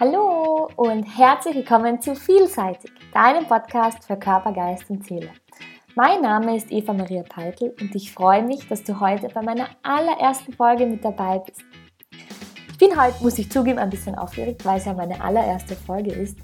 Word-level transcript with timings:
Hallo 0.00 0.70
und 0.76 1.02
herzlich 1.02 1.56
willkommen 1.56 2.00
zu 2.00 2.14
Vielseitig, 2.14 2.90
deinem 3.12 3.46
Podcast 3.46 4.02
für 4.06 4.16
Körper, 4.16 4.50
Geist 4.50 4.88
und 4.88 5.04
Seele. 5.04 5.28
Mein 5.94 6.22
Name 6.22 6.56
ist 6.56 6.72
Eva 6.72 6.94
Maria 6.94 7.22
Peitel 7.22 7.74
und 7.78 7.94
ich 7.94 8.10
freue 8.10 8.42
mich, 8.42 8.66
dass 8.66 8.82
du 8.82 8.98
heute 8.98 9.28
bei 9.28 9.42
meiner 9.42 9.68
allerersten 9.82 10.54
Folge 10.54 10.86
mit 10.86 11.04
dabei 11.04 11.40
bist. 11.40 11.60
Ich 12.70 12.78
bin 12.78 12.98
heute, 12.98 13.22
muss 13.22 13.38
ich 13.38 13.52
zugeben, 13.52 13.78
ein 13.78 13.90
bisschen 13.90 14.14
aufgeregt, 14.14 14.64
weil 14.64 14.78
es 14.78 14.86
ja 14.86 14.94
meine 14.94 15.20
allererste 15.22 15.76
Folge 15.76 16.12
ist. 16.12 16.38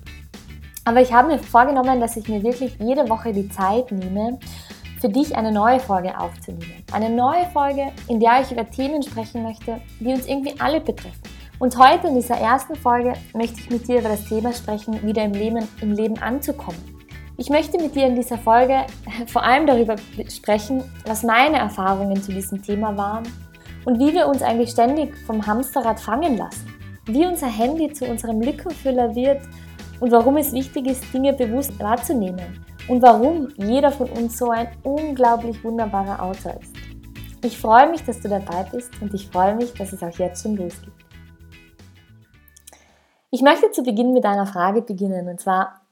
Aber 0.85 1.01
ich 1.01 1.11
habe 1.11 1.29
mir 1.29 1.39
vorgenommen, 1.39 1.99
dass 1.99 2.19
ich 2.19 2.29
mir 2.29 2.43
wirklich 2.43 2.77
jede 2.79 3.09
Woche 3.09 3.33
die 3.33 3.49
Zeit 3.49 3.91
nehme, 3.91 4.39
für 5.01 5.09
dich 5.09 5.35
eine 5.35 5.51
neue 5.51 5.81
Folge 5.81 6.21
aufzunehmen. 6.21 6.85
Eine 6.93 7.09
neue 7.09 7.47
Folge, 7.55 7.91
in 8.09 8.21
der 8.21 8.43
ich 8.43 8.53
über 8.53 8.69
Themen 8.69 9.03
sprechen 9.03 9.43
möchte, 9.43 9.81
die 9.99 10.09
uns 10.09 10.27
irgendwie 10.27 10.61
alle 10.61 10.79
betreffen. 10.83 11.36
Und 11.59 11.79
heute 11.79 12.09
in 12.09 12.15
dieser 12.17 12.37
ersten 12.37 12.75
Folge 12.75 13.15
möchte 13.33 13.61
ich 13.61 13.71
mit 13.71 13.89
dir 13.89 14.01
über 14.01 14.11
das 14.11 14.27
Thema 14.27 14.53
sprechen, 14.53 15.03
wieder 15.07 15.25
im 15.25 15.33
Leben, 15.33 15.67
im 15.81 15.93
Leben 15.93 16.19
anzukommen. 16.19 16.79
Ich 17.39 17.49
möchte 17.49 17.79
mit 17.79 17.95
dir 17.95 18.07
in 18.07 18.15
dieser 18.15 18.37
Folge 18.37 18.85
vor 19.27 19.43
allem 19.43 19.67
darüber 19.67 19.97
sprechen, 20.29 20.85
was 21.07 21.23
meine 21.23 21.57
Erfahrungen 21.57 22.23
zu 22.23 22.33
diesem 22.33 22.63
Thema 22.63 22.95
waren 22.99 23.25
und 23.87 23.99
wie 23.99 24.13
wir 24.13 24.29
uns 24.29 24.43
eigentlich 24.43 24.71
ständig 24.71 25.17
vom 25.27 25.47
Hamsterrad 25.47 25.99
fangen 25.99 26.37
lassen. 26.37 26.67
Wie 27.07 27.25
unser 27.25 27.47
Handy 27.47 27.91
zu 27.91 28.05
unserem 28.05 28.43
Lückenfüller 28.43 29.15
wird 29.15 29.41
und 30.01 30.13
warum 30.13 30.37
es 30.37 30.53
wichtig 30.53 30.87
ist, 30.89 31.05
Dinge 31.15 31.33
bewusst 31.33 31.79
wahrzunehmen 31.79 32.65
und 32.89 33.01
warum 33.01 33.49
jeder 33.57 33.93
von 33.93 34.11
uns 34.11 34.37
so 34.37 34.51
ein 34.51 34.69
unglaublich 34.83 35.63
wunderbarer 35.65 36.23
Autor 36.23 36.55
ist. 36.61 36.75
Ich 37.43 37.57
freue 37.59 37.89
mich, 37.91 38.03
dass 38.05 38.21
du 38.21 38.29
dabei 38.29 38.65
bist 38.71 38.91
und 39.01 39.15
ich 39.15 39.29
freue 39.29 39.55
mich, 39.55 39.73
dass 39.73 39.93
es 39.93 40.03
auch 40.03 40.19
jetzt 40.19 40.43
schon 40.43 40.57
losgeht. 40.57 41.06
Ich 43.37 43.43
möchte 43.43 43.71
zu 43.71 43.83
Beginn 43.83 44.15
mit 44.15 44.25
einer 44.25 44.47
Frage 44.47 44.81
beginnen 44.81 45.29
und 45.29 45.39
zwar, 45.39 45.83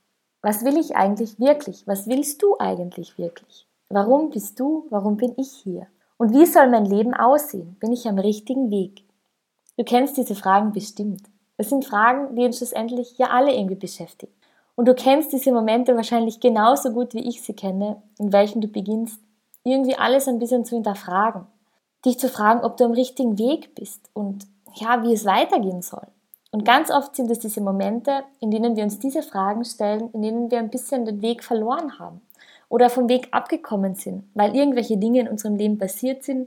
was 0.40 0.64
will 0.64 0.78
ich 0.78 0.96
eigentlich 0.96 1.38
wirklich? 1.38 1.86
Was 1.86 2.06
willst 2.06 2.42
du 2.42 2.56
eigentlich 2.58 3.18
wirklich? 3.18 3.66
Warum 3.90 4.30
bist 4.30 4.58
du? 4.58 4.86
Warum 4.88 5.18
bin 5.18 5.34
ich 5.36 5.52
hier? 5.52 5.86
Und 6.16 6.32
wie 6.32 6.46
soll 6.46 6.70
mein 6.70 6.86
Leben 6.86 7.12
aussehen? 7.12 7.76
Bin 7.80 7.92
ich 7.92 8.08
am 8.08 8.18
richtigen 8.18 8.70
Weg? 8.70 9.04
Du 9.76 9.84
kennst 9.84 10.16
diese 10.16 10.34
Fragen 10.34 10.72
bestimmt. 10.72 11.20
Das 11.58 11.68
sind 11.68 11.84
Fragen, 11.84 12.34
die 12.34 12.46
uns 12.46 12.56
schlussendlich 12.56 13.18
ja 13.18 13.26
alle 13.26 13.52
irgendwie 13.52 13.74
beschäftigen. 13.74 14.32
Und 14.74 14.88
du 14.88 14.94
kennst 14.94 15.34
diese 15.34 15.52
Momente 15.52 15.96
wahrscheinlich 15.96 16.40
genauso 16.40 16.92
gut, 16.92 17.12
wie 17.12 17.28
ich 17.28 17.42
sie 17.42 17.52
kenne, 17.52 18.02
in 18.18 18.32
welchen 18.32 18.62
du 18.62 18.68
beginnst, 18.68 19.20
irgendwie 19.64 19.96
alles 19.96 20.28
ein 20.28 20.38
bisschen 20.38 20.64
zu 20.64 20.76
hinterfragen. 20.76 21.46
Dich 22.06 22.18
zu 22.18 22.30
fragen, 22.30 22.64
ob 22.64 22.78
du 22.78 22.84
am 22.86 22.92
richtigen 22.92 23.36
Weg 23.38 23.74
bist 23.74 24.08
und 24.14 24.46
ja, 24.76 25.02
wie 25.02 25.12
es 25.12 25.26
weitergehen 25.26 25.82
soll. 25.82 26.06
Und 26.54 26.64
ganz 26.64 26.88
oft 26.88 27.16
sind 27.16 27.28
es 27.32 27.40
diese 27.40 27.60
Momente, 27.60 28.22
in 28.38 28.52
denen 28.52 28.76
wir 28.76 28.84
uns 28.84 29.00
diese 29.00 29.24
Fragen 29.24 29.64
stellen, 29.64 30.10
in 30.12 30.22
denen 30.22 30.50
wir 30.52 30.60
ein 30.60 30.70
bisschen 30.70 31.04
den 31.04 31.20
Weg 31.20 31.42
verloren 31.42 31.98
haben 31.98 32.20
oder 32.68 32.90
vom 32.90 33.08
Weg 33.08 33.26
abgekommen 33.32 33.96
sind, 33.96 34.30
weil 34.34 34.54
irgendwelche 34.54 34.96
Dinge 34.96 35.18
in 35.18 35.26
unserem 35.26 35.56
Leben 35.56 35.78
passiert 35.78 36.22
sind, 36.22 36.46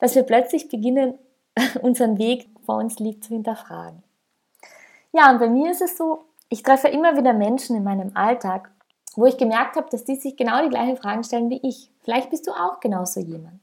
dass 0.00 0.16
wir 0.16 0.24
plötzlich 0.24 0.68
beginnen, 0.68 1.14
unseren 1.82 2.18
Weg 2.18 2.48
vor 2.64 2.78
uns 2.78 2.98
liegt 2.98 3.22
zu 3.22 3.34
hinterfragen. 3.34 4.02
Ja, 5.12 5.30
und 5.30 5.38
bei 5.38 5.48
mir 5.48 5.70
ist 5.70 5.80
es 5.80 5.96
so, 5.96 6.24
ich 6.48 6.64
treffe 6.64 6.88
immer 6.88 7.16
wieder 7.16 7.32
Menschen 7.32 7.76
in 7.76 7.84
meinem 7.84 8.10
Alltag, 8.16 8.72
wo 9.14 9.26
ich 9.26 9.36
gemerkt 9.36 9.76
habe, 9.76 9.86
dass 9.92 10.02
die 10.02 10.16
sich 10.16 10.36
genau 10.36 10.60
die 10.64 10.70
gleichen 10.70 10.96
Fragen 10.96 11.22
stellen 11.22 11.50
wie 11.50 11.60
ich. 11.62 11.92
Vielleicht 12.02 12.30
bist 12.30 12.48
du 12.48 12.50
auch 12.50 12.80
genauso 12.80 13.20
jemand. 13.20 13.60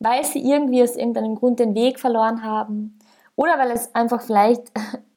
Weil 0.00 0.22
sie 0.24 0.46
irgendwie 0.46 0.82
aus 0.82 0.96
irgendeinem 0.96 1.34
Grund 1.34 1.60
den 1.60 1.74
Weg 1.74 1.98
verloren 1.98 2.42
haben, 2.42 2.98
oder 3.38 3.56
weil 3.56 3.70
es 3.70 3.94
einfach 3.94 4.20
vielleicht 4.20 4.72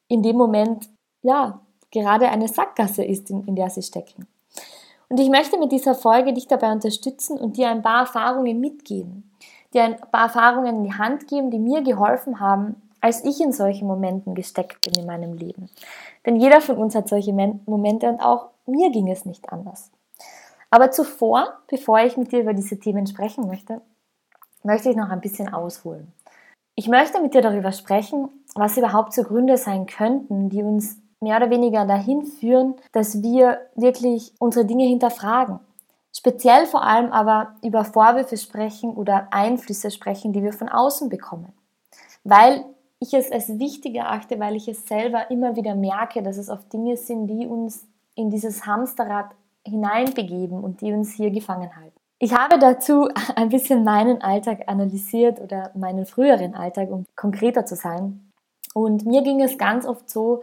in 0.08 0.22
dem 0.22 0.38
Moment, 0.38 0.88
ja, 1.24 1.60
gerade 1.90 2.30
eine 2.30 2.48
Sackgasse 2.48 3.04
ist, 3.04 3.32
in, 3.32 3.46
in 3.46 3.56
der 3.56 3.72
sie 3.72 3.82
stecken. 3.82 4.28
Und 5.10 5.20
ich 5.20 5.30
möchte 5.30 5.58
mit 5.58 5.72
dieser 5.72 5.96
Folge 5.96 6.32
dich 6.32 6.48
dabei 6.48 6.72
unterstützen 6.72 7.40
und 7.40 7.58
dir 7.58 7.70
ein 7.70 7.82
paar 7.82 8.02
Erfahrungen 8.02 8.60
mitgeben, 8.60 9.32
dir 9.74 9.84
ein 9.84 10.00
paar 10.12 10.26
Erfahrungen 10.26 10.78
in 10.78 10.84
die 10.84 10.94
Hand 10.94 11.28
geben, 11.28 11.50
die 11.50 11.58
mir 11.58 11.82
geholfen 11.82 12.40
haben, 12.40 12.76
als 13.02 13.26
ich 13.26 13.42
in 13.42 13.52
solchen 13.54 13.88
Momenten 13.88 14.36
gesteckt 14.36 14.84
bin 14.84 14.94
in 14.94 15.08
meinem 15.08 15.34
Leben. 15.34 15.68
Denn 16.24 16.36
jeder 16.36 16.62
von 16.62 16.78
uns 16.78 16.94
hat 16.94 17.10
solche 17.10 17.34
Momente 17.34 18.08
und 18.08 18.22
auch 18.22 18.50
mir 18.68 18.92
ging 18.92 19.10
es 19.10 19.26
nicht 19.26 19.52
anders. 19.52 19.90
Aber 20.70 20.92
zuvor, 20.92 21.58
bevor 21.68 22.00
ich 22.02 22.18
mit 22.18 22.32
dir 22.32 22.42
über 22.42 22.54
diese 22.54 22.80
Themen 22.80 23.08
sprechen 23.08 23.48
möchte, 23.48 23.82
möchte 24.62 24.92
ich 24.92 24.96
noch 24.96 25.10
ein 25.10 25.22
bisschen 25.22 25.52
ausholen. 25.52 26.14
Ich 26.76 26.88
möchte 26.88 27.22
mit 27.22 27.34
dir 27.34 27.42
darüber 27.42 27.72
sprechen, 27.72 28.30
was 28.56 28.78
überhaupt 28.78 29.14
so 29.14 29.24
Gründe 29.24 29.58
sein 29.58 29.86
könnten, 29.86 30.50
die 30.50 30.64
uns 30.64 30.98
mehr 31.20 31.38
oder 31.38 31.50
weniger 31.50 31.86
dahin 31.86 32.26
führen, 32.26 32.76
dass 32.92 33.22
wir 33.22 33.60
wirklich 33.76 34.34
unsere 34.40 34.66
Dinge 34.66 34.86
hinterfragen. 34.86 35.60
Speziell 36.14 36.66
vor 36.66 36.84
allem 36.84 37.12
aber 37.12 37.56
über 37.64 37.86
Vorwürfe 37.86 38.38
sprechen 38.38 38.94
oder 38.94 39.28
Einflüsse 39.32 39.92
sprechen, 39.92 40.34
die 40.34 40.44
wir 40.44 40.54
von 40.54 40.70
außen 40.70 41.10
bekommen. 41.10 41.54
Weil 42.24 42.66
ich 43.00 43.14
es 43.14 43.32
als 43.32 43.60
wichtig 43.60 43.96
erachte, 43.96 44.40
weil 44.40 44.56
ich 44.56 44.68
es 44.68 44.86
selber 44.86 45.32
immer 45.32 45.56
wieder 45.56 45.76
merke, 45.76 46.22
dass 46.22 46.38
es 46.38 46.50
oft 46.50 46.72
Dinge 46.72 46.98
sind, 46.98 47.28
die 47.28 47.48
uns 47.48 47.86
in 48.16 48.30
dieses 48.30 48.66
Hamsterrad 48.66 49.32
hineinbegeben 49.66 50.64
und 50.64 50.82
die 50.82 50.92
uns 50.92 51.14
hier 51.14 51.32
gefangen 51.32 51.76
halten. 51.76 52.01
Ich 52.24 52.36
habe 52.36 52.60
dazu 52.60 53.10
ein 53.36 53.50
bisschen 53.50 53.84
meinen 53.84 54.22
Alltag 54.22 54.64
analysiert 54.68 55.42
oder 55.42 55.72
meinen 55.76 56.06
früheren 56.06 56.54
Alltag, 56.54 56.92
um 56.92 57.06
konkreter 57.16 57.66
zu 57.66 57.76
sein. 57.76 58.32
Und 58.74 59.06
mir 59.06 59.24
ging 59.24 59.42
es 59.42 59.58
ganz 59.58 59.86
oft 59.86 60.10
so, 60.10 60.42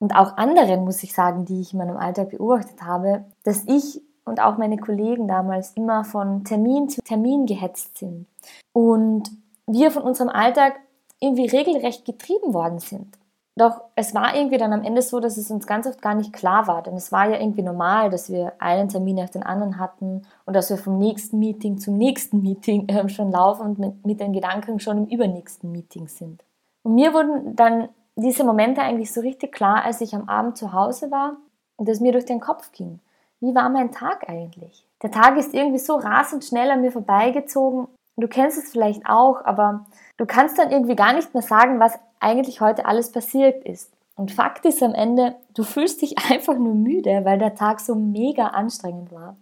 und 0.00 0.14
auch 0.14 0.36
anderen, 0.36 0.84
muss 0.84 1.02
ich 1.02 1.14
sagen, 1.14 1.46
die 1.46 1.62
ich 1.62 1.72
in 1.72 1.78
meinem 1.78 1.96
Alltag 1.96 2.30
beobachtet 2.30 2.82
habe, 2.82 3.24
dass 3.42 3.64
ich 3.66 4.02
und 4.26 4.38
auch 4.38 4.58
meine 4.58 4.76
Kollegen 4.76 5.28
damals 5.28 5.72
immer 5.72 6.04
von 6.04 6.44
Termin 6.44 6.90
zu 6.90 7.00
Termin 7.02 7.46
gehetzt 7.46 7.98
sind. 7.98 8.26
Und 8.74 9.30
wir 9.66 9.90
von 9.90 10.02
unserem 10.02 10.28
Alltag 10.28 10.74
irgendwie 11.20 11.46
regelrecht 11.46 12.04
getrieben 12.04 12.52
worden 12.52 12.80
sind. 12.80 13.16
Doch 13.56 13.82
es 13.94 14.14
war 14.14 14.34
irgendwie 14.34 14.58
dann 14.58 14.72
am 14.72 14.82
Ende 14.82 15.00
so, 15.00 15.20
dass 15.20 15.36
es 15.36 15.50
uns 15.50 15.66
ganz 15.66 15.86
oft 15.86 16.02
gar 16.02 16.14
nicht 16.14 16.32
klar 16.32 16.66
war, 16.66 16.82
denn 16.82 16.94
es 16.94 17.12
war 17.12 17.28
ja 17.28 17.38
irgendwie 17.38 17.62
normal, 17.62 18.10
dass 18.10 18.28
wir 18.28 18.52
einen 18.58 18.88
Termin 18.88 19.16
nach 19.16 19.30
den 19.30 19.44
anderen 19.44 19.78
hatten 19.78 20.22
und 20.44 20.54
dass 20.54 20.70
wir 20.70 20.76
vom 20.76 20.98
nächsten 20.98 21.38
Meeting 21.38 21.78
zum 21.78 21.96
nächsten 21.96 22.42
Meeting 22.42 22.88
äh, 22.88 23.08
schon 23.08 23.30
laufen 23.30 23.62
und 23.62 23.78
mit, 23.78 24.04
mit 24.04 24.20
den 24.20 24.32
Gedanken 24.32 24.80
schon 24.80 24.98
im 24.98 25.06
übernächsten 25.06 25.70
Meeting 25.70 26.08
sind. 26.08 26.42
Und 26.82 26.96
mir 26.96 27.14
wurden 27.14 27.54
dann 27.54 27.88
diese 28.16 28.44
Momente 28.44 28.80
eigentlich 28.80 29.12
so 29.12 29.20
richtig 29.20 29.52
klar, 29.52 29.84
als 29.84 30.00
ich 30.00 30.14
am 30.14 30.28
Abend 30.28 30.56
zu 30.56 30.72
Hause 30.72 31.10
war 31.12 31.36
und 31.76 31.88
es 31.88 32.00
mir 32.00 32.12
durch 32.12 32.26
den 32.26 32.40
Kopf 32.40 32.72
ging. 32.72 33.00
Wie 33.40 33.54
war 33.54 33.68
mein 33.68 33.92
Tag 33.92 34.28
eigentlich? 34.28 34.86
Der 35.02 35.10
Tag 35.10 35.36
ist 35.36 35.54
irgendwie 35.54 35.78
so 35.78 35.96
rasend 35.96 36.44
schnell 36.44 36.70
an 36.70 36.80
mir 36.80 36.92
vorbeigezogen. 36.92 37.88
Du 38.16 38.28
kennst 38.28 38.58
es 38.58 38.70
vielleicht 38.70 39.06
auch, 39.06 39.44
aber 39.44 39.86
du 40.16 40.26
kannst 40.26 40.58
dann 40.58 40.70
irgendwie 40.70 40.96
gar 40.96 41.12
nicht 41.12 41.34
mehr 41.34 41.42
sagen, 41.42 41.80
was 41.80 41.98
eigentlich 42.20 42.60
heute 42.60 42.86
alles 42.86 43.12
passiert 43.12 43.64
ist. 43.64 43.92
Und 44.16 44.30
Fakt 44.30 44.64
ist 44.64 44.82
am 44.82 44.94
Ende, 44.94 45.34
du 45.54 45.64
fühlst 45.64 46.02
dich 46.02 46.16
einfach 46.30 46.56
nur 46.56 46.74
müde, 46.74 47.24
weil 47.24 47.38
der 47.38 47.54
Tag 47.54 47.80
so 47.80 47.94
mega 47.94 48.48
anstrengend 48.48 49.12
war. 49.12 49.36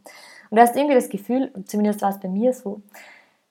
Und 0.51 0.57
du 0.57 0.63
hast 0.63 0.77
irgendwie 0.77 0.95
das 0.95 1.09
Gefühl, 1.09 1.53
zumindest 1.67 2.03
war 2.03 2.11
es 2.11 2.21
bei 2.21 2.29
mir 2.29 2.53
so, 2.53 2.83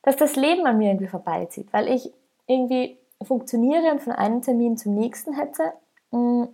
dass 0.04 0.16
das 0.16 0.36
Leben 0.36 0.66
an 0.66 0.78
mir 0.78 0.90
irgendwie 0.90 1.08
vorbeizieht, 1.08 1.72
weil 1.72 1.88
ich 1.88 2.12
irgendwie 2.48 2.98
funktioniere 3.24 3.92
und 3.92 4.02
von 4.02 4.14
einem 4.14 4.42
Termin 4.42 4.78
zum 4.78 4.96
nächsten 4.96 5.34
hätte. 5.34 5.74
Mm, 6.12 6.46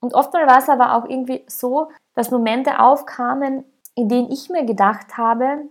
und 0.00 0.14
oftmals 0.14 0.46
war 0.46 0.58
es 0.58 0.68
aber 0.68 0.96
auch 0.96 1.08
irgendwie 1.08 1.44
so, 1.46 1.88
dass 2.14 2.30
Momente 2.30 2.78
aufkamen, 2.78 3.64
in 3.94 4.08
denen 4.08 4.30
ich 4.30 4.50
mir 4.50 4.64
gedacht 4.64 5.16
habe, 5.16 5.62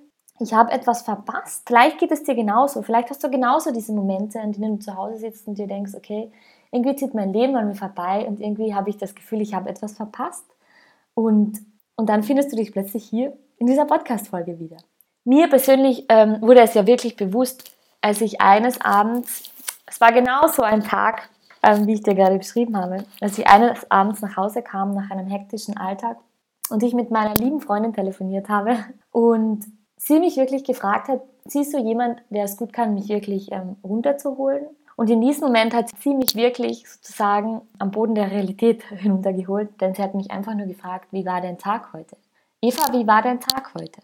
ich 0.43 0.53
habe 0.53 0.71
etwas 0.71 1.01
verpasst. 1.01 1.63
Vielleicht 1.65 1.97
geht 1.97 2.11
es 2.11 2.23
dir 2.23 2.35
genauso. 2.35 2.81
Vielleicht 2.81 3.09
hast 3.09 3.23
du 3.23 3.29
genauso 3.29 3.71
diese 3.71 3.93
Momente, 3.93 4.39
an 4.39 4.51
denen 4.51 4.77
du 4.77 4.83
zu 4.83 4.95
Hause 4.95 5.17
sitzt 5.17 5.47
und 5.47 5.57
dir 5.57 5.67
denkst, 5.67 5.93
okay, 5.95 6.31
irgendwie 6.71 6.95
zieht 6.95 7.13
mein 7.13 7.33
Leben 7.33 7.55
an 7.55 7.67
mir 7.67 7.75
vorbei 7.75 8.25
und 8.27 8.39
irgendwie 8.39 8.73
habe 8.73 8.89
ich 8.89 8.97
das 8.97 9.15
Gefühl, 9.15 9.41
ich 9.41 9.53
habe 9.53 9.69
etwas 9.69 9.93
verpasst. 9.93 10.45
Und, 11.13 11.61
und 11.95 12.09
dann 12.09 12.23
findest 12.23 12.51
du 12.51 12.55
dich 12.55 12.71
plötzlich 12.71 13.05
hier 13.05 13.33
in 13.57 13.67
dieser 13.67 13.85
Podcast-Folge 13.85 14.59
wieder. 14.59 14.77
Mir 15.23 15.47
persönlich 15.47 16.05
ähm, 16.09 16.41
wurde 16.41 16.61
es 16.61 16.73
ja 16.73 16.85
wirklich 16.85 17.15
bewusst, 17.15 17.71
als 18.01 18.19
ich 18.21 18.41
eines 18.41 18.81
Abends, 18.81 19.51
es 19.85 20.01
war 20.01 20.11
genau 20.11 20.47
so 20.47 20.63
ein 20.63 20.81
Tag, 20.81 21.29
ähm, 21.61 21.87
wie 21.87 21.93
ich 21.93 22.03
dir 22.03 22.15
gerade 22.15 22.37
beschrieben 22.37 22.75
habe, 22.75 23.05
als 23.21 23.37
ich 23.37 23.47
eines 23.47 23.89
Abends 23.89 24.21
nach 24.21 24.35
Hause 24.35 24.61
kam 24.61 24.93
nach 24.93 25.09
einem 25.11 25.27
hektischen 25.27 25.77
Alltag 25.77 26.17
und 26.69 26.83
ich 26.83 26.93
mit 26.93 27.11
meiner 27.11 27.35
lieben 27.35 27.61
Freundin 27.61 27.93
telefoniert 27.93 28.49
habe 28.49 28.77
und 29.11 29.63
sie 30.05 30.19
mich 30.19 30.37
wirklich 30.37 30.63
gefragt 30.63 31.07
hat, 31.07 31.21
siehst 31.45 31.73
du 31.73 31.77
jemand, 31.77 32.21
der 32.29 32.43
es 32.43 32.57
gut 32.57 32.73
kann, 32.73 32.93
mich 32.93 33.09
wirklich 33.09 33.51
ähm, 33.51 33.77
runterzuholen? 33.83 34.65
Und 34.95 35.09
in 35.09 35.21
diesem 35.21 35.45
Moment 35.47 35.73
hat 35.73 35.89
sie 35.99 36.13
mich 36.13 36.35
wirklich 36.35 36.87
sozusagen 36.87 37.61
am 37.79 37.91
Boden 37.91 38.15
der 38.15 38.29
Realität 38.29 38.83
hinuntergeholt, 38.89 39.81
denn 39.81 39.95
sie 39.95 40.03
hat 40.03 40.13
mich 40.13 40.31
einfach 40.31 40.53
nur 40.53 40.67
gefragt, 40.67 41.07
wie 41.11 41.25
war 41.25 41.41
dein 41.41 41.57
Tag 41.57 41.93
heute? 41.93 42.17
Eva, 42.61 42.93
wie 42.93 43.07
war 43.07 43.21
dein 43.21 43.39
Tag 43.39 43.73
heute? 43.73 44.01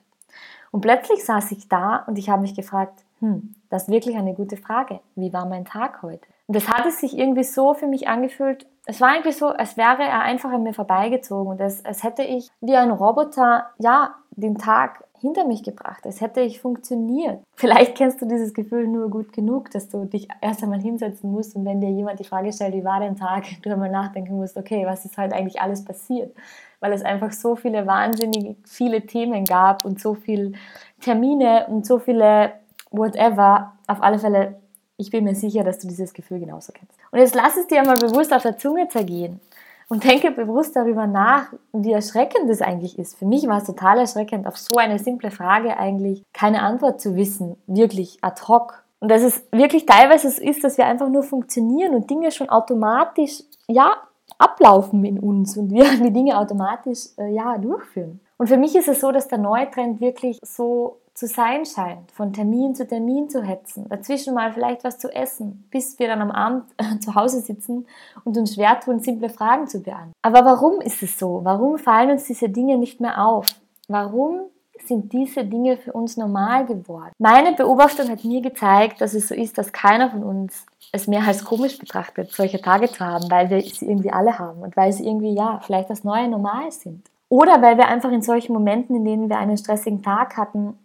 Und 0.72 0.82
plötzlich 0.82 1.24
saß 1.24 1.52
ich 1.52 1.68
da 1.68 2.04
und 2.08 2.18
ich 2.18 2.30
habe 2.30 2.42
mich 2.42 2.56
gefragt, 2.56 3.04
hm, 3.20 3.56
Das 3.70 3.84
ist 3.84 3.90
wirklich 3.90 4.16
eine 4.16 4.34
gute 4.34 4.58
Frage. 4.58 5.00
Wie 5.16 5.34
war 5.34 5.46
mein 5.46 5.66
Tag 5.66 6.02
heute? 6.02 6.26
Und 6.48 6.56
das 6.56 6.68
hat 6.68 6.86
es 6.86 7.00
sich 7.00 7.18
irgendwie 7.18 7.44
so 7.44 7.74
für 7.74 7.86
mich 7.86 8.08
angefühlt. 8.08 8.66
Es 8.86 9.02
war 9.02 9.10
eigentlich 9.10 9.38
so, 9.38 9.50
als 9.50 9.78
wäre 9.78 10.04
er 10.04 10.22
einfach 10.22 10.52
an 10.52 10.64
mir 10.64 10.74
vorbeigezogen 10.74 11.52
und 11.52 11.62
als, 11.62 11.86
als 11.86 12.04
hätte 12.04 12.24
ich 12.24 12.50
wie 12.62 12.76
ein 12.76 12.90
Roboter, 12.90 13.70
ja, 13.78 14.16
den 14.32 14.58
Tag 14.58 15.04
hinter 15.20 15.46
mich 15.46 15.64
gebracht, 15.64 16.06
als 16.06 16.22
hätte 16.22 16.42
ich 16.42 16.60
funktioniert. 16.60 17.42
Vielleicht 17.56 17.96
kennst 17.96 18.22
du 18.22 18.26
dieses 18.26 18.54
Gefühl 18.54 18.88
nur 18.88 19.10
gut 19.10 19.34
genug, 19.34 19.72
dass 19.72 19.90
du 19.90 20.06
dich 20.06 20.28
erst 20.42 20.64
einmal 20.64 20.82
hinsetzen 20.82 21.32
musst 21.32 21.56
und 21.56 21.66
wenn 21.66 21.82
dir 21.82 21.90
jemand 21.90 22.20
die 22.20 22.24
Frage 22.24 22.52
stellt, 22.54 22.74
wie 22.74 22.84
war 22.84 23.00
dein 23.00 23.16
Tag, 23.16 23.46
du 23.62 23.72
einmal 23.72 23.92
nachdenken 23.92 24.36
musst, 24.36 24.58
okay, 24.58 24.86
was 24.86 25.06
ist 25.06 25.18
heute 25.18 25.36
eigentlich 25.36 25.62
alles 25.62 25.84
passiert? 25.84 26.36
Weil 26.80 26.94
es 26.94 27.04
einfach 27.04 27.32
so 27.32 27.56
viele 27.56 27.86
wahnsinnig 27.86 28.58
viele 28.66 29.06
Themen 29.06 29.44
gab 29.44 29.84
und 29.84 30.00
so 30.00 30.16
viele 30.16 30.54
Termine 31.02 31.68
und 31.68 31.86
so 31.86 32.00
viele 32.00 32.54
whatever. 32.92 33.74
Auf 33.88 34.02
alle 34.02 34.20
Fälle, 34.20 34.60
ich 34.96 35.12
bin 35.12 35.26
mir 35.26 35.36
sicher, 35.36 35.64
dass 35.64 35.80
du 35.80 35.88
dieses 35.88 36.14
Gefühl 36.14 36.40
genauso 36.40 36.72
kennst. 36.72 36.98
Und 37.12 37.20
jetzt 37.20 37.36
lass 37.36 37.58
es 37.58 37.68
dir 37.68 37.80
einmal 37.80 37.98
bewusst 37.98 38.34
auf 38.34 38.44
der 38.44 38.58
Zunge 38.58 38.88
zergehen 38.88 39.42
und 39.90 40.04
denke 40.04 40.32
bewusst 40.32 40.76
darüber 40.76 41.08
nach, 41.08 41.52
wie 41.74 41.92
erschreckend 41.92 42.50
es 42.50 42.62
eigentlich 42.62 42.98
ist. 42.98 43.18
Für 43.18 43.26
mich 43.26 43.48
war 43.48 43.58
es 43.58 43.66
total 43.66 43.98
erschreckend, 43.98 44.48
auf 44.48 44.58
so 44.58 44.78
eine 44.78 45.00
simple 45.00 45.32
Frage 45.32 45.78
eigentlich 45.78 46.24
keine 46.32 46.62
Antwort 46.62 47.02
zu 47.02 47.16
wissen, 47.16 47.58
wirklich 47.68 48.20
ad 48.22 48.44
hoc. 48.48 48.84
Und 49.00 49.10
dass 49.10 49.24
es 49.24 49.44
wirklich 49.52 49.86
teilweise 49.86 50.30
so 50.30 50.42
ist, 50.42 50.64
dass 50.64 50.78
wir 50.78 50.86
einfach 50.86 51.10
nur 51.10 51.24
funktionieren 51.24 51.96
und 51.96 52.10
Dinge 52.10 52.32
schon 52.32 52.50
automatisch, 52.50 53.44
ja, 53.68 53.98
ablaufen 54.38 55.04
in 55.06 55.20
uns 55.20 55.58
und 55.58 55.72
wir 55.72 55.86
die 56.04 56.14
Dinge 56.14 56.38
automatisch, 56.38 57.10
äh, 57.18 57.34
ja, 57.34 57.58
durchführen. 57.58 58.20
Und 58.38 58.48
für 58.48 58.58
mich 58.58 58.76
ist 58.76 58.88
es 58.88 59.02
so, 59.02 59.12
dass 59.12 59.28
der 59.28 59.40
neue 59.40 59.70
Trend 59.70 60.00
wirklich 60.00 60.40
so 60.44 60.98
zu 61.20 61.28
sein 61.28 61.66
scheint, 61.66 62.14
von 62.14 62.32
Termin 62.32 62.76
zu 62.76 62.88
Termin 62.88 63.30
zu 63.30 63.44
hetzen, 63.44 63.90
dazwischen 63.90 64.34
mal 64.34 64.54
vielleicht 64.54 64.86
was 64.86 65.00
zu 65.00 65.14
essen, 65.14 65.68
bis 65.70 66.00
wir 66.00 66.08
dann 66.08 66.22
am 66.22 66.32
Abend 66.32 66.64
zu 67.04 67.14
Hause 67.14 67.42
sitzen 67.42 67.86
und 68.24 68.38
uns 68.38 68.56
schwer 68.56 68.80
tun, 68.80 69.02
simple 69.02 69.30
Fragen 69.30 69.68
zu 69.68 69.82
beantworten. 69.82 70.14
Aber 70.22 70.46
warum 70.46 70.80
ist 70.80 71.04
es 71.04 71.20
so? 71.20 71.42
Warum 71.44 71.78
fallen 71.78 72.12
uns 72.12 72.24
diese 72.24 72.48
Dinge 72.48 72.78
nicht 72.78 73.02
mehr 73.02 73.26
auf? 73.26 73.48
Warum 73.90 74.44
sind 74.86 75.12
diese 75.12 75.44
Dinge 75.44 75.76
für 75.76 75.92
uns 75.92 76.16
normal 76.16 76.66
geworden? 76.66 77.12
Meine 77.18 77.52
Beobachtung 77.52 78.08
hat 78.10 78.24
mir 78.24 78.42
gezeigt, 78.42 79.02
dass 79.02 79.14
es 79.14 79.28
so 79.28 79.36
ist, 79.36 79.58
dass 79.58 79.74
keiner 79.74 80.10
von 80.10 80.24
uns 80.24 80.66
es 80.94 81.08
mehr 81.08 81.28
als 81.28 81.44
komisch 81.44 81.78
betrachtet, 81.78 82.32
solche 82.32 82.62
Tage 82.62 82.88
zu 82.88 83.06
haben, 83.06 83.30
weil 83.30 83.50
wir 83.50 83.60
sie 83.60 83.90
irgendwie 83.90 84.12
alle 84.12 84.40
haben 84.40 84.62
und 84.62 84.78
weil 84.78 84.94
sie 84.94 85.06
irgendwie, 85.06 85.34
ja, 85.34 85.60
vielleicht 85.64 85.90
das 85.90 86.06
neue 86.06 86.30
Normal 86.30 86.72
sind. 86.72 87.06
Oder 87.28 87.62
weil 87.62 87.78
wir 87.78 87.90
einfach 87.90 88.12
in 88.12 88.22
solchen 88.22 88.54
Momenten, 88.54 88.96
in 88.96 89.04
denen 89.04 89.30
wir 89.30 89.38
einen 89.38 89.58
stressigen 89.58 90.02
Tag 90.02 90.38
hatten, 90.38 90.78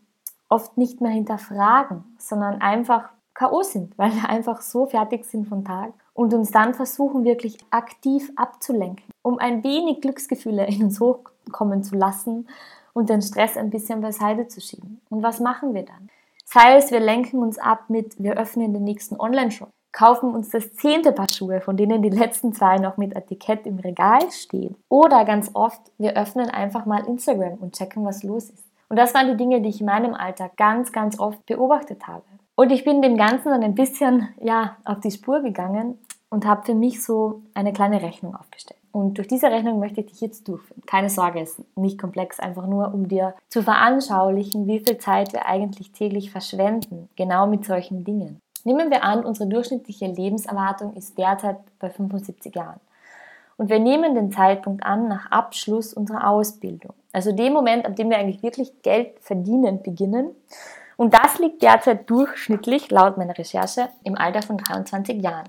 oft 0.54 0.78
nicht 0.78 1.00
mehr 1.00 1.10
hinterfragen, 1.10 2.04
sondern 2.16 2.60
einfach 2.60 3.10
K.O. 3.34 3.62
sind, 3.62 3.92
weil 3.98 4.12
wir 4.14 4.28
einfach 4.28 4.62
so 4.62 4.86
fertig 4.86 5.24
sind 5.24 5.48
vom 5.48 5.64
Tag 5.64 5.92
und 6.14 6.32
uns 6.32 6.52
dann 6.52 6.74
versuchen, 6.74 7.24
wirklich 7.24 7.58
aktiv 7.70 8.32
abzulenken, 8.36 9.04
um 9.22 9.38
ein 9.38 9.64
wenig 9.64 10.00
Glücksgefühle 10.00 10.66
in 10.66 10.84
uns 10.84 11.00
hochkommen 11.00 11.82
zu 11.82 11.96
lassen 11.96 12.48
und 12.92 13.10
den 13.10 13.20
Stress 13.20 13.56
ein 13.56 13.70
bisschen 13.70 14.00
beiseite 14.00 14.46
zu 14.46 14.60
schieben. 14.60 15.00
Und 15.10 15.22
was 15.24 15.40
machen 15.40 15.74
wir 15.74 15.82
dann? 15.82 16.08
Sei 16.44 16.76
es, 16.76 16.92
wir 16.92 17.00
lenken 17.00 17.42
uns 17.42 17.58
ab 17.58 17.86
mit, 17.88 18.22
wir 18.22 18.34
öffnen 18.34 18.72
den 18.72 18.84
nächsten 18.84 19.18
Online-Shop, 19.18 19.70
kaufen 19.90 20.32
uns 20.32 20.50
das 20.50 20.72
zehnte 20.74 21.10
Paar 21.10 21.28
Schuhe, 21.28 21.60
von 21.60 21.76
denen 21.76 22.02
die 22.02 22.10
letzten 22.10 22.52
zwei 22.52 22.76
noch 22.76 22.96
mit 22.96 23.16
Etikett 23.16 23.66
im 23.66 23.80
Regal 23.80 24.30
stehen. 24.30 24.76
Oder 24.88 25.24
ganz 25.24 25.50
oft, 25.54 25.80
wir 25.98 26.16
öffnen 26.16 26.50
einfach 26.50 26.86
mal 26.86 27.04
Instagram 27.06 27.54
und 27.54 27.74
checken, 27.74 28.04
was 28.04 28.22
los 28.22 28.50
ist. 28.50 28.63
Und 28.94 28.98
das 28.98 29.12
waren 29.12 29.26
die 29.26 29.36
Dinge, 29.36 29.60
die 29.60 29.70
ich 29.70 29.80
in 29.80 29.86
meinem 29.86 30.14
Alltag 30.14 30.56
ganz, 30.56 30.92
ganz 30.92 31.18
oft 31.18 31.44
beobachtet 31.46 32.06
habe. 32.06 32.22
Und 32.54 32.70
ich 32.70 32.84
bin 32.84 33.02
dem 33.02 33.16
Ganzen 33.16 33.48
dann 33.48 33.64
ein 33.64 33.74
bisschen 33.74 34.28
ja, 34.40 34.76
auf 34.84 35.00
die 35.00 35.10
Spur 35.10 35.42
gegangen 35.42 35.98
und 36.30 36.46
habe 36.46 36.62
für 36.62 36.76
mich 36.76 37.02
so 37.02 37.42
eine 37.54 37.72
kleine 37.72 38.02
Rechnung 38.02 38.36
aufgestellt. 38.36 38.78
Und 38.92 39.18
durch 39.18 39.26
diese 39.26 39.50
Rechnung 39.50 39.80
möchte 39.80 40.00
ich 40.00 40.12
dich 40.12 40.20
jetzt 40.20 40.46
durchführen. 40.46 40.84
Keine 40.86 41.10
Sorge, 41.10 41.40
es 41.40 41.58
ist 41.58 41.76
nicht 41.76 41.98
komplex, 41.98 42.38
einfach 42.38 42.68
nur, 42.68 42.94
um 42.94 43.08
dir 43.08 43.34
zu 43.48 43.64
veranschaulichen, 43.64 44.68
wie 44.68 44.78
viel 44.78 44.98
Zeit 44.98 45.32
wir 45.32 45.46
eigentlich 45.46 45.90
täglich 45.90 46.30
verschwenden, 46.30 47.08
genau 47.16 47.48
mit 47.48 47.64
solchen 47.64 48.04
Dingen. 48.04 48.38
Nehmen 48.62 48.92
wir 48.92 49.02
an, 49.02 49.24
unsere 49.24 49.48
durchschnittliche 49.48 50.06
Lebenserwartung 50.06 50.94
ist 50.94 51.18
derzeit 51.18 51.56
bei 51.80 51.90
75 51.90 52.54
Jahren. 52.54 52.78
Und 53.56 53.68
wir 53.70 53.78
nehmen 53.78 54.14
den 54.14 54.32
Zeitpunkt 54.32 54.84
an 54.84 55.08
nach 55.08 55.30
Abschluss 55.30 55.94
unserer 55.94 56.28
Ausbildung. 56.28 56.92
Also 57.12 57.32
dem 57.32 57.52
Moment, 57.52 57.86
ab 57.86 57.96
dem 57.96 58.10
wir 58.10 58.18
eigentlich 58.18 58.42
wirklich 58.42 58.82
Geld 58.82 59.20
verdienen 59.20 59.82
beginnen. 59.82 60.30
Und 60.96 61.14
das 61.14 61.38
liegt 61.38 61.62
derzeit 61.62 62.08
durchschnittlich, 62.10 62.90
laut 62.90 63.16
meiner 63.16 63.36
Recherche, 63.36 63.88
im 64.02 64.16
Alter 64.16 64.42
von 64.42 64.58
23 64.58 65.22
Jahren. 65.22 65.46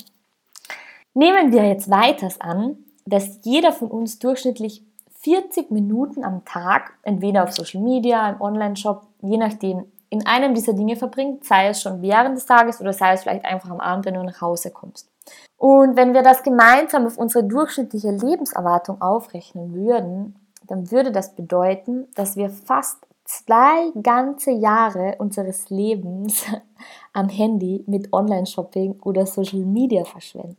Nehmen 1.14 1.52
wir 1.52 1.68
jetzt 1.68 1.90
weiters 1.90 2.40
an, 2.42 2.78
dass 3.06 3.40
jeder 3.44 3.72
von 3.72 3.90
uns 3.90 4.20
durchschnittlich 4.20 4.84
40 5.22 5.72
Minuten 5.72 6.24
am 6.24 6.46
Tag, 6.46 6.94
entweder 7.04 7.44
auf 7.44 7.54
Social 7.54 7.82
Media, 7.82 8.30
im 8.30 8.42
Online-Shop, 8.42 9.08
je 9.22 9.38
nachdem, 9.38 9.86
in 10.10 10.26
einem 10.28 10.54
dieser 10.54 10.74
Dinge 10.74 10.96
verbringt, 10.96 11.46
sei 11.46 11.68
es 11.68 11.82
schon 11.82 12.02
während 12.02 12.38
des 12.38 12.46
Tages 12.46 12.80
oder 12.80 12.94
sei 12.94 13.14
es 13.14 13.24
vielleicht 13.24 13.46
einfach 13.46 13.70
am 13.72 13.80
Abend, 13.80 14.06
wenn 14.06 14.14
du 14.14 14.24
nach 14.24 14.42
Hause 14.42 14.72
kommst. 14.72 15.10
Und 15.58 15.96
wenn 15.96 16.14
wir 16.14 16.22
das 16.22 16.44
gemeinsam 16.44 17.06
auf 17.06 17.18
unsere 17.18 17.44
durchschnittliche 17.44 18.12
Lebenserwartung 18.12 19.02
aufrechnen 19.02 19.74
würden, 19.74 20.36
dann 20.68 20.92
würde 20.92 21.12
das 21.12 21.36
bedeuten, 21.36 22.08
dass 22.16 22.36
wir 22.36 22.50
fast 22.50 22.98
zwei 23.24 23.92
ganze 24.02 24.52
Jahre 24.52 25.16
unseres 25.18 25.70
Lebens 25.70 26.46
am 27.14 27.30
Handy 27.30 27.84
mit 27.88 28.14
Online-Shopping 28.14 29.00
oder 29.02 29.26
Social 29.26 29.60
Media 29.66 30.04
verschwenden. 30.06 30.58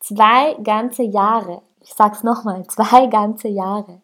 Zwei 0.00 0.54
ganze 0.62 1.02
Jahre. 1.02 1.62
Ich 1.80 1.94
sag's 1.94 2.22
nochmal, 2.22 2.66
zwei 2.68 3.06
ganze 3.06 3.48
Jahre. 3.48 4.00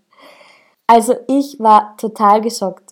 Also 0.86 1.14
ich 1.28 1.58
war 1.58 1.96
total 1.96 2.40
geschockt. 2.40 2.83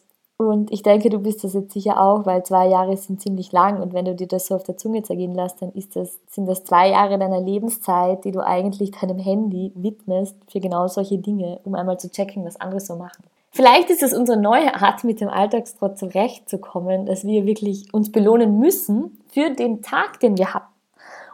Und 0.49 0.73
ich 0.73 0.83
denke, 0.83 1.11
du 1.11 1.19
bist 1.19 1.44
das 1.44 1.55
jetzt 1.55 1.73
sicher 1.73 2.00
auch, 2.00 2.27
weil 2.27 2.43
zwei 2.44 2.69
Jahre 2.69 2.97
sind 2.97 3.21
ziemlich 3.21 3.53
lang 3.53 3.81
und 3.81 3.93
wenn 3.93 4.05
du 4.05 4.15
dir 4.15 4.27
das 4.27 4.47
so 4.47 4.55
auf 4.55 4.65
der 4.65 4.77
Zunge 4.77 5.03
zergehen 5.03 5.35
lässt, 5.35 5.62
dann 5.62 5.73
ist 5.73 5.97
das, 5.97 6.19
sind 6.29 6.47
das 6.47 6.65
zwei 6.65 6.91
Jahre 6.91 7.19
deiner 7.19 7.41
Lebenszeit, 7.41 8.25
die 8.25 8.33
du 8.33 8.41
eigentlich 8.41 8.91
deinem 8.93 9.19
Handy 9.19 9.73
widmest 9.75 10.37
für 10.49 10.61
genau 10.61 10.87
solche 10.89 11.19
Dinge, 11.19 11.61
um 11.65 11.75
einmal 11.75 11.99
zu 11.99 12.11
checken, 12.11 12.44
was 12.44 12.61
andere 12.61 12.81
so 12.81 12.97
machen. 12.97 13.25
Vielleicht 13.50 13.91
ist 13.91 14.03
es 14.03 14.15
unsere 14.15 14.41
neue 14.41 14.75
Art, 14.75 15.05
mit 15.05 15.21
dem 15.21 15.29
Alltagstrott 15.29 15.99
zurechtzukommen, 15.99 17.05
dass 17.05 17.25
wir 17.27 17.44
wirklich 17.44 17.93
uns 17.93 18.11
belohnen 18.11 18.59
müssen 18.59 19.19
für 19.29 19.50
den 19.50 19.83
Tag, 19.83 20.21
den 20.21 20.39
wir 20.39 20.55
hatten 20.55 20.73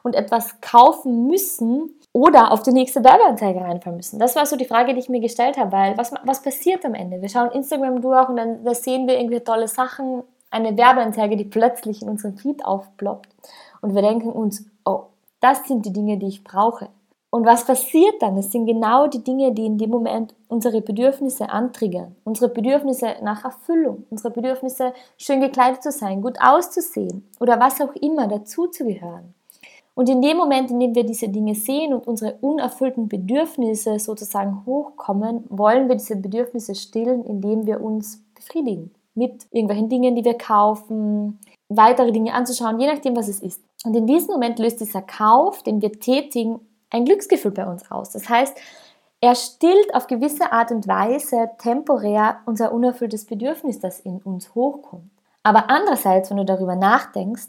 und 0.02 0.14
etwas 0.14 0.60
kaufen 0.60 1.28
müssen, 1.28 1.90
oder 2.18 2.50
auf 2.50 2.64
die 2.64 2.72
nächste 2.72 3.04
Werbeanzeige 3.04 3.60
reinfahren 3.60 3.96
müssen. 3.96 4.18
Das 4.18 4.34
war 4.34 4.44
so 4.44 4.56
die 4.56 4.64
Frage, 4.64 4.92
die 4.92 4.98
ich 4.98 5.08
mir 5.08 5.20
gestellt 5.20 5.56
habe, 5.56 5.70
weil 5.70 5.96
was, 5.96 6.12
was 6.24 6.42
passiert 6.42 6.84
am 6.84 6.94
Ende? 6.94 7.22
Wir 7.22 7.28
schauen 7.28 7.52
Instagram 7.52 8.02
durch 8.02 8.28
und 8.28 8.36
dann 8.36 8.64
da 8.64 8.74
sehen 8.74 9.06
wir 9.06 9.20
irgendwie 9.20 9.38
tolle 9.38 9.68
Sachen, 9.68 10.24
eine 10.50 10.76
Werbeanzeige, 10.76 11.36
die 11.36 11.44
plötzlich 11.44 12.02
in 12.02 12.08
unserem 12.08 12.36
Feed 12.36 12.64
aufploppt 12.64 13.28
und 13.82 13.94
wir 13.94 14.02
denken 14.02 14.32
uns, 14.32 14.64
oh, 14.84 15.04
das 15.40 15.62
sind 15.68 15.86
die 15.86 15.92
Dinge, 15.92 16.18
die 16.18 16.26
ich 16.26 16.42
brauche. 16.42 16.88
Und 17.30 17.46
was 17.46 17.64
passiert 17.64 18.20
dann? 18.20 18.36
Es 18.36 18.50
sind 18.50 18.66
genau 18.66 19.06
die 19.06 19.22
Dinge, 19.22 19.52
die 19.52 19.66
in 19.66 19.78
dem 19.78 19.90
Moment 19.90 20.34
unsere 20.48 20.80
Bedürfnisse 20.80 21.50
antriggern. 21.50 22.16
Unsere 22.24 22.50
Bedürfnisse 22.50 23.16
nach 23.22 23.44
Erfüllung, 23.44 24.06
unsere 24.10 24.32
Bedürfnisse, 24.32 24.92
schön 25.18 25.40
gekleidet 25.40 25.82
zu 25.82 25.92
sein, 25.92 26.22
gut 26.22 26.38
auszusehen 26.40 27.28
oder 27.38 27.60
was 27.60 27.80
auch 27.80 27.94
immer 28.00 28.26
dazuzugehören. 28.26 29.34
Und 29.98 30.08
in 30.08 30.22
dem 30.22 30.36
Moment, 30.36 30.70
in 30.70 30.78
dem 30.78 30.94
wir 30.94 31.02
diese 31.02 31.28
Dinge 31.28 31.56
sehen 31.56 31.92
und 31.92 32.06
unsere 32.06 32.34
unerfüllten 32.34 33.08
Bedürfnisse 33.08 33.98
sozusagen 33.98 34.64
hochkommen, 34.64 35.42
wollen 35.48 35.88
wir 35.88 35.96
diese 35.96 36.14
Bedürfnisse 36.14 36.76
stillen, 36.76 37.24
indem 37.24 37.66
wir 37.66 37.80
uns 37.80 38.22
befriedigen. 38.36 38.94
Mit 39.16 39.48
irgendwelchen 39.50 39.88
Dingen, 39.88 40.14
die 40.14 40.24
wir 40.24 40.38
kaufen, 40.38 41.40
weitere 41.68 42.12
Dinge 42.12 42.32
anzuschauen, 42.32 42.78
je 42.78 42.86
nachdem, 42.86 43.16
was 43.16 43.26
es 43.26 43.40
ist. 43.40 43.60
Und 43.84 43.96
in 43.96 44.06
diesem 44.06 44.34
Moment 44.34 44.60
löst 44.60 44.80
dieser 44.80 45.02
Kauf, 45.02 45.64
den 45.64 45.82
wir 45.82 45.90
tätigen, 45.90 46.60
ein 46.90 47.04
Glücksgefühl 47.04 47.50
bei 47.50 47.66
uns 47.66 47.90
aus. 47.90 48.10
Das 48.10 48.28
heißt, 48.28 48.56
er 49.20 49.34
stillt 49.34 49.96
auf 49.96 50.06
gewisse 50.06 50.52
Art 50.52 50.70
und 50.70 50.86
Weise 50.86 51.50
temporär 51.58 52.36
unser 52.46 52.70
unerfülltes 52.70 53.24
Bedürfnis, 53.24 53.80
das 53.80 53.98
in 53.98 54.18
uns 54.18 54.54
hochkommt. 54.54 55.10
Aber 55.42 55.70
andererseits, 55.70 56.30
wenn 56.30 56.36
du 56.36 56.44
darüber 56.44 56.76
nachdenkst, 56.76 57.48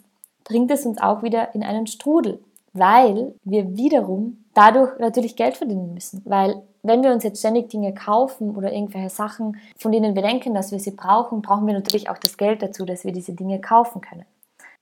bringt 0.49 0.71
es 0.71 0.85
uns 0.85 0.99
auch 0.99 1.23
wieder 1.23 1.55
in 1.55 1.63
einen 1.63 1.87
Strudel, 1.87 2.43
weil 2.73 3.35
wir 3.43 3.77
wiederum 3.77 4.43
dadurch 4.53 4.99
natürlich 4.99 5.37
Geld 5.37 5.55
verdienen 5.55 5.93
müssen. 5.93 6.21
Weil 6.25 6.61
wenn 6.83 7.03
wir 7.03 7.11
uns 7.11 7.23
jetzt 7.23 7.39
ständig 7.39 7.69
Dinge 7.69 7.93
kaufen 7.93 8.55
oder 8.55 8.73
irgendwelche 8.73 9.09
Sachen, 9.09 9.57
von 9.77 9.91
denen 9.91 10.15
wir 10.15 10.21
denken, 10.21 10.53
dass 10.53 10.71
wir 10.71 10.79
sie 10.79 10.91
brauchen, 10.91 11.41
brauchen 11.41 11.67
wir 11.67 11.73
natürlich 11.73 12.09
auch 12.09 12.17
das 12.17 12.37
Geld 12.37 12.61
dazu, 12.61 12.85
dass 12.85 13.05
wir 13.05 13.11
diese 13.11 13.33
Dinge 13.33 13.61
kaufen 13.61 14.01
können. 14.01 14.25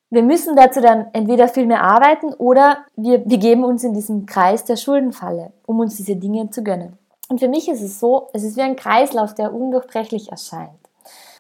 Wir 0.10 0.24
müssen 0.24 0.56
dazu 0.56 0.80
dann 0.80 1.08
entweder 1.12 1.50
viel 1.50 1.66
mehr 1.66 1.84
arbeiten 1.84 2.34
oder 2.34 2.86
wir 2.96 3.18
begeben 3.18 3.66
uns 3.66 3.84
in 3.84 3.94
diesen 3.94 4.26
Kreis 4.26 4.64
der 4.64 4.78
Schuldenfalle, 4.78 5.52
um 5.66 5.80
uns 5.80 5.98
diese 5.98 6.16
Dinge 6.16 6.50
zu 6.50 6.64
gönnen. 6.64 6.98
Und 7.28 7.40
für 7.40 7.50
mich 7.50 7.68
ist 7.68 7.82
es 7.82 8.00
so, 8.00 8.30
es 8.34 8.44
ist 8.44 8.56
wie 8.56 8.62
ein 8.62 8.78
Kreislauf, 8.78 9.36
der 9.36 9.54
undurchbrechlich 9.54 10.32
erscheint. 10.32 10.87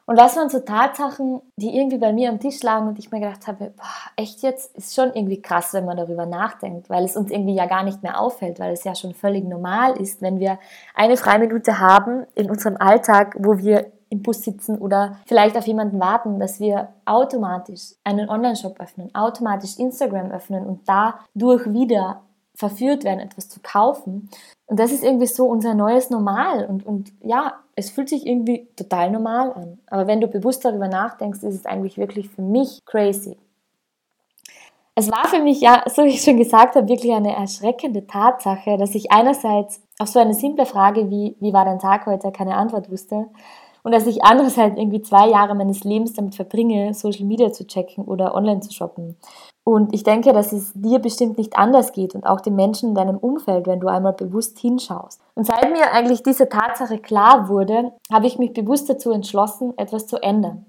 Und 0.09 0.17
das 0.17 0.37
waren 0.37 0.49
so 0.49 0.59
Tatsachen, 0.59 1.41
die 1.57 1.77
irgendwie 1.77 1.97
bei 1.97 2.13
mir 2.13 2.29
am 2.29 2.39
Tisch 2.39 2.63
lagen 2.63 2.87
und 2.87 2.97
ich 2.97 3.11
mir 3.11 3.19
gedacht 3.19 3.45
habe, 3.45 3.73
boah, 3.75 3.83
echt 4.15 4.41
jetzt? 4.41 4.73
Ist 4.77 4.95
schon 4.95 5.13
irgendwie 5.13 5.41
krass, 5.41 5.73
wenn 5.73 5.83
man 5.83 5.97
darüber 5.97 6.25
nachdenkt, 6.25 6.89
weil 6.89 7.03
es 7.03 7.17
uns 7.17 7.29
irgendwie 7.29 7.55
ja 7.55 7.65
gar 7.65 7.83
nicht 7.83 8.03
mehr 8.03 8.17
auffällt, 8.17 8.57
weil 8.57 8.71
es 8.71 8.85
ja 8.85 8.95
schon 8.95 9.13
völlig 9.13 9.43
normal 9.43 9.99
ist, 9.99 10.21
wenn 10.21 10.39
wir 10.39 10.59
eine 10.95 11.17
Freiminute 11.17 11.79
haben 11.79 12.25
in 12.35 12.49
unserem 12.49 12.77
Alltag, 12.77 13.35
wo 13.37 13.57
wir 13.57 13.91
im 14.09 14.21
Bus 14.23 14.43
sitzen 14.43 14.77
oder 14.77 15.17
vielleicht 15.25 15.57
auf 15.57 15.67
jemanden 15.67 15.99
warten, 15.99 16.39
dass 16.39 16.61
wir 16.61 16.87
automatisch 17.03 17.95
einen 18.05 18.29
Online-Shop 18.29 18.79
öffnen, 18.79 19.13
automatisch 19.13 19.77
Instagram 19.77 20.31
öffnen 20.31 20.65
und 20.65 20.87
dadurch 20.87 21.65
wieder 21.73 22.21
verführt 22.57 23.03
werden, 23.03 23.19
etwas 23.19 23.47
zu 23.49 23.59
kaufen. 23.61 24.29
Und 24.65 24.79
das 24.79 24.91
ist 24.91 25.03
irgendwie 25.03 25.27
so 25.27 25.45
unser 25.45 25.75
neues 25.75 26.09
Normal. 26.09 26.65
Und, 26.65 26.85
und 26.85 27.13
ja, 27.21 27.53
es 27.75 27.91
fühlt 27.91 28.09
sich 28.09 28.25
irgendwie 28.25 28.67
total 28.75 29.11
normal 29.11 29.53
an. 29.53 29.79
Aber 29.87 30.07
wenn 30.07 30.19
du 30.19 30.27
bewusst 30.27 30.65
darüber 30.65 30.87
nachdenkst, 30.87 31.43
ist 31.43 31.53
es 31.53 31.65
eigentlich 31.65 31.97
wirklich 31.97 32.29
für 32.29 32.41
mich 32.41 32.79
crazy. 32.85 33.37
Es 34.95 35.11
war 35.11 35.27
für 35.27 35.39
mich, 35.39 35.61
ja, 35.61 35.83
so 35.85 36.03
wie 36.03 36.09
ich 36.09 36.23
schon 36.23 36.37
gesagt 36.37 36.75
habe, 36.75 36.87
wirklich 36.87 37.13
eine 37.13 37.35
erschreckende 37.35 38.07
Tatsache, 38.07 38.77
dass 38.77 38.95
ich 38.95 39.11
einerseits 39.11 39.79
auf 39.99 40.07
so 40.07 40.17
eine 40.17 40.33
simple 40.33 40.65
Frage 40.65 41.11
wie, 41.11 41.35
wie 41.39 41.53
war 41.53 41.65
dein 41.65 41.77
Tag 41.77 42.07
heute, 42.07 42.31
keine 42.31 42.55
Antwort 42.55 42.89
wusste 42.89 43.27
und 43.83 43.91
dass 43.91 44.07
ich 44.07 44.23
andererseits 44.23 44.77
irgendwie 44.77 45.03
zwei 45.03 45.29
Jahre 45.29 45.53
meines 45.53 45.83
Lebens 45.83 46.13
damit 46.13 46.33
verbringe, 46.33 46.95
Social 46.95 47.25
Media 47.25 47.51
zu 47.53 47.67
checken 47.67 48.05
oder 48.05 48.33
online 48.33 48.59
zu 48.61 48.73
shoppen. 48.73 49.15
Und 49.67 49.93
ich 49.93 50.03
denke, 50.03 50.31
dass 50.31 50.53
es 50.53 50.71
dir 50.75 50.99
bestimmt 50.99 51.37
nicht 51.37 51.57
anders 51.57 51.91
geht 51.91 52.15
und 52.15 52.25
auch 52.25 52.39
den 52.39 52.55
Menschen 52.55 52.87
in 52.87 52.95
deinem 52.95 53.17
Umfeld, 53.17 53.67
wenn 53.67 53.81
du 53.81 53.89
einmal 53.89 54.13
bewusst 54.13 54.57
hinschaust. 54.59 55.19
Und 55.35 55.45
seit 55.45 55.69
mir 55.69 55.91
eigentlich 55.91 56.23
diese 56.23 56.47
Tatsache 56.47 56.99
klar 56.99 57.49
wurde, 57.49 57.91
habe 58.09 58.27
ich 58.27 58.39
mich 58.39 58.53
bewusst 58.53 58.89
dazu 58.89 59.11
entschlossen, 59.11 59.77
etwas 59.77 60.07
zu 60.07 60.23
ändern. 60.23 60.65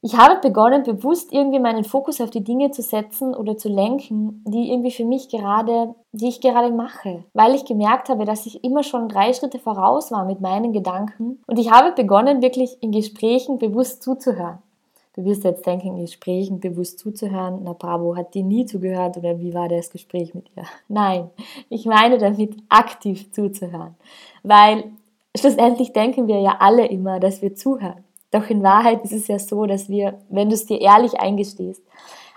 Ich 0.00 0.18
habe 0.18 0.40
begonnen, 0.40 0.82
bewusst 0.82 1.32
irgendwie 1.32 1.60
meinen 1.60 1.84
Fokus 1.84 2.20
auf 2.20 2.30
die 2.30 2.42
Dinge 2.42 2.72
zu 2.72 2.82
setzen 2.82 3.36
oder 3.36 3.56
zu 3.56 3.68
lenken, 3.68 4.42
die 4.48 4.72
irgendwie 4.72 4.90
für 4.90 5.04
mich 5.04 5.28
gerade, 5.28 5.94
die 6.10 6.26
ich 6.26 6.40
gerade 6.40 6.72
mache, 6.72 7.22
weil 7.34 7.54
ich 7.54 7.64
gemerkt 7.66 8.08
habe, 8.08 8.24
dass 8.24 8.46
ich 8.46 8.64
immer 8.64 8.82
schon 8.82 9.08
drei 9.08 9.32
Schritte 9.32 9.60
voraus 9.60 10.10
war 10.10 10.24
mit 10.24 10.40
meinen 10.40 10.72
Gedanken 10.72 11.40
und 11.46 11.56
ich 11.56 11.70
habe 11.70 11.92
begonnen, 11.92 12.42
wirklich 12.42 12.82
in 12.82 12.90
Gesprächen 12.90 13.58
bewusst 13.58 14.02
zuzuhören. 14.02 14.58
Du 15.14 15.24
wirst 15.24 15.44
jetzt 15.44 15.66
denken, 15.66 15.88
in 15.88 16.00
Gesprächen 16.00 16.58
bewusst 16.58 16.98
zuzuhören. 16.98 17.60
Na 17.64 17.74
bravo, 17.74 18.16
hat 18.16 18.34
die 18.34 18.42
nie 18.42 18.64
zugehört 18.64 19.18
oder 19.18 19.38
wie 19.38 19.52
war 19.52 19.68
das 19.68 19.90
Gespräch 19.90 20.34
mit 20.34 20.46
ihr? 20.56 20.64
Nein, 20.88 21.30
ich 21.68 21.84
meine 21.84 22.18
damit 22.18 22.56
aktiv 22.68 23.30
zuzuhören, 23.32 23.94
weil 24.42 24.84
schlussendlich 25.36 25.92
denken 25.92 26.28
wir 26.28 26.40
ja 26.40 26.56
alle 26.60 26.86
immer, 26.86 27.20
dass 27.20 27.42
wir 27.42 27.54
zuhören. 27.54 28.04
Doch 28.30 28.48
in 28.48 28.62
Wahrheit 28.62 29.04
ist 29.04 29.12
es 29.12 29.28
ja 29.28 29.38
so, 29.38 29.66
dass 29.66 29.90
wir, 29.90 30.18
wenn 30.30 30.48
du 30.48 30.54
es 30.54 30.64
dir 30.64 30.80
ehrlich 30.80 31.20
eingestehst, 31.20 31.82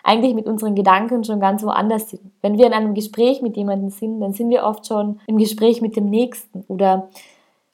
eigentlich 0.03 0.35
mit 0.35 0.45
unseren 0.45 0.75
Gedanken 0.75 1.23
schon 1.23 1.39
ganz 1.39 1.63
woanders 1.63 2.09
sind. 2.09 2.21
Wenn 2.41 2.57
wir 2.57 2.67
in 2.67 2.73
einem 2.73 2.93
Gespräch 2.93 3.41
mit 3.41 3.57
jemandem 3.57 3.89
sind, 3.89 4.19
dann 4.19 4.33
sind 4.33 4.49
wir 4.49 4.63
oft 4.63 4.85
schon 4.85 5.19
im 5.27 5.37
Gespräch 5.37 5.81
mit 5.81 5.95
dem 5.95 6.09
Nächsten 6.09 6.63
oder 6.67 7.09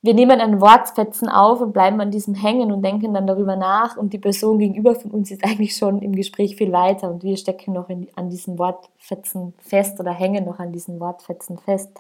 wir 0.03 0.15
nehmen 0.15 0.41
einen 0.41 0.61
Wortfetzen 0.61 1.29
auf 1.29 1.61
und 1.61 1.73
bleiben 1.73 2.01
an 2.01 2.09
diesem 2.09 2.33
hängen 2.33 2.71
und 2.71 2.81
denken 2.81 3.13
dann 3.13 3.27
darüber 3.27 3.55
nach 3.55 3.97
und 3.97 4.13
die 4.13 4.17
Person 4.17 4.57
gegenüber 4.57 4.95
von 4.95 5.11
uns 5.11 5.29
ist 5.29 5.43
eigentlich 5.45 5.75
schon 5.75 6.01
im 6.01 6.15
Gespräch 6.15 6.55
viel 6.55 6.71
weiter 6.71 7.09
und 7.09 7.23
wir 7.23 7.37
stecken 7.37 7.73
noch 7.73 7.89
in, 7.89 8.07
an 8.15 8.29
diesen 8.29 8.57
Wortfetzen 8.57 9.53
fest 9.59 9.99
oder 9.99 10.11
hängen 10.11 10.45
noch 10.45 10.59
an 10.59 10.71
diesen 10.71 10.99
Wortfetzen 10.99 11.57
fest. 11.57 11.91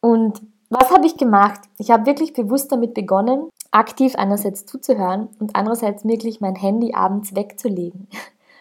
Und 0.00 0.42
was 0.68 0.90
habe 0.90 1.06
ich 1.06 1.16
gemacht? 1.16 1.60
Ich 1.78 1.90
habe 1.90 2.06
wirklich 2.06 2.32
bewusst 2.32 2.72
damit 2.72 2.94
begonnen, 2.94 3.50
aktiv 3.70 4.14
einerseits 4.16 4.66
zuzuhören 4.66 5.28
und 5.38 5.54
andererseits 5.54 6.04
wirklich 6.04 6.40
mein 6.40 6.56
Handy 6.56 6.94
abends 6.94 7.34
wegzulegen. 7.34 8.08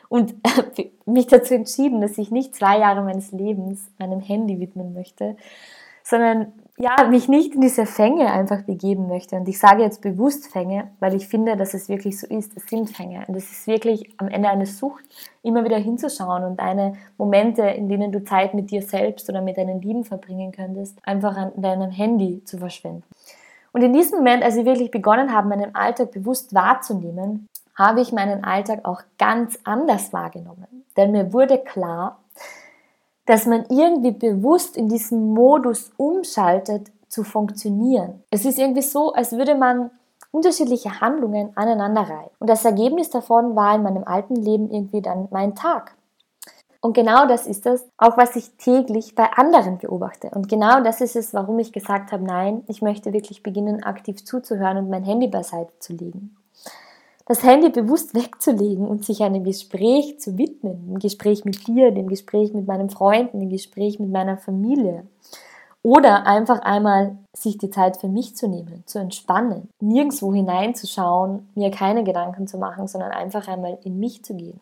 Und 0.10 0.36
mich 1.06 1.28
dazu 1.28 1.54
entschieden, 1.54 2.02
dass 2.02 2.18
ich 2.18 2.32
nicht 2.32 2.54
zwei 2.54 2.80
Jahre 2.80 3.02
meines 3.02 3.32
Lebens 3.32 3.90
meinem 3.98 4.20
Handy 4.20 4.60
widmen 4.60 4.92
möchte, 4.92 5.38
sondern 6.04 6.52
ja, 6.78 7.08
mich 7.10 7.28
nicht 7.28 7.54
in 7.54 7.62
diese 7.62 7.86
Fänge 7.86 8.32
einfach 8.32 8.64
begeben 8.64 9.08
möchte. 9.08 9.36
Und 9.36 9.48
ich 9.48 9.60
sage 9.60 9.84
jetzt 9.84 10.02
bewusst 10.02 10.48
Fänge, 10.48 10.92
weil 11.00 11.14
ich 11.16 11.28
finde, 11.28 11.56
dass 11.56 11.74
es 11.74 11.90
wirklich 11.90 12.20
so 12.20 12.28
ist. 12.28 12.56
Es 12.56 12.68
sind 12.68 12.90
Fänge. 12.90 13.24
Und 13.28 13.36
es 13.36 13.52
ist 13.52 13.68
wirklich 13.68 14.10
am 14.18 14.28
Ende 14.28 14.50
eine 14.50 14.66
Sucht, 14.66 15.04
immer 15.44 15.64
wieder 15.64 15.78
hinzuschauen 15.78 16.44
und 16.44 16.60
eine 16.60 16.94
Momente, 17.18 17.64
in 17.64 17.90
denen 17.90 18.12
du 18.12 18.24
Zeit 18.24 18.54
mit 18.54 18.72
dir 18.72 18.82
selbst 18.82 19.30
oder 19.30 19.42
mit 19.42 19.58
deinen 19.58 19.82
Lieben 19.82 20.04
verbringen 20.04 20.52
könntest, 20.52 20.98
einfach 21.04 21.36
an 21.38 21.52
deinem 21.56 21.92
Handy 21.92 22.44
zu 22.46 22.58
verschwenden. 22.58 23.04
Und 23.74 23.84
in 23.84 23.94
diesem 23.94 24.20
Moment, 24.20 24.44
als 24.44 24.56
ich 24.56 24.66
wirklich 24.66 24.92
begonnen 24.92 25.34
habe, 25.34 25.48
meinen 25.48 25.76
Alltag 25.76 26.12
bewusst 26.12 26.54
wahrzunehmen, 26.54 27.48
habe 27.76 28.02
ich 28.02 28.12
meinen 28.12 28.44
Alltag 28.44 28.82
auch 28.84 29.02
ganz 29.18 29.58
anders 29.64 30.12
wahrgenommen. 30.14 30.86
Denn 30.98 31.12
mir 31.12 31.32
wurde 31.32 31.58
klar, 31.58 32.20
dass 33.26 33.46
man 33.46 33.66
irgendwie 33.70 34.12
bewusst 34.12 34.78
in 34.78 34.90
diesen 34.90 35.34
Modus 35.34 35.92
umschaltet, 35.98 36.92
zu 37.08 37.24
funktionieren. 37.24 38.24
Es 38.32 38.46
ist 38.46 38.58
irgendwie 38.58 38.82
so, 38.82 39.14
als 39.14 39.34
würde 39.34 39.56
man 39.56 39.92
unterschiedliche 40.32 41.02
Handlungen 41.02 41.52
aneinanderreihen. 41.56 42.30
Und 42.40 42.50
das 42.50 42.64
Ergebnis 42.64 43.10
davon 43.10 43.56
war 43.56 43.76
in 43.76 43.84
meinem 43.84 44.06
alten 44.06 44.36
Leben 44.36 44.72
irgendwie 44.72 45.02
dann 45.02 45.28
mein 45.30 45.54
Tag. 45.56 45.96
Und 46.80 46.94
genau 46.94 47.28
das 47.28 47.46
ist 47.46 47.68
es, 47.68 47.88
auch 47.98 48.18
was 48.18 48.36
ich 48.36 48.58
täglich 48.58 49.14
bei 49.14 49.30
anderen 49.34 49.78
beobachte. 49.78 50.32
Und 50.34 50.50
genau 50.50 50.82
das 50.82 51.00
ist 51.00 51.16
es, 51.16 51.34
warum 51.34 51.60
ich 51.60 51.72
gesagt 51.72 52.12
habe, 52.12 52.24
nein, 52.24 52.64
ich 52.68 52.82
möchte 52.82 53.14
wirklich 53.14 53.44
beginnen, 53.44 53.84
aktiv 53.84 54.26
zuzuhören 54.26 54.78
und 54.78 54.90
mein 54.90 55.04
Handy 55.04 55.28
beiseite 55.28 55.78
zu 55.80 55.94
legen. 55.94 56.36
Das 57.26 57.44
Handy 57.44 57.70
bewusst 57.70 58.16
wegzulegen 58.16 58.88
und 58.88 59.06
sich 59.06 59.22
einem 59.22 59.44
Gespräch 59.44 60.20
zu 60.20 60.38
widmen, 60.38 60.88
dem 60.88 61.00
Gespräch 61.00 61.46
mit 61.46 61.68
dir, 61.68 61.92
dem 61.92 62.08
Gespräch 62.08 62.54
mit 62.54 62.68
meinen 62.68 62.90
Freunden, 62.90 63.40
dem 63.40 63.50
Gespräch 63.50 64.00
mit 64.00 64.12
meiner 64.12 64.38
Familie. 64.38 65.06
Oder 65.84 66.28
einfach 66.28 66.60
einmal 66.60 67.18
sich 67.34 67.58
die 67.58 67.72
Zeit 67.72 67.98
für 67.98 68.08
mich 68.08 68.36
zu 68.36 68.48
nehmen, 68.48 68.84
zu 68.86 69.00
entspannen, 69.00 69.70
nirgendwo 69.80 70.34
hineinzuschauen, 70.34 71.50
mir 71.56 71.72
keine 71.72 72.04
Gedanken 72.04 72.48
zu 72.48 72.58
machen, 72.58 72.88
sondern 72.88 73.12
einfach 73.12 73.48
einmal 73.48 73.80
in 73.84 74.00
mich 74.00 74.24
zu 74.24 74.36
gehen. 74.36 74.60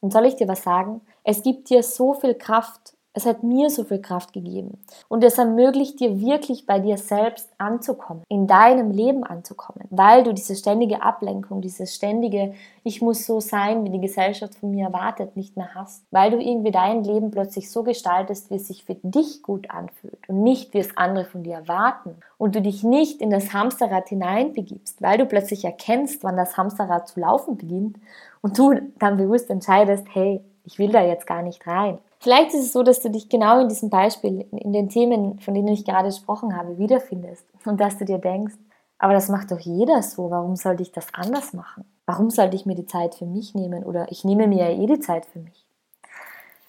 Und 0.00 0.12
soll 0.12 0.26
ich 0.26 0.36
dir 0.36 0.48
was 0.48 0.62
sagen? 0.62 1.02
Es 1.22 1.42
gibt 1.42 1.70
dir 1.70 1.82
so 1.82 2.14
viel 2.14 2.34
Kraft. 2.34 2.95
Es 3.16 3.24
hat 3.24 3.42
mir 3.42 3.70
so 3.70 3.84
viel 3.84 4.02
Kraft 4.02 4.34
gegeben. 4.34 4.76
Und 5.08 5.24
es 5.24 5.38
ermöglicht 5.38 6.00
dir 6.00 6.20
wirklich 6.20 6.66
bei 6.66 6.80
dir 6.80 6.98
selbst 6.98 7.48
anzukommen, 7.56 8.22
in 8.28 8.46
deinem 8.46 8.90
Leben 8.90 9.24
anzukommen, 9.24 9.88
weil 9.88 10.22
du 10.22 10.34
diese 10.34 10.54
ständige 10.54 11.00
Ablenkung, 11.00 11.62
dieses 11.62 11.94
ständige, 11.94 12.52
ich 12.84 13.00
muss 13.00 13.24
so 13.24 13.40
sein, 13.40 13.86
wie 13.86 13.88
die 13.88 14.02
Gesellschaft 14.02 14.56
von 14.56 14.70
mir 14.70 14.88
erwartet, 14.88 15.34
nicht 15.34 15.56
mehr 15.56 15.74
hast. 15.74 16.04
Weil 16.10 16.30
du 16.30 16.38
irgendwie 16.38 16.72
dein 16.72 17.04
Leben 17.04 17.30
plötzlich 17.30 17.70
so 17.70 17.84
gestaltest, 17.84 18.50
wie 18.50 18.56
es 18.56 18.68
sich 18.68 18.84
für 18.84 18.96
dich 18.96 19.42
gut 19.42 19.70
anfühlt 19.70 20.28
und 20.28 20.42
nicht, 20.42 20.74
wie 20.74 20.80
es 20.80 20.94
andere 20.98 21.24
von 21.24 21.42
dir 21.42 21.54
erwarten. 21.54 22.16
Und 22.36 22.54
du 22.54 22.60
dich 22.60 22.82
nicht 22.82 23.22
in 23.22 23.30
das 23.30 23.54
Hamsterrad 23.54 24.10
hineinbegibst, 24.10 25.00
weil 25.00 25.16
du 25.16 25.24
plötzlich 25.24 25.64
erkennst, 25.64 26.22
wann 26.22 26.36
das 26.36 26.58
Hamsterrad 26.58 27.08
zu 27.08 27.20
laufen 27.20 27.56
beginnt 27.56 27.96
und 28.42 28.58
du 28.58 28.74
dann 28.98 29.16
bewusst 29.16 29.48
entscheidest, 29.48 30.04
hey, 30.12 30.42
ich 30.66 30.78
will 30.78 30.90
da 30.90 31.02
jetzt 31.02 31.26
gar 31.26 31.40
nicht 31.40 31.66
rein. 31.66 31.98
Vielleicht 32.26 32.54
ist 32.54 32.64
es 32.64 32.72
so, 32.72 32.82
dass 32.82 32.98
du 32.98 33.08
dich 33.08 33.28
genau 33.28 33.60
in 33.60 33.68
diesem 33.68 33.88
Beispiel, 33.88 34.48
in 34.50 34.72
den 34.72 34.88
Themen, 34.88 35.38
von 35.38 35.54
denen 35.54 35.68
ich 35.68 35.84
gerade 35.84 36.08
gesprochen 36.08 36.56
habe, 36.56 36.76
wiederfindest 36.76 37.46
und 37.64 37.80
dass 37.80 37.98
du 37.98 38.04
dir 38.04 38.18
denkst, 38.18 38.56
aber 38.98 39.12
das 39.12 39.28
macht 39.28 39.52
doch 39.52 39.60
jeder 39.60 40.02
so, 40.02 40.28
warum 40.28 40.56
sollte 40.56 40.82
ich 40.82 40.90
das 40.90 41.06
anders 41.14 41.52
machen? 41.52 41.84
Warum 42.04 42.30
sollte 42.30 42.56
ich 42.56 42.66
mir 42.66 42.74
die 42.74 42.86
Zeit 42.86 43.14
für 43.14 43.26
mich 43.26 43.54
nehmen 43.54 43.84
oder 43.84 44.10
ich 44.10 44.24
nehme 44.24 44.48
mir 44.48 44.68
ja 44.68 44.76
eh 44.76 44.86
die 44.86 44.98
Zeit 44.98 45.24
für 45.24 45.38
mich? 45.38 45.68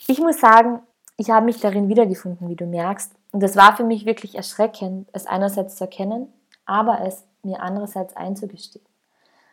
Ich 0.05 0.19
muss 0.19 0.39
sagen, 0.39 0.81
ich 1.17 1.31
habe 1.31 1.47
mich 1.47 1.59
darin 1.59 1.89
wiedergefunden, 1.89 2.49
wie 2.49 2.55
du 2.55 2.67
merkst. 2.67 3.15
Und 3.31 3.41
es 3.41 3.55
war 3.55 3.75
für 3.75 3.83
mich 3.83 4.05
wirklich 4.05 4.35
erschreckend, 4.35 5.09
es 5.11 5.25
einerseits 5.25 5.77
zu 5.77 5.85
erkennen, 5.85 6.31
aber 6.67 7.01
es 7.01 7.25
mir 7.41 7.63
andererseits 7.63 8.15
einzugestehen. 8.15 8.85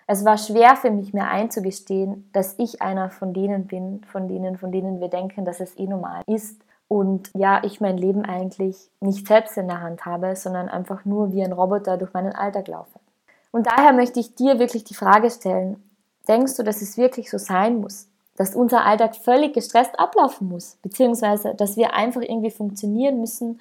Es 0.07 0.25
war 0.25 0.37
schwer 0.37 0.77
für 0.77 0.91
mich, 0.91 1.15
mir 1.15 1.27
einzugestehen, 1.27 2.29
dass 2.33 2.59
ich 2.59 2.83
einer 2.83 3.11
von 3.11 3.33
denen 3.33 3.67
bin, 3.67 4.03
von 4.05 4.29
denen, 4.29 4.59
von 4.59 4.71
denen 4.71 5.01
wir 5.01 5.09
denken, 5.09 5.45
dass 5.45 5.61
es 5.61 5.79
eh 5.79 5.87
normal 5.87 6.23
ist. 6.27 6.61
Und 6.89 7.31
ja, 7.35 7.63
ich 7.65 7.81
mein 7.81 7.97
Leben 7.97 8.25
eigentlich 8.25 8.91
nicht 9.01 9.27
selbst 9.27 9.57
in 9.57 9.69
der 9.69 9.81
Hand 9.81 10.05
habe, 10.05 10.37
sondern 10.37 10.69
einfach 10.69 11.05
nur 11.07 11.33
wie 11.33 11.43
ein 11.43 11.53
Roboter 11.53 11.97
durch 11.97 12.13
meinen 12.13 12.35
Alltag 12.35 12.69
laufe. 12.69 13.01
Und 13.51 13.67
daher 13.67 13.93
möchte 13.93 14.21
ich 14.21 14.35
dir 14.35 14.59
wirklich 14.59 14.85
die 14.85 14.95
Frage 14.95 15.31
stellen, 15.31 15.83
denkst 16.29 16.57
du, 16.57 16.63
dass 16.63 16.83
es 16.83 16.99
wirklich 16.99 17.31
so 17.31 17.39
sein 17.39 17.81
muss? 17.81 18.09
Dass 18.37 18.55
unser 18.55 18.85
Alltag 18.85 19.17
völlig 19.17 19.55
gestresst 19.55 19.99
ablaufen 19.99 20.49
muss? 20.49 20.77
Beziehungsweise, 20.83 21.55
dass 21.55 21.77
wir 21.77 21.95
einfach 21.95 22.21
irgendwie 22.21 22.51
funktionieren 22.51 23.21
müssen 23.21 23.61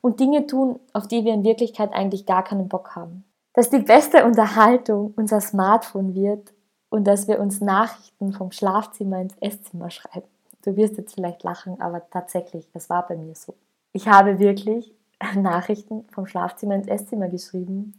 und 0.00 0.18
Dinge 0.18 0.46
tun, 0.46 0.80
auf 0.92 1.06
die 1.06 1.24
wir 1.24 1.34
in 1.34 1.44
Wirklichkeit 1.44 1.92
eigentlich 1.92 2.26
gar 2.26 2.42
keinen 2.42 2.68
Bock 2.68 2.96
haben? 2.96 3.24
Dass 3.54 3.70
die 3.70 3.78
beste 3.78 4.24
Unterhaltung 4.24 5.14
unser 5.16 5.40
Smartphone 5.40 6.14
wird 6.14 6.52
und 6.90 7.04
dass 7.04 7.26
wir 7.26 7.40
uns 7.40 7.60
Nachrichten 7.60 8.32
vom 8.32 8.52
Schlafzimmer 8.52 9.20
ins 9.20 9.36
Esszimmer 9.40 9.90
schreiben. 9.90 10.28
Du 10.64 10.76
wirst 10.76 10.96
jetzt 10.96 11.14
vielleicht 11.14 11.42
lachen, 11.42 11.80
aber 11.80 12.08
tatsächlich, 12.10 12.68
das 12.72 12.90
war 12.90 13.06
bei 13.06 13.16
mir 13.16 13.34
so. 13.34 13.54
Ich 13.92 14.08
habe 14.08 14.38
wirklich 14.38 14.92
Nachrichten 15.36 16.04
vom 16.12 16.26
Schlafzimmer 16.26 16.74
ins 16.74 16.88
Esszimmer 16.88 17.28
geschrieben, 17.28 17.98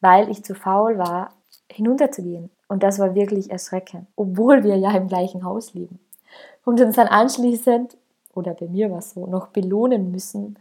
weil 0.00 0.30
ich 0.30 0.44
zu 0.44 0.54
faul 0.54 0.98
war, 0.98 1.30
hinunterzugehen. 1.70 2.50
Und 2.68 2.82
das 2.82 2.98
war 2.98 3.14
wirklich 3.14 3.50
erschreckend, 3.50 4.06
obwohl 4.16 4.64
wir 4.64 4.76
ja 4.76 4.92
im 4.96 5.08
gleichen 5.08 5.44
Haus 5.44 5.74
leben. 5.74 6.00
Und 6.64 6.80
uns 6.80 6.96
dann 6.96 7.08
anschließend, 7.08 7.96
oder 8.34 8.54
bei 8.54 8.66
mir 8.66 8.90
war 8.90 8.98
es 8.98 9.10
so, 9.10 9.26
noch 9.26 9.48
belohnen 9.48 10.10
müssen, 10.10 10.58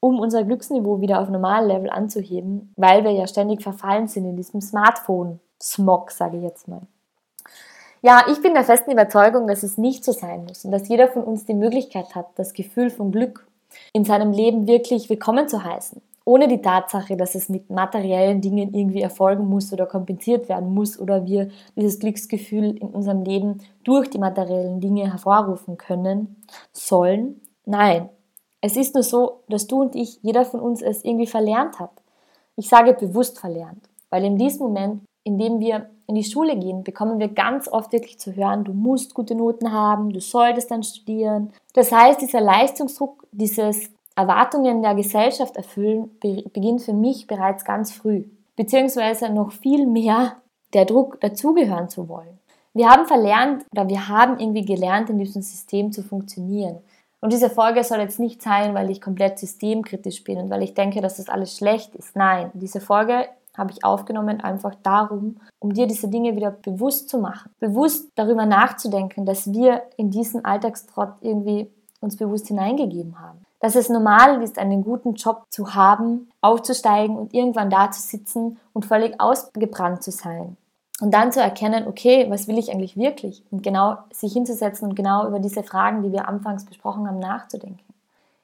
um 0.00 0.20
unser 0.20 0.44
Glücksniveau 0.44 1.00
wieder 1.00 1.20
auf 1.20 1.28
Normallevel 1.28 1.90
anzuheben, 1.90 2.72
weil 2.76 3.04
wir 3.04 3.12
ja 3.12 3.26
ständig 3.26 3.62
verfallen 3.62 4.08
sind 4.08 4.24
in 4.24 4.36
diesem 4.36 4.60
Smartphone-Smog, 4.60 6.10
sage 6.10 6.36
ich 6.38 6.42
jetzt 6.42 6.68
mal. 6.68 6.82
Ja, 8.02 8.24
ich 8.30 8.40
bin 8.40 8.54
der 8.54 8.64
festen 8.64 8.92
Überzeugung, 8.92 9.46
dass 9.48 9.62
es 9.62 9.78
nicht 9.78 10.04
so 10.04 10.12
sein 10.12 10.44
muss 10.44 10.64
und 10.64 10.70
dass 10.70 10.88
jeder 10.88 11.08
von 11.08 11.24
uns 11.24 11.44
die 11.44 11.54
Möglichkeit 11.54 12.14
hat, 12.14 12.26
das 12.36 12.52
Gefühl 12.52 12.90
von 12.90 13.10
Glück 13.10 13.46
in 13.92 14.04
seinem 14.04 14.32
Leben 14.32 14.66
wirklich 14.66 15.10
willkommen 15.10 15.48
zu 15.48 15.64
heißen. 15.64 16.00
Ohne 16.24 16.48
die 16.48 16.60
Tatsache, 16.60 17.16
dass 17.16 17.36
es 17.36 17.48
mit 17.48 17.70
materiellen 17.70 18.40
Dingen 18.40 18.74
irgendwie 18.74 19.00
erfolgen 19.00 19.48
muss 19.48 19.72
oder 19.72 19.86
kompensiert 19.86 20.48
werden 20.48 20.74
muss 20.74 20.98
oder 20.98 21.24
wir 21.24 21.50
dieses 21.76 22.00
Glücksgefühl 22.00 22.76
in 22.76 22.88
unserem 22.88 23.22
Leben 23.22 23.58
durch 23.84 24.10
die 24.10 24.18
materiellen 24.18 24.80
Dinge 24.80 25.10
hervorrufen 25.10 25.76
können, 25.76 26.42
sollen. 26.72 27.40
Nein, 27.64 28.08
es 28.66 28.76
ist 28.76 28.94
nur 28.94 29.04
so, 29.04 29.42
dass 29.48 29.68
du 29.68 29.80
und 29.80 29.94
ich, 29.94 30.18
jeder 30.22 30.44
von 30.44 30.58
uns 30.58 30.82
es 30.82 31.04
irgendwie 31.04 31.28
verlernt 31.28 31.78
hat. 31.78 31.92
Ich 32.56 32.68
sage 32.68 32.94
bewusst 32.94 33.38
verlernt, 33.38 33.88
weil 34.10 34.24
in 34.24 34.36
diesem 34.36 34.66
Moment, 34.66 35.02
in 35.22 35.38
dem 35.38 35.60
wir 35.60 35.88
in 36.08 36.16
die 36.16 36.24
Schule 36.24 36.56
gehen, 36.58 36.82
bekommen 36.82 37.20
wir 37.20 37.28
ganz 37.28 37.68
oft 37.68 37.92
wirklich 37.92 38.18
zu 38.18 38.34
hören, 38.34 38.64
du 38.64 38.72
musst 38.72 39.14
gute 39.14 39.36
Noten 39.36 39.70
haben, 39.70 40.10
du 40.10 40.20
solltest 40.20 40.72
dann 40.72 40.82
studieren. 40.82 41.52
Das 41.74 41.92
heißt, 41.92 42.20
dieser 42.20 42.40
Leistungsdruck, 42.40 43.24
dieses 43.30 43.90
Erwartungen 44.16 44.82
der 44.82 44.96
Gesellschaft 44.96 45.56
erfüllen, 45.56 46.10
beginnt 46.20 46.82
für 46.82 46.92
mich 46.92 47.28
bereits 47.28 47.64
ganz 47.64 47.92
früh, 47.92 48.24
beziehungsweise 48.56 49.28
noch 49.28 49.52
viel 49.52 49.86
mehr 49.86 50.38
der 50.72 50.86
Druck, 50.86 51.20
dazugehören 51.20 51.88
zu 51.88 52.08
wollen. 52.08 52.40
Wir 52.74 52.88
haben 52.88 53.06
verlernt 53.06 53.64
oder 53.70 53.88
wir 53.88 54.08
haben 54.08 54.40
irgendwie 54.40 54.64
gelernt, 54.64 55.08
in 55.08 55.18
diesem 55.18 55.42
System 55.42 55.92
zu 55.92 56.02
funktionieren. 56.02 56.78
Und 57.26 57.32
diese 57.32 57.50
Folge 57.50 57.82
soll 57.82 57.98
jetzt 57.98 58.20
nicht 58.20 58.40
sein, 58.40 58.72
weil 58.72 58.88
ich 58.88 59.00
komplett 59.00 59.40
systemkritisch 59.40 60.22
bin 60.22 60.38
und 60.38 60.48
weil 60.48 60.62
ich 60.62 60.74
denke, 60.74 61.00
dass 61.00 61.16
das 61.16 61.28
alles 61.28 61.56
schlecht 61.56 61.92
ist. 61.96 62.14
Nein, 62.14 62.52
diese 62.54 62.80
Folge 62.80 63.26
habe 63.58 63.72
ich 63.72 63.84
aufgenommen, 63.84 64.40
einfach 64.40 64.76
darum, 64.84 65.40
um 65.58 65.72
dir 65.74 65.88
diese 65.88 66.06
Dinge 66.06 66.36
wieder 66.36 66.52
bewusst 66.52 67.08
zu 67.08 67.18
machen. 67.18 67.50
Bewusst 67.58 68.12
darüber 68.14 68.46
nachzudenken, 68.46 69.26
dass 69.26 69.52
wir 69.52 69.82
in 69.96 70.12
diesen 70.12 70.44
Alltagstrott 70.44 71.14
irgendwie 71.20 71.68
uns 71.98 72.16
bewusst 72.16 72.46
hineingegeben 72.46 73.18
haben. 73.18 73.44
Dass 73.58 73.74
es 73.74 73.88
normal 73.88 74.40
ist, 74.40 74.56
einen 74.56 74.84
guten 74.84 75.14
Job 75.14 75.46
zu 75.50 75.74
haben, 75.74 76.30
aufzusteigen 76.42 77.18
und 77.18 77.34
irgendwann 77.34 77.70
da 77.70 77.90
zu 77.90 78.02
sitzen 78.02 78.60
und 78.72 78.86
völlig 78.86 79.20
ausgebrannt 79.20 80.04
zu 80.04 80.12
sein. 80.12 80.56
Und 81.00 81.12
dann 81.12 81.30
zu 81.30 81.40
erkennen, 81.40 81.86
okay, 81.86 82.26
was 82.30 82.48
will 82.48 82.58
ich 82.58 82.72
eigentlich 82.72 82.96
wirklich? 82.96 83.42
Und 83.50 83.62
genau 83.62 83.98
sich 84.10 84.32
hinzusetzen 84.32 84.88
und 84.88 84.94
genau 84.94 85.26
über 85.26 85.40
diese 85.40 85.62
Fragen, 85.62 86.02
die 86.02 86.12
wir 86.12 86.26
anfangs 86.26 86.64
besprochen 86.64 87.06
haben, 87.06 87.18
nachzudenken. 87.18 87.80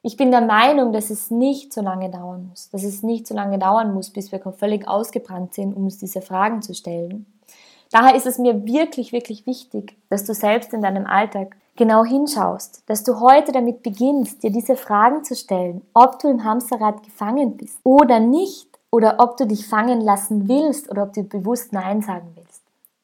Ich 0.03 0.17
bin 0.17 0.31
der 0.31 0.41
Meinung, 0.41 0.91
dass 0.93 1.09
es 1.09 1.31
nicht 1.31 1.73
so 1.73 1.81
lange 1.81 2.09
dauern 2.09 2.49
muss, 2.49 2.69
dass 2.69 2.83
es 2.83 3.01
nicht 3.01 3.25
so 3.25 3.33
lange 3.33 3.57
dauern 3.57 3.93
muss, 3.93 4.09
bis 4.09 4.31
wir 4.31 4.39
völlig 4.39 4.87
ausgebrannt 4.87 5.53
sind, 5.53 5.75
um 5.75 5.85
uns 5.85 5.97
diese 5.97 6.21
Fragen 6.21 6.61
zu 6.61 6.75
stellen. 6.75 7.25
Daher 7.89 8.15
ist 8.15 8.27
es 8.27 8.37
mir 8.37 8.65
wirklich, 8.65 9.13
wirklich 9.13 9.47
wichtig, 9.47 9.95
dass 10.09 10.25
du 10.25 10.33
selbst 10.33 10.73
in 10.73 10.81
deinem 10.81 11.07
Alltag 11.07 11.55
genau 11.75 12.03
hinschaust, 12.03 12.83
dass 12.85 13.03
du 13.03 13.19
heute 13.19 13.51
damit 13.51 13.81
beginnst, 13.81 14.43
dir 14.43 14.51
diese 14.51 14.75
Fragen 14.75 15.23
zu 15.23 15.35
stellen, 15.35 15.81
ob 15.93 16.19
du 16.19 16.27
im 16.27 16.43
Hamsterrad 16.43 17.01
gefangen 17.03 17.57
bist 17.57 17.79
oder 17.83 18.19
nicht, 18.19 18.73
oder 18.93 19.15
ob 19.17 19.37
du 19.37 19.47
dich 19.47 19.67
fangen 19.67 20.01
lassen 20.01 20.47
willst 20.47 20.91
oder 20.91 21.01
ob 21.01 21.13
du 21.13 21.23
bewusst 21.23 21.73
Nein 21.73 22.03
sagen 22.03 22.27
willst. 22.35 22.42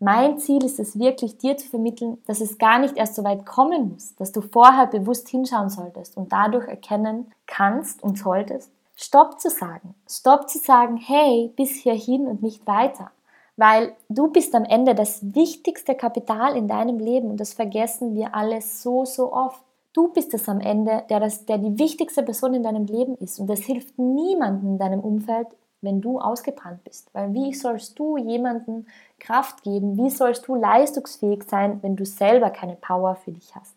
Mein 0.02 0.38
Ziel 0.40 0.64
ist 0.64 0.80
es 0.80 0.98
wirklich, 0.98 1.38
dir 1.38 1.58
zu 1.58 1.68
vermitteln, 1.68 2.20
dass 2.26 2.40
es 2.40 2.58
gar 2.58 2.80
nicht 2.80 2.96
erst 2.96 3.16
so 3.16 3.26
weit 3.26 3.46
kommen 3.46 3.90
muss, 3.90 4.16
dass 4.16 4.32
du 4.32 4.40
vorher 4.40 4.88
bewusst 4.88 5.28
hinschauen 5.28 5.70
solltest 5.70 6.16
und 6.16 6.32
dadurch 6.32 6.70
erkennen 6.70 7.34
kannst 7.46 8.02
und 8.02 8.18
solltest, 8.18 8.72
Stopp 8.96 9.40
zu 9.42 9.50
sagen. 9.50 9.96
Stopp 10.10 10.50
zu 10.50 10.58
sagen, 10.58 10.96
hey, 10.98 11.52
bis 11.56 11.72
hierhin 11.72 12.28
und 12.28 12.42
nicht 12.42 12.66
weiter. 12.66 13.12
Weil 13.58 13.94
du 14.08 14.30
bist 14.30 14.56
am 14.56 14.64
Ende 14.64 14.96
das 14.96 15.36
wichtigste 15.36 15.96
Kapital 15.96 16.56
in 16.56 16.70
deinem 16.70 17.00
Leben 17.00 17.30
und 17.30 17.38
das 17.42 17.54
vergessen 17.54 18.16
wir 18.16 18.36
alle 18.36 18.62
so, 18.62 19.04
so 19.04 19.34
oft. 19.34 19.62
Du 19.92 20.10
bist 20.10 20.34
es 20.34 20.48
am 20.48 20.62
Ende, 20.62 21.04
der, 21.10 21.20
das, 21.20 21.46
der 21.46 21.58
die 21.58 21.78
wichtigste 21.78 22.24
Person 22.24 22.54
in 22.54 22.64
deinem 22.64 22.86
Leben 22.86 23.16
ist 23.16 23.38
und 23.38 23.48
das 23.48 23.62
hilft 23.62 23.98
niemandem 24.00 24.72
in 24.72 24.78
deinem 24.78 25.02
Umfeld, 25.02 25.48
wenn 25.82 26.02
du 26.02 26.20
ausgebrannt 26.20 26.84
bist. 26.84 27.14
Weil 27.14 27.34
wie 27.34 27.54
sollst 27.54 27.98
du 27.98 28.18
jemandem 28.18 28.86
Kraft 29.20 29.64
geben? 29.64 29.98
Wie 29.98 30.10
sollst 30.10 30.48
du 30.48 30.56
leistungsfähig 30.56 31.44
sein, 31.44 31.80
wenn 31.82 31.96
du 31.96 32.06
selber 32.06 32.50
keine 32.50 32.76
Power 32.76 33.16
für 33.16 33.32
dich 33.32 33.56
hast? 33.56 33.76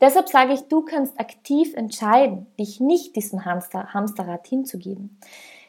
Deshalb 0.00 0.28
sage 0.28 0.52
ich, 0.52 0.62
du 0.62 0.82
kannst 0.82 1.18
aktiv 1.20 1.74
entscheiden, 1.74 2.48
dich 2.58 2.80
nicht 2.80 3.14
diesem 3.14 3.44
Hamster, 3.44 3.94
Hamsterrad 3.94 4.44
hinzugeben, 4.48 5.16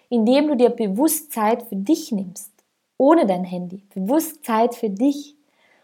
indem 0.10 0.48
du 0.48 0.56
dir 0.56 0.72
bewusst 0.72 1.32
Zeit 1.32 1.62
für 1.64 1.76
dich 1.76 2.12
nimmst, 2.12 2.52
ohne 2.98 3.28
dein 3.28 3.44
Handy, 3.44 3.84
bewusst 3.94 4.44
Zeit 4.44 4.74
für 4.74 4.90
dich 4.90 5.36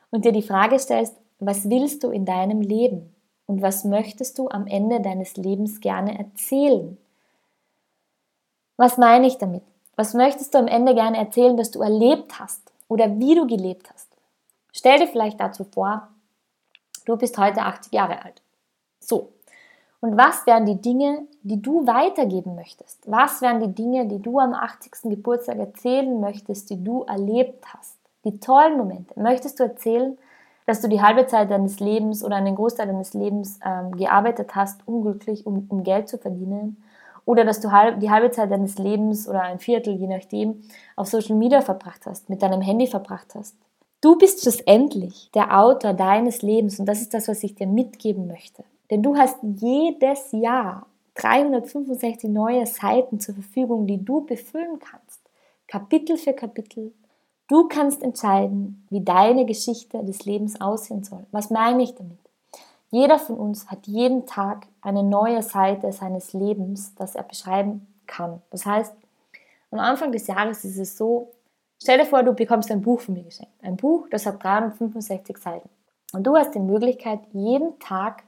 und 0.10 0.26
dir 0.26 0.32
die 0.32 0.42
Frage 0.42 0.80
stellst, 0.80 1.16
was 1.40 1.70
willst 1.70 2.04
du 2.04 2.10
in 2.10 2.26
deinem 2.26 2.62
Leben 2.62 3.14
und 3.46 3.62
was 3.62 3.84
möchtest 3.84 4.40
du 4.40 4.50
am 4.50 4.66
Ende 4.66 5.00
deines 5.00 5.38
Lebens 5.38 5.80
gerne 5.80 6.18
erzählen? 6.18 6.98
Was 8.80 8.98
meine 8.98 9.28
ich 9.28 9.38
damit? 9.38 9.64
Was 9.98 10.14
möchtest 10.14 10.54
du 10.54 10.58
am 10.58 10.68
Ende 10.68 10.96
gerne 10.96 11.18
erzählen, 11.18 11.58
dass 11.58 11.70
du 11.70 11.82
erlebt 11.82 12.40
hast 12.40 12.72
oder 12.88 13.20
wie 13.20 13.36
du 13.36 13.46
gelebt 13.46 13.92
hast? 13.94 14.08
Stell 14.72 15.00
dir 15.00 15.08
vielleicht 15.08 15.38
dazu 15.38 15.66
vor, 15.66 16.08
du 17.04 17.18
bist 17.18 17.38
heute 17.38 17.64
80 17.64 17.92
Jahre 17.92 18.24
alt. 18.24 18.42
So. 19.02 19.34
Und 20.00 20.16
was 20.16 20.48
wären 20.48 20.66
die 20.66 20.80
Dinge, 20.80 21.28
die 21.44 21.62
du 21.62 21.86
weitergeben 21.88 22.56
möchtest? 22.56 23.00
Was 23.06 23.42
wären 23.42 23.60
die 23.60 23.76
Dinge, 23.76 24.06
die 24.06 24.22
du 24.22 24.40
am 24.40 24.54
80. 24.54 25.10
Geburtstag 25.10 25.58
erzählen 25.58 26.18
möchtest, 26.22 26.70
die 26.70 26.82
du 26.82 27.04
erlebt 27.04 27.66
hast? 27.74 27.98
Die 28.24 28.40
tollen 28.40 28.78
Momente. 28.78 29.20
Möchtest 29.20 29.60
du 29.60 29.64
erzählen, 29.66 30.18
dass 30.68 30.80
du 30.80 30.88
die 30.88 31.02
halbe 31.02 31.28
Zeit 31.28 31.52
deines 31.52 31.82
Lebens 31.82 32.24
oder 32.24 32.38
einen 32.38 32.56
Großteil 32.56 32.88
deines 32.88 33.14
Lebens 33.14 33.60
ähm, 33.62 33.98
gearbeitet 33.98 34.56
hast, 34.56 34.88
unglücklich, 34.88 35.46
um, 35.46 35.66
um 35.68 35.84
Geld 35.84 36.08
zu 36.08 36.18
verdienen? 36.18 36.82
Oder 37.30 37.46
dass 37.46 37.60
du 37.60 37.70
die 38.02 38.10
halbe 38.10 38.32
Zeit 38.32 38.50
deines 38.50 38.80
Lebens 38.80 39.30
oder 39.30 39.44
ein 39.44 39.60
Viertel, 39.60 39.94
je 39.94 40.08
nachdem, 40.08 40.64
auf 40.96 41.10
Social 41.10 41.36
Media 41.36 41.62
verbracht 41.62 42.08
hast, 42.08 42.28
mit 42.28 42.42
deinem 42.42 42.60
Handy 42.60 42.88
verbracht 42.88 43.36
hast. 43.36 43.56
Du 44.02 44.18
bist 44.18 44.42
schlussendlich 44.42 45.30
der 45.36 45.56
Autor 45.60 45.94
deines 45.94 46.42
Lebens 46.42 46.80
und 46.80 46.88
das 46.88 47.02
ist 47.02 47.14
das, 47.14 47.28
was 47.28 47.44
ich 47.44 47.54
dir 47.54 47.68
mitgeben 47.68 48.26
möchte. 48.26 48.64
Denn 48.90 49.04
du 49.04 49.16
hast 49.16 49.38
jedes 49.44 50.32
Jahr 50.32 50.88
365 51.14 52.32
neue 52.32 52.66
Seiten 52.66 53.20
zur 53.20 53.36
Verfügung, 53.36 53.86
die 53.86 54.04
du 54.04 54.26
befüllen 54.26 54.80
kannst. 54.80 55.22
Kapitel 55.68 56.18
für 56.18 56.34
Kapitel. 56.34 56.94
Du 57.48 57.68
kannst 57.68 58.02
entscheiden, 58.02 58.88
wie 58.90 59.02
deine 59.02 59.46
Geschichte 59.46 60.04
des 60.04 60.26
Lebens 60.26 60.60
aussehen 60.60 61.04
soll. 61.04 61.28
Was 61.30 61.52
meine 61.52 61.84
ich 61.84 61.94
damit? 61.94 62.18
Jeder 62.92 63.20
von 63.20 63.38
uns 63.38 63.70
hat 63.70 63.86
jeden 63.86 64.26
Tag 64.26 64.68
eine 64.82 65.04
neue 65.04 65.44
Seite 65.44 65.92
seines 65.92 66.34
Lebens, 66.34 66.96
das 66.96 67.16
er 67.16 67.24
beschreiben 67.24 67.88
kann. 68.08 68.42
Das 68.50 68.66
heißt, 68.66 68.94
am 69.72 69.80
Anfang 69.80 70.12
des 70.12 70.26
Jahres 70.26 70.66
ist 70.66 70.78
es 70.80 70.98
so, 70.98 71.32
stell 71.82 72.00
dir 72.00 72.06
vor, 72.06 72.24
du 72.24 72.34
bekommst 72.34 72.72
ein 72.72 72.82
Buch 72.82 73.02
von 73.02 73.14
mir 73.14 73.24
geschenkt. 73.24 73.54
Ein 73.62 73.78
Buch, 73.78 74.08
das 74.10 74.26
hat 74.26 74.44
365 74.44 75.38
Seiten. 75.38 75.70
Und 76.14 76.26
du 76.26 76.36
hast 76.36 76.56
die 76.56 76.60
Möglichkeit, 76.60 77.20
jeden 77.32 77.78
Tag 77.78 78.24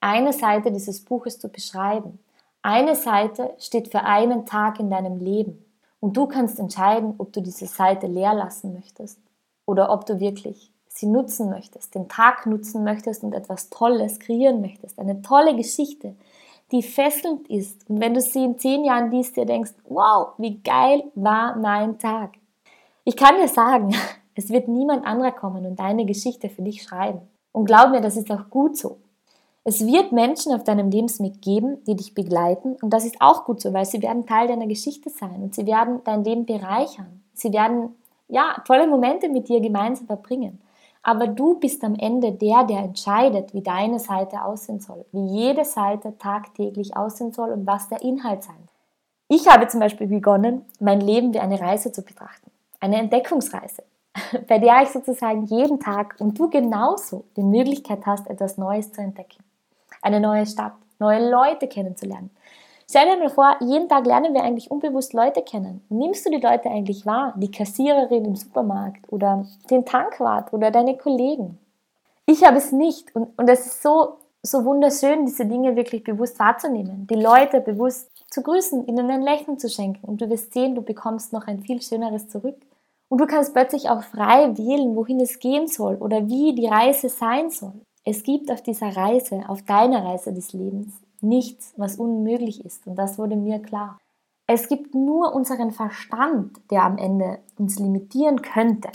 eine 0.00 0.32
Seite 0.32 0.72
dieses 0.72 1.04
Buches 1.04 1.38
zu 1.38 1.50
beschreiben. 1.50 2.18
Eine 2.62 2.94
Seite 2.94 3.54
steht 3.58 3.88
für 3.88 4.02
einen 4.02 4.46
Tag 4.46 4.80
in 4.80 4.88
deinem 4.88 5.18
Leben. 5.18 5.62
Und 6.00 6.16
du 6.16 6.26
kannst 6.26 6.58
entscheiden, 6.58 7.14
ob 7.18 7.32
du 7.32 7.42
diese 7.42 7.66
Seite 7.66 8.06
leer 8.06 8.32
lassen 8.32 8.72
möchtest 8.72 9.18
oder 9.66 9.92
ob 9.92 10.06
du 10.06 10.20
wirklich 10.20 10.72
sie 10.96 11.06
nutzen 11.06 11.50
möchtest, 11.50 11.94
den 11.94 12.08
Tag 12.08 12.46
nutzen 12.46 12.82
möchtest 12.82 13.22
und 13.22 13.34
etwas 13.34 13.68
Tolles 13.68 14.18
kreieren 14.18 14.62
möchtest, 14.62 14.98
eine 14.98 15.20
tolle 15.20 15.54
Geschichte, 15.54 16.14
die 16.72 16.82
fesselnd 16.82 17.48
ist. 17.48 17.88
Und 17.88 18.00
wenn 18.00 18.14
du 18.14 18.20
sie 18.20 18.44
in 18.44 18.58
zehn 18.58 18.84
Jahren 18.84 19.10
liest, 19.10 19.36
dir 19.36 19.44
denkst, 19.44 19.74
wow, 19.88 20.28
wie 20.38 20.58
geil 20.62 21.04
war 21.14 21.56
mein 21.56 21.98
Tag. 21.98 22.32
Ich 23.04 23.14
kann 23.14 23.36
dir 23.36 23.48
sagen, 23.48 23.94
es 24.34 24.48
wird 24.48 24.68
niemand 24.68 25.06
anderer 25.06 25.32
kommen 25.32 25.66
und 25.66 25.78
deine 25.78 26.06
Geschichte 26.06 26.48
für 26.48 26.62
dich 26.62 26.82
schreiben. 26.82 27.20
Und 27.52 27.66
glaub 27.66 27.90
mir, 27.90 28.00
das 28.00 28.16
ist 28.16 28.30
auch 28.30 28.48
gut 28.50 28.76
so. 28.76 28.98
Es 29.64 29.84
wird 29.86 30.12
Menschen 30.12 30.54
auf 30.54 30.64
deinem 30.64 30.90
Lebensweg 30.90 31.42
geben, 31.42 31.84
die 31.86 31.96
dich 31.96 32.14
begleiten 32.14 32.76
und 32.80 32.90
das 32.90 33.04
ist 33.04 33.20
auch 33.20 33.44
gut 33.44 33.60
so, 33.60 33.72
weil 33.72 33.84
sie 33.84 34.00
werden 34.00 34.24
Teil 34.24 34.46
deiner 34.46 34.66
Geschichte 34.66 35.10
sein 35.10 35.42
und 35.42 35.54
sie 35.54 35.66
werden 35.66 36.00
dein 36.04 36.22
Leben 36.22 36.46
bereichern. 36.46 37.22
Sie 37.34 37.52
werden 37.52 37.96
ja 38.28 38.62
tolle 38.64 38.86
Momente 38.86 39.28
mit 39.28 39.48
dir 39.48 39.60
gemeinsam 39.60 40.06
verbringen. 40.06 40.60
Aber 41.08 41.28
du 41.28 41.54
bist 41.60 41.84
am 41.84 41.94
Ende 41.94 42.32
der, 42.32 42.64
der 42.64 42.80
entscheidet, 42.80 43.54
wie 43.54 43.62
deine 43.62 44.00
Seite 44.00 44.42
aussehen 44.42 44.80
soll, 44.80 45.04
wie 45.12 45.24
jede 45.24 45.64
Seite 45.64 46.18
tagtäglich 46.18 46.96
aussehen 46.96 47.32
soll 47.32 47.50
und 47.50 47.64
was 47.64 47.88
der 47.88 48.02
Inhalt 48.02 48.42
sein 48.42 48.56
soll. 48.56 49.36
Ich 49.38 49.46
habe 49.48 49.68
zum 49.68 49.78
Beispiel 49.78 50.08
begonnen, 50.08 50.64
mein 50.80 51.00
Leben 51.00 51.32
wie 51.32 51.38
eine 51.38 51.60
Reise 51.60 51.92
zu 51.92 52.02
betrachten. 52.02 52.50
Eine 52.80 52.96
Entdeckungsreise. 52.96 53.84
bei 54.48 54.58
der 54.58 54.82
ich 54.82 54.88
sozusagen 54.88 55.44
jeden 55.44 55.78
Tag 55.78 56.16
und 56.18 56.36
du 56.36 56.50
genauso 56.50 57.22
die 57.36 57.44
Möglichkeit 57.44 58.04
hast, 58.04 58.28
etwas 58.28 58.58
Neues 58.58 58.90
zu 58.90 59.00
entdecken. 59.00 59.44
Eine 60.02 60.18
neue 60.18 60.44
Stadt, 60.44 60.74
neue 60.98 61.30
Leute 61.30 61.68
kennenzulernen. 61.68 62.30
Stell 62.88 63.06
dir 63.06 63.18
mal 63.18 63.30
vor, 63.30 63.56
jeden 63.60 63.88
Tag 63.88 64.06
lernen 64.06 64.32
wir 64.32 64.44
eigentlich 64.44 64.70
unbewusst 64.70 65.12
Leute 65.12 65.42
kennen. 65.42 65.84
Nimmst 65.88 66.24
du 66.24 66.30
die 66.30 66.40
Leute 66.40 66.70
eigentlich 66.70 67.04
wahr? 67.04 67.34
Die 67.36 67.50
Kassiererin 67.50 68.24
im 68.24 68.36
Supermarkt 68.36 69.12
oder 69.12 69.44
den 69.68 69.84
Tankwart 69.84 70.52
oder 70.52 70.70
deine 70.70 70.96
Kollegen? 70.96 71.58
Ich 72.26 72.44
habe 72.44 72.58
es 72.58 72.70
nicht 72.70 73.14
und, 73.16 73.36
und 73.36 73.48
es 73.48 73.66
ist 73.66 73.82
so, 73.82 74.18
so 74.42 74.64
wunderschön, 74.64 75.26
diese 75.26 75.46
Dinge 75.46 75.74
wirklich 75.74 76.04
bewusst 76.04 76.38
wahrzunehmen, 76.38 77.08
die 77.08 77.16
Leute 77.16 77.60
bewusst 77.60 78.08
zu 78.30 78.42
grüßen, 78.42 78.86
ihnen 78.86 79.10
ein 79.10 79.22
Lächeln 79.22 79.58
zu 79.58 79.68
schenken 79.68 80.06
und 80.06 80.20
du 80.20 80.30
wirst 80.30 80.52
sehen, 80.52 80.76
du 80.76 80.82
bekommst 80.82 81.32
noch 81.32 81.48
ein 81.48 81.60
viel 81.60 81.82
schöneres 81.82 82.28
zurück. 82.28 82.56
Und 83.08 83.20
du 83.20 83.26
kannst 83.26 83.52
plötzlich 83.52 83.88
auch 83.88 84.02
frei 84.02 84.56
wählen, 84.56 84.96
wohin 84.96 85.20
es 85.20 85.38
gehen 85.38 85.68
soll 85.68 85.96
oder 85.96 86.28
wie 86.28 86.54
die 86.54 86.66
Reise 86.66 87.08
sein 87.08 87.50
soll. 87.50 87.74
Es 88.04 88.22
gibt 88.22 88.50
auf 88.50 88.62
dieser 88.62 88.96
Reise, 88.96 89.42
auf 89.48 89.62
deiner 89.62 90.04
Reise 90.04 90.32
des 90.32 90.52
Lebens, 90.52 90.92
nichts, 91.22 91.72
was 91.76 91.96
unmöglich 91.96 92.64
ist. 92.64 92.86
Und 92.86 92.96
das 92.96 93.18
wurde 93.18 93.36
mir 93.36 93.60
klar. 93.60 93.98
Es 94.46 94.68
gibt 94.68 94.94
nur 94.94 95.34
unseren 95.34 95.72
Verstand, 95.72 96.58
der 96.70 96.84
am 96.84 96.98
Ende 96.98 97.38
uns 97.58 97.78
limitieren 97.78 98.42
könnte. 98.42 98.90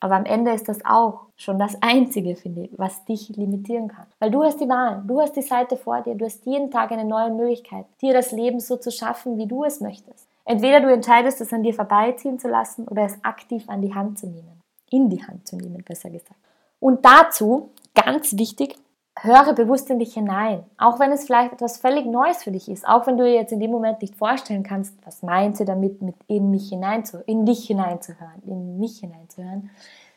Aber 0.00 0.16
am 0.16 0.24
Ende 0.24 0.52
ist 0.52 0.68
das 0.68 0.84
auch 0.84 1.26
schon 1.36 1.58
das 1.58 1.76
Einzige, 1.82 2.36
finde 2.36 2.62
ich, 2.62 2.78
was 2.78 3.04
dich 3.04 3.30
limitieren 3.30 3.88
kann. 3.88 4.06
Weil 4.18 4.30
du 4.30 4.42
hast 4.42 4.60
die 4.60 4.68
Wahl, 4.68 5.02
du 5.06 5.20
hast 5.20 5.36
die 5.36 5.42
Seite 5.42 5.76
vor 5.76 6.00
dir, 6.02 6.14
du 6.14 6.24
hast 6.24 6.44
jeden 6.46 6.70
Tag 6.70 6.92
eine 6.92 7.04
neue 7.04 7.30
Möglichkeit, 7.30 7.86
dir 8.00 8.12
das 8.12 8.32
Leben 8.32 8.60
so 8.60 8.76
zu 8.76 8.90
schaffen, 8.90 9.38
wie 9.38 9.46
du 9.46 9.64
es 9.64 9.80
möchtest. 9.80 10.28
Entweder 10.44 10.80
du 10.80 10.92
entscheidest, 10.92 11.40
es 11.40 11.52
an 11.52 11.62
dir 11.62 11.74
vorbeiziehen 11.74 12.38
zu 12.38 12.48
lassen 12.48 12.86
oder 12.86 13.04
es 13.04 13.22
aktiv 13.24 13.64
an 13.68 13.80
die 13.80 13.94
Hand 13.94 14.18
zu 14.18 14.26
nehmen. 14.26 14.60
In 14.90 15.08
die 15.08 15.22
Hand 15.22 15.48
zu 15.48 15.56
nehmen, 15.56 15.82
besser 15.82 16.10
gesagt. 16.10 16.38
Und 16.80 17.04
dazu 17.04 17.70
Ganz 17.94 18.36
wichtig, 18.36 18.76
höre 19.20 19.54
bewusst 19.54 19.90
in 19.90 19.98
dich 19.98 20.14
hinein. 20.14 20.64
Auch 20.76 20.98
wenn 20.98 21.12
es 21.12 21.24
vielleicht 21.24 21.52
etwas 21.52 21.78
völlig 21.78 22.06
Neues 22.06 22.42
für 22.42 22.50
dich 22.50 22.68
ist. 22.68 22.86
Auch 22.86 23.06
wenn 23.06 23.16
du 23.16 23.24
dir 23.24 23.34
jetzt 23.34 23.52
in 23.52 23.60
dem 23.60 23.70
Moment 23.70 24.02
nicht 24.02 24.16
vorstellen 24.16 24.62
kannst, 24.62 24.94
was 25.04 25.22
meint 25.22 25.56
sie 25.56 25.64
damit, 25.64 26.02
mit 26.02 26.16
in 26.26 26.50
mich 26.50 26.68
hineinzu, 26.68 27.18
in 27.26 27.46
dich 27.46 27.66
hineinzuhören, 27.66 28.42
in 28.44 28.78
mich 28.78 28.98
hineinzuhören. 28.98 29.70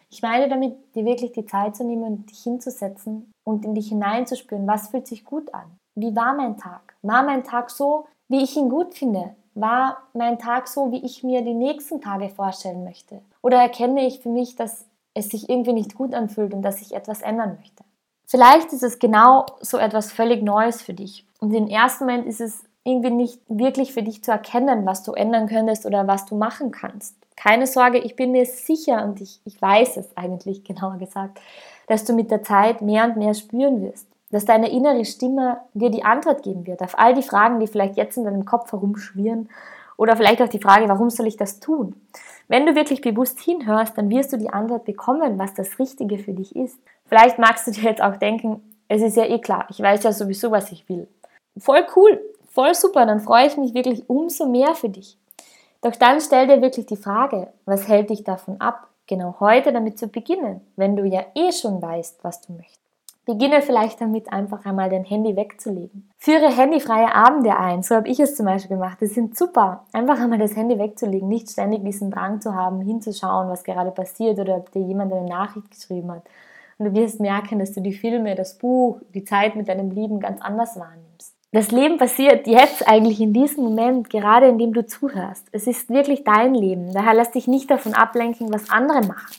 Ich 0.09 0.21
meine 0.21 0.47
damit, 0.47 0.95
dir 0.95 1.05
wirklich 1.05 1.33
die 1.33 1.45
Zeit 1.45 1.75
zu 1.75 1.83
nehmen 1.83 2.03
und 2.03 2.31
dich 2.31 2.39
hinzusetzen 2.39 3.31
und 3.43 3.65
in 3.65 3.75
dich 3.75 3.89
hineinzuspüren, 3.89 4.67
was 4.67 4.89
fühlt 4.89 5.05
sich 5.05 5.25
gut 5.25 5.53
an? 5.53 5.77
Wie 5.95 6.15
war 6.15 6.33
mein 6.33 6.57
Tag? 6.57 6.95
War 7.01 7.23
mein 7.23 7.43
Tag 7.43 7.69
so, 7.69 8.05
wie 8.29 8.43
ich 8.43 8.55
ihn 8.55 8.69
gut 8.69 8.93
finde? 8.93 9.35
War 9.53 9.97
mein 10.13 10.39
Tag 10.39 10.67
so, 10.67 10.91
wie 10.91 11.03
ich 11.03 11.23
mir 11.23 11.41
die 11.41 11.53
nächsten 11.53 11.99
Tage 11.99 12.29
vorstellen 12.29 12.83
möchte? 12.83 13.21
Oder 13.41 13.57
erkenne 13.57 14.05
ich 14.05 14.19
für 14.19 14.29
mich, 14.29 14.55
dass 14.55 14.85
es 15.17 15.29
sich 15.29 15.49
irgendwie 15.49 15.73
nicht 15.73 15.95
gut 15.95 16.13
anfühlt 16.13 16.53
und 16.53 16.61
dass 16.61 16.81
ich 16.81 16.93
etwas 16.93 17.21
ändern 17.21 17.57
möchte. 17.57 17.76
Vielleicht 18.29 18.73
ist 18.73 18.83
es 18.83 18.99
genau 18.99 19.45
so 19.61 19.77
etwas 19.77 20.11
völlig 20.11 20.43
Neues 20.43 20.81
für 20.81 20.93
dich. 20.93 21.25
Und 21.39 21.53
im 21.53 21.67
ersten 21.67 22.05
Moment 22.05 22.27
ist 22.27 22.41
es 22.41 22.61
irgendwie 22.83 23.09
nicht 23.09 23.41
wirklich 23.47 23.93
für 23.93 24.03
dich 24.03 24.21
zu 24.21 24.31
erkennen, 24.31 24.85
was 24.85 25.03
du 25.03 25.13
ändern 25.13 25.47
könntest 25.47 25.85
oder 25.85 26.07
was 26.07 26.25
du 26.25 26.35
machen 26.35 26.71
kannst. 26.71 27.15
Keine 27.37 27.67
Sorge, 27.67 27.99
ich 27.99 28.17
bin 28.17 28.33
mir 28.33 28.45
sicher 28.45 29.05
und 29.05 29.21
ich, 29.21 29.39
ich 29.45 29.61
weiß 29.61 29.95
es 29.95 30.17
eigentlich 30.17 30.63
genauer 30.65 30.97
gesagt, 30.97 31.39
dass 31.87 32.03
du 32.03 32.13
mit 32.13 32.29
der 32.29 32.43
Zeit 32.43 32.81
mehr 32.81 33.05
und 33.05 33.15
mehr 33.15 33.33
spüren 33.33 33.81
wirst. 33.81 34.07
Dass 34.29 34.43
deine 34.43 34.69
innere 34.71 35.05
Stimme 35.05 35.61
dir 35.73 35.89
die 35.89 36.03
Antwort 36.03 36.43
geben 36.43 36.67
wird 36.67 36.81
auf 36.81 36.99
all 36.99 37.13
die 37.13 37.23
Fragen, 37.23 37.61
die 37.61 37.67
vielleicht 37.67 37.95
jetzt 37.95 38.17
in 38.17 38.25
deinem 38.25 38.43
Kopf 38.43 38.73
herumschwirren 38.73 39.47
oder 39.95 40.17
vielleicht 40.17 40.41
auch 40.41 40.49
die 40.49 40.59
Frage, 40.59 40.89
warum 40.89 41.09
soll 41.09 41.27
ich 41.27 41.37
das 41.37 41.61
tun? 41.61 41.95
Wenn 42.49 42.65
du 42.65 42.75
wirklich 42.75 43.01
bewusst 43.01 43.39
hinhörst, 43.39 43.97
dann 43.97 44.09
wirst 44.09 44.33
du 44.33 44.37
die 44.37 44.49
Antwort 44.49 44.83
bekommen, 44.83 45.39
was 45.39 45.53
das 45.53 45.79
Richtige 45.79 46.17
für 46.17 46.33
dich 46.33 46.55
ist. 46.55 46.77
Vielleicht 47.07 47.39
magst 47.39 47.67
du 47.67 47.71
dir 47.71 47.83
jetzt 47.83 48.01
auch 48.01 48.17
denken, 48.17 48.61
es 48.87 49.01
ist 49.01 49.17
ja 49.17 49.25
eh 49.25 49.39
klar, 49.39 49.65
ich 49.69 49.79
weiß 49.79 50.03
ja 50.03 50.11
sowieso, 50.11 50.51
was 50.51 50.71
ich 50.71 50.87
will. 50.89 51.07
Voll 51.57 51.85
cool, 51.95 52.21
voll 52.49 52.73
super, 52.73 53.05
dann 53.05 53.19
freue 53.19 53.47
ich 53.47 53.57
mich 53.57 53.73
wirklich 53.73 54.09
umso 54.09 54.47
mehr 54.47 54.75
für 54.75 54.89
dich. 54.89 55.17
Doch 55.81 55.95
dann 55.95 56.21
stell 56.21 56.47
dir 56.47 56.61
wirklich 56.61 56.85
die 56.85 56.97
Frage, 56.97 57.47
was 57.65 57.87
hält 57.87 58.09
dich 58.09 58.23
davon 58.23 58.59
ab, 58.59 58.87
genau 59.07 59.35
heute 59.39 59.71
damit 59.71 59.97
zu 59.97 60.07
beginnen, 60.07 60.61
wenn 60.75 60.95
du 60.95 61.05
ja 61.05 61.25
eh 61.35 61.51
schon 61.51 61.81
weißt, 61.81 62.23
was 62.23 62.41
du 62.41 62.53
möchtest. 62.53 62.81
Beginne 63.25 63.61
vielleicht 63.61 63.99
damit, 63.99 64.31
einfach 64.31 64.63
einmal 64.63 64.89
dein 64.89 65.03
Handy 65.03 65.35
wegzulegen. 65.35 66.09
Führe 66.17 66.49
handyfreie 66.49 67.13
Abende 67.13 67.57
ein, 67.57 67.83
so 67.83 67.95
habe 67.95 68.07
ich 68.07 68.21
es 68.21 68.37
zum 68.37 68.45
Beispiel 68.45 68.77
gemacht. 68.77 68.99
Das 69.01 69.09
sind 69.09 69.37
super. 69.37 69.83
Einfach 69.91 70.17
einmal 70.17 70.39
das 70.39 70.55
Handy 70.55 70.79
wegzulegen, 70.79 71.27
nicht 71.27 71.49
ständig 71.49 71.83
diesen 71.83 72.09
Drang 72.09 72.39
zu 72.39 72.55
haben, 72.55 72.79
hinzuschauen, 72.79 73.49
was 73.49 73.65
gerade 73.65 73.91
passiert 73.91 74.39
oder 74.39 74.55
ob 74.55 74.71
dir 74.71 74.81
jemand 74.81 75.11
eine 75.11 75.27
Nachricht 75.27 75.69
geschrieben 75.69 76.09
hat. 76.13 76.23
Und 76.77 76.85
du 76.85 76.93
wirst 76.93 77.19
merken, 77.19 77.59
dass 77.59 77.73
du 77.73 77.81
die 77.81 77.93
Filme, 77.93 78.35
das 78.35 78.57
Buch, 78.57 78.99
die 79.13 79.23
Zeit 79.23 79.55
mit 79.55 79.67
deinem 79.67 79.91
Lieben 79.91 80.19
ganz 80.19 80.41
anders 80.41 80.77
wahrnimmst. 80.79 81.33
Das 81.51 81.71
Leben 81.71 81.97
passiert 81.97 82.45
jetzt 82.45 82.87
eigentlich 82.87 83.21
in 83.21 83.33
diesem 83.33 83.63
Moment, 83.63 84.09
gerade 84.09 84.47
in 84.47 84.57
dem 84.57 84.73
du 84.73 84.85
zuhörst. 84.85 85.47
Es 85.51 85.65
ist 85.65 85.89
wirklich 85.89 86.23
dein 86.23 86.53
Leben. 86.53 86.93
Daher 86.93 87.13
lass 87.13 87.31
dich 87.31 87.47
nicht 87.47 87.71
davon 87.71 87.93
ablenken, 87.93 88.53
was 88.53 88.69
andere 88.69 89.01
machen. 89.01 89.37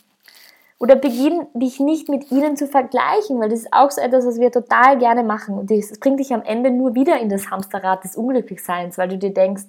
Oder 0.79 0.95
beginn 0.95 1.45
dich 1.53 1.79
nicht 1.79 2.09
mit 2.09 2.31
ihnen 2.31 2.57
zu 2.57 2.65
vergleichen, 2.65 3.39
weil 3.39 3.49
das 3.49 3.59
ist 3.59 3.73
auch 3.73 3.91
so 3.91 4.01
etwas, 4.01 4.25
was 4.25 4.39
wir 4.39 4.51
total 4.51 4.97
gerne 4.97 5.23
machen. 5.23 5.57
Und 5.57 5.69
das 5.69 5.99
bringt 5.99 6.19
dich 6.19 6.33
am 6.33 6.41
Ende 6.41 6.71
nur 6.71 6.95
wieder 6.95 7.19
in 7.19 7.29
das 7.29 7.51
Hamsterrad 7.51 8.03
des 8.03 8.15
Unglücklichseins, 8.15 8.97
weil 8.97 9.09
du 9.09 9.17
dir 9.17 9.33
denkst, 9.33 9.65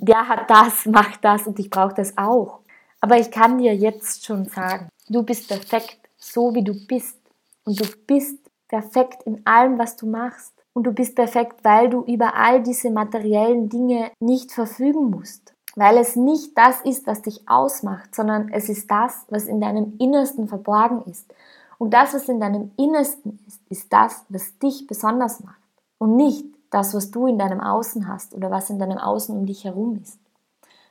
der 0.00 0.28
hat 0.28 0.48
das, 0.48 0.86
macht 0.86 1.24
das 1.24 1.46
und 1.46 1.58
ich 1.58 1.68
brauche 1.68 1.94
das 1.94 2.16
auch. 2.16 2.60
Aber 3.00 3.18
ich 3.18 3.30
kann 3.30 3.58
dir 3.58 3.74
jetzt 3.74 4.24
schon 4.24 4.46
sagen, 4.46 4.88
du 5.08 5.22
bist 5.22 5.48
perfekt, 5.48 5.98
so 6.32 6.54
wie 6.54 6.64
du 6.64 6.74
bist. 6.86 7.18
Und 7.64 7.80
du 7.80 7.86
bist 8.06 8.38
perfekt 8.68 9.22
in 9.24 9.46
allem, 9.46 9.78
was 9.78 9.96
du 9.96 10.06
machst. 10.06 10.52
Und 10.72 10.84
du 10.84 10.92
bist 10.92 11.14
perfekt, 11.14 11.64
weil 11.64 11.88
du 11.88 12.02
über 12.02 12.36
all 12.36 12.62
diese 12.62 12.90
materiellen 12.90 13.68
Dinge 13.68 14.10
nicht 14.20 14.52
verfügen 14.52 15.10
musst 15.10 15.56
weil 15.76 15.98
es 15.98 16.16
nicht 16.16 16.56
das 16.56 16.80
ist, 16.80 17.06
was 17.06 17.22
dich 17.22 17.48
ausmacht, 17.48 18.14
sondern 18.14 18.48
es 18.48 18.68
ist 18.68 18.90
das, 18.90 19.26
was 19.28 19.44
in 19.44 19.60
deinem 19.60 19.94
Innersten 19.98 20.48
verborgen 20.48 21.02
ist. 21.08 21.32
Und 21.78 21.92
das, 21.92 22.14
was 22.14 22.28
in 22.28 22.40
deinem 22.40 22.72
Innersten 22.78 23.38
ist, 23.46 23.60
ist 23.68 23.92
das, 23.92 24.24
was 24.30 24.58
dich 24.58 24.86
besonders 24.86 25.44
macht. 25.44 25.60
Und 25.98 26.16
nicht 26.16 26.46
das, 26.70 26.94
was 26.94 27.10
du 27.10 27.26
in 27.26 27.38
deinem 27.38 27.60
Außen 27.60 28.08
hast 28.08 28.34
oder 28.34 28.50
was 28.50 28.70
in 28.70 28.78
deinem 28.78 28.96
Außen 28.96 29.36
um 29.36 29.44
dich 29.44 29.64
herum 29.64 30.00
ist. 30.02 30.18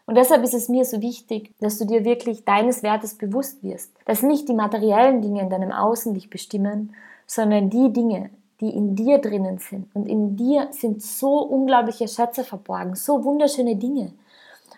Und 0.06 0.16
deshalb 0.16 0.44
ist 0.44 0.54
es 0.54 0.70
mir 0.70 0.86
so 0.86 1.02
wichtig, 1.02 1.52
dass 1.60 1.78
du 1.78 1.86
dir 1.86 2.06
wirklich 2.06 2.46
deines 2.46 2.84
Wertes 2.84 3.16
bewusst 3.16 3.64
wirst, 3.64 3.92
dass 4.06 4.22
nicht 4.22 4.48
die 4.48 4.54
materiellen 4.54 5.22
Dinge 5.22 5.42
in 5.42 5.50
deinem 5.50 5.72
Außen 5.72 6.14
dich 6.14 6.30
bestimmen, 6.30 6.94
sondern 7.26 7.70
die 7.70 7.92
Dinge, 7.92 8.30
die 8.62 8.70
in 8.70 8.96
dir 8.96 9.18
drinnen 9.18 9.58
sind. 9.58 9.88
Und 9.96 10.08
in 10.08 10.36
dir 10.36 10.68
sind 10.72 11.02
so 11.02 11.40
unglaubliche 11.40 12.08
Schätze 12.08 12.44
verborgen, 12.44 12.96
so 12.96 13.24
wunderschöne 13.24 13.76
Dinge. 13.76 14.14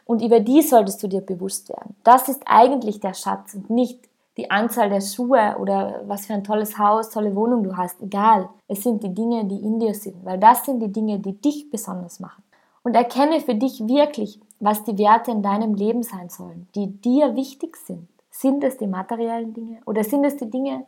Und 0.06 0.22
über 0.22 0.40
die 0.40 0.62
solltest 0.62 1.04
du 1.04 1.08
dir 1.08 1.22
bewusst 1.22 1.68
werden. 1.68 1.96
Das 2.04 2.30
ist 2.30 2.42
eigentlich 2.46 3.02
der 3.02 3.14
Schatz 3.14 3.54
und 3.54 3.70
nicht 3.70 4.00
die 4.38 4.50
Anzahl 4.50 4.90
der 4.90 5.02
Schuhe 5.02 5.58
oder 5.60 6.02
was 6.06 6.28
für 6.28 6.34
ein 6.34 6.44
tolles 6.44 6.78
Haus, 6.78 7.10
tolle 7.10 7.36
Wohnung 7.36 7.64
du 7.64 7.76
hast. 7.76 8.02
Egal. 8.02 8.50
Es 8.68 8.84
sind 8.84 9.04
die 9.04 9.14
Dinge, 9.14 9.46
die 9.46 9.58
in 9.58 9.80
dir 9.80 9.94
sind, 9.94 10.24
weil 10.24 10.38
das 10.38 10.64
sind 10.64 10.80
die 10.80 10.92
Dinge, 10.92 11.20
die 11.20 11.34
dich 11.34 11.70
besonders 11.70 12.20
machen. 12.20 12.44
Und 12.88 12.96
erkenne 12.96 13.42
für 13.42 13.54
dich 13.54 13.86
wirklich, 13.86 14.40
was 14.62 14.86
die 14.86 14.98
Werte 14.98 15.30
in 15.32 15.44
deinem 15.44 15.76
Leben 15.76 16.04
sein 16.04 16.30
sollen, 16.30 16.70
die 16.74 16.88
dir 16.88 17.36
wichtig 17.36 17.76
sind. 17.76 18.08
Sind 18.32 18.64
es 18.64 18.78
die 18.78 18.88
materiellen 18.88 19.54
Dinge 19.54 19.80
oder 19.86 20.06
sind 20.06 20.24
es 20.24 20.38
die 20.38 20.50
Dinge, 20.50 20.86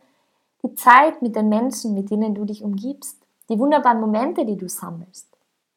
die 0.62 0.74
Zeit 0.76 1.20
mit 1.20 1.36
den 1.36 1.50
Menschen, 1.50 1.92
mit 1.92 2.10
denen 2.10 2.34
du 2.34 2.46
dich 2.46 2.64
umgibst, 2.64 3.18
die 3.50 3.58
wunderbaren 3.58 4.00
Momente, 4.00 4.46
die 4.46 4.56
du 4.56 4.66
sammelst? 4.66 5.28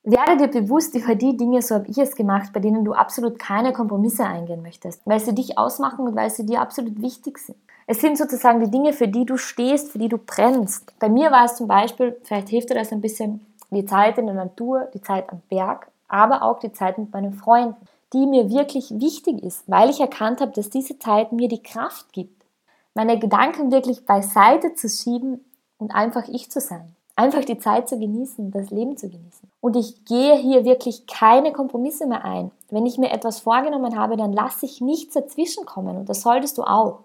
Werde 0.03 0.37
dir 0.37 0.61
bewusst 0.61 0.95
über 0.95 1.13
die 1.13 1.35
Dinge, 1.35 1.61
so 1.61 1.75
habe 1.75 1.89
ich 1.89 1.97
es 1.97 2.15
gemacht, 2.15 2.53
bei 2.53 2.61
denen 2.61 2.85
du 2.85 2.93
absolut 2.93 3.37
keine 3.37 3.73
Kompromisse 3.73 4.23
eingehen 4.23 4.61
möchtest, 4.61 5.01
weil 5.03 5.19
sie 5.19 5.35
dich 5.35 5.57
ausmachen 5.57 6.07
und 6.07 6.15
weil 6.15 6.29
sie 6.29 6.45
dir 6.45 6.61
absolut 6.61 7.01
wichtig 7.01 7.37
sind. 7.37 7.57
Es 7.85 7.99
sind 7.99 8.17
sozusagen 8.17 8.61
die 8.61 8.71
Dinge, 8.71 8.93
für 8.93 9.09
die 9.09 9.25
du 9.25 9.35
stehst, 9.35 9.91
für 9.91 9.99
die 9.99 10.07
du 10.07 10.19
brennst. 10.19 10.97
Bei 10.99 11.09
mir 11.09 11.31
war 11.31 11.43
es 11.43 11.57
zum 11.57 11.67
Beispiel, 11.67 12.15
vielleicht 12.23 12.47
hilft 12.47 12.69
dir 12.69 12.75
das 12.75 12.93
ein 12.93 13.01
bisschen, 13.01 13.45
die 13.71 13.85
Zeit 13.85 14.17
in 14.17 14.27
der 14.27 14.35
Natur, 14.35 14.87
die 14.93 15.01
Zeit 15.01 15.29
am 15.29 15.41
Berg, 15.49 15.89
aber 16.13 16.43
auch 16.43 16.59
die 16.59 16.71
Zeit 16.71 16.97
mit 16.97 17.11
meinen 17.11 17.33
Freunden, 17.33 17.75
die 18.13 18.25
mir 18.25 18.49
wirklich 18.49 18.91
wichtig 18.91 19.43
ist, 19.43 19.69
weil 19.69 19.89
ich 19.89 19.99
erkannt 19.99 20.39
habe, 20.39 20.51
dass 20.51 20.69
diese 20.69 20.99
Zeit 20.99 21.31
mir 21.31 21.47
die 21.47 21.63
Kraft 21.63 22.13
gibt, 22.13 22.45
meine 22.93 23.17
Gedanken 23.19 23.71
wirklich 23.71 24.05
beiseite 24.05 24.75
zu 24.75 24.87
schieben 24.87 25.43
und 25.77 25.95
einfach 25.95 26.27
ich 26.27 26.51
zu 26.51 26.61
sein 26.61 26.95
einfach 27.15 27.45
die 27.45 27.57
Zeit 27.57 27.87
zu 27.87 27.97
genießen, 27.97 28.51
das 28.51 28.71
Leben 28.71 28.97
zu 28.97 29.09
genießen. 29.09 29.49
Und 29.61 29.75
ich 29.75 30.05
gehe 30.05 30.35
hier 30.35 30.65
wirklich 30.65 31.05
keine 31.05 31.53
Kompromisse 31.53 32.07
mehr 32.07 32.25
ein. 32.25 32.51
Wenn 32.69 32.85
ich 32.85 32.97
mir 32.97 33.11
etwas 33.11 33.39
vorgenommen 33.39 33.97
habe, 33.97 34.17
dann 34.17 34.33
lasse 34.33 34.65
ich 34.65 34.81
nichts 34.81 35.13
dazwischen 35.13 35.65
kommen 35.65 35.97
und 35.97 36.09
das 36.09 36.21
solltest 36.21 36.57
du 36.57 36.63
auch. 36.63 36.99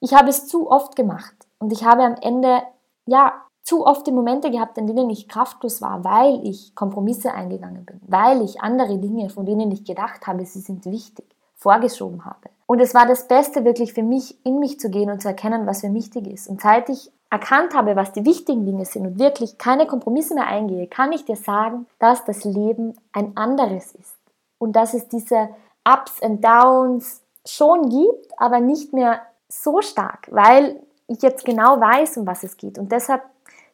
Ich 0.00 0.14
habe 0.14 0.30
es 0.30 0.46
zu 0.46 0.70
oft 0.70 0.96
gemacht 0.96 1.34
und 1.58 1.72
ich 1.72 1.84
habe 1.84 2.02
am 2.02 2.16
Ende, 2.20 2.62
ja, 3.06 3.34
zu 3.62 3.86
oft 3.86 4.06
die 4.06 4.12
Momente 4.12 4.50
gehabt, 4.50 4.76
in 4.78 4.86
denen 4.86 5.08
ich 5.10 5.28
kraftlos 5.28 5.80
war, 5.80 6.04
weil 6.04 6.40
ich 6.46 6.74
Kompromisse 6.74 7.32
eingegangen 7.32 7.84
bin, 7.84 8.00
weil 8.06 8.42
ich 8.42 8.60
andere 8.60 8.98
Dinge, 8.98 9.30
von 9.30 9.46
denen 9.46 9.70
ich 9.70 9.84
gedacht 9.84 10.26
habe, 10.26 10.44
sie 10.44 10.60
sind 10.60 10.84
wichtig, 10.84 11.24
vorgeschoben 11.54 12.24
habe. 12.24 12.50
Und 12.66 12.80
es 12.80 12.94
war 12.94 13.06
das 13.06 13.28
Beste 13.28 13.64
wirklich 13.64 13.92
für 13.92 14.02
mich, 14.02 14.44
in 14.44 14.58
mich 14.58 14.80
zu 14.80 14.90
gehen 14.90 15.10
und 15.10 15.22
zu 15.22 15.28
erkennen, 15.28 15.66
was 15.66 15.82
mir 15.82 15.94
wichtig 15.94 16.26
ist. 16.26 16.48
Und 16.48 16.60
seit 16.60 16.88
ich 16.88 17.10
erkannt 17.30 17.74
habe, 17.74 17.96
was 17.96 18.12
die 18.12 18.24
wichtigen 18.24 18.66
Dinge 18.66 18.84
sind 18.84 19.06
und 19.06 19.18
wirklich 19.18 19.58
keine 19.58 19.86
Kompromisse 19.86 20.34
mehr 20.34 20.46
eingehe, 20.46 20.86
kann 20.86 21.12
ich 21.12 21.24
dir 21.24 21.36
sagen, 21.36 21.86
dass 21.98 22.24
das 22.24 22.44
Leben 22.44 22.94
ein 23.12 23.36
anderes 23.36 23.92
ist. 23.92 24.14
Und 24.58 24.74
dass 24.74 24.94
es 24.94 25.08
diese 25.08 25.48
Ups 25.88 26.22
and 26.22 26.44
Downs 26.44 27.22
schon 27.46 27.88
gibt, 27.88 28.32
aber 28.38 28.60
nicht 28.60 28.92
mehr 28.92 29.22
so 29.48 29.80
stark, 29.82 30.28
weil 30.30 30.80
ich 31.08 31.22
jetzt 31.22 31.44
genau 31.44 31.80
weiß, 31.80 32.16
um 32.18 32.26
was 32.26 32.42
es 32.42 32.56
geht. 32.56 32.78
Und 32.78 32.92
deshalb 32.92 33.22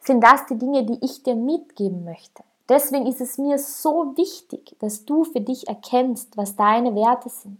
sind 0.09 0.21
das 0.23 0.45
die 0.47 0.59
Dinge, 0.59 0.85
die 0.85 0.99
ich 1.05 1.23
dir 1.23 1.37
mitgeben 1.37 2.05
möchte. 2.05 2.43
Deswegen 2.69 3.07
ist 3.07 3.21
es 3.21 3.39
mir 3.39 3.59
so 3.59 4.17
wichtig, 4.17 4.75
dass 4.81 5.05
du 5.05 5.23
für 5.23 5.41
dich 5.41 5.69
erkennst, 5.69 6.37
was 6.37 6.57
deine 6.57 6.95
Werte 6.97 7.29
sind 7.29 7.59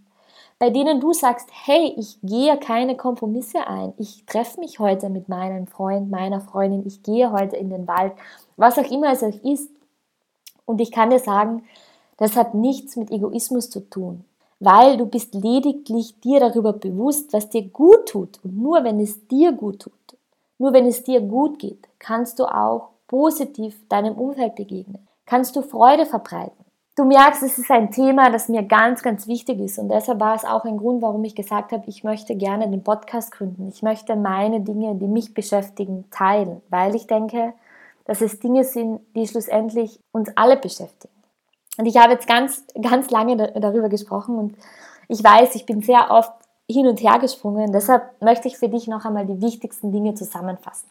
bei 0.59 0.71
denen 0.71 1.01
du 1.01 1.13
sagst, 1.13 1.49
hey, 1.53 1.95
ich 1.97 2.19
gehe 2.23 2.57
keine 2.59 2.97
Kompromisse 2.97 3.67
ein. 3.67 3.93
Ich 3.97 4.25
treffe 4.27 4.59
mich 4.61 4.81
heute 4.81 5.09
mit 5.09 5.29
meinem 5.29 5.67
Freund, 5.67 6.11
meiner 6.11 6.41
Freundin, 6.41 6.85
ich 6.87 7.03
gehe 7.03 7.31
heute 7.31 7.57
in 7.57 7.71
den 7.71 7.87
Wald, 7.87 8.13
was 8.57 8.79
auch 8.79 8.91
immer 8.91 9.13
es 9.13 9.23
ist. 9.23 9.71
Und 10.67 10.81
ich 10.81 10.91
kann 10.91 11.11
dir 11.11 11.21
sagen, 11.21 11.63
das 12.17 12.35
hat 12.35 12.55
nichts 12.55 12.97
mit 12.97 13.13
Egoismus 13.13 13.71
zu 13.71 13.89
tun, 13.89 14.25
weil 14.59 14.97
du 14.97 15.07
bist 15.07 15.33
lediglich 15.35 16.19
dir 16.21 16.41
darüber 16.41 16.73
bewusst, 16.73 17.33
was 17.33 17.49
dir 17.49 17.63
gut 17.63 18.07
tut. 18.07 18.41
Und 18.43 18.59
nur 18.59 18.83
wenn 18.83 18.99
es 18.99 19.29
dir 19.29 19.53
gut 19.53 19.81
tut, 19.81 19.93
nur 20.59 20.73
wenn 20.73 20.87
es 20.87 21.05
dir 21.05 21.21
gut 21.21 21.61
geht, 21.61 21.88
kannst 21.99 22.39
du 22.39 22.45
auch 22.45 22.91
positiv 23.07 23.89
deinem 23.89 24.15
Umfeld 24.15 24.55
begegnen, 24.55 25.07
kannst 25.27 25.57
du 25.57 25.63
Freude 25.63 26.07
verbreiten. 26.07 26.65
Du 26.97 27.05
merkst, 27.05 27.45
es 27.45 27.59
ist 27.59 27.71
ein 27.71 27.93
Thema, 27.93 28.29
das 28.29 28.49
mir 28.49 28.65
ganz, 28.65 29.03
ganz 29.03 29.29
wichtig 29.29 29.61
ist. 29.61 29.79
Und 29.79 29.89
deshalb 29.89 30.19
war 30.19 30.35
es 30.35 30.45
auch 30.45 30.65
ein 30.65 30.79
Grund, 30.79 31.01
warum 31.01 31.23
ich 31.23 31.37
gesagt 31.37 31.71
habe, 31.71 31.85
ich 31.87 32.03
möchte 32.03 32.35
gerne 32.35 32.69
den 32.69 32.83
Podcast 32.83 33.31
gründen. 33.31 33.69
Ich 33.69 33.83
möchte 33.83 34.17
meine 34.17 34.63
Dinge, 34.63 34.97
die 34.97 35.07
mich 35.07 35.33
beschäftigen, 35.33 36.07
teilen, 36.11 36.61
weil 36.71 36.97
ich 36.97 37.07
denke, 37.07 37.53
dass 38.05 38.21
es 38.21 38.41
Dinge 38.41 38.65
sind, 38.65 39.01
die 39.15 39.29
schlussendlich 39.29 40.01
uns 40.11 40.31
alle 40.35 40.57
beschäftigen. 40.57 41.15
Und 41.77 41.87
ich 41.87 41.97
habe 41.97 42.15
jetzt 42.15 42.27
ganz, 42.27 42.65
ganz 42.83 43.11
lange 43.11 43.37
darüber 43.37 43.89
gesprochen 43.89 44.37
und 44.37 44.57
ich 45.07 45.23
weiß, 45.23 45.55
ich 45.55 45.67
bin 45.67 45.83
sehr 45.83 46.11
oft 46.11 46.33
hin 46.69 46.89
und 46.89 47.01
her 47.01 47.21
gesprungen. 47.21 47.71
Deshalb 47.71 48.21
möchte 48.21 48.49
ich 48.49 48.59
für 48.59 48.69
dich 48.69 48.89
noch 48.89 49.05
einmal 49.05 49.25
die 49.25 49.41
wichtigsten 49.41 49.93
Dinge 49.93 50.15
zusammenfassen. 50.15 50.89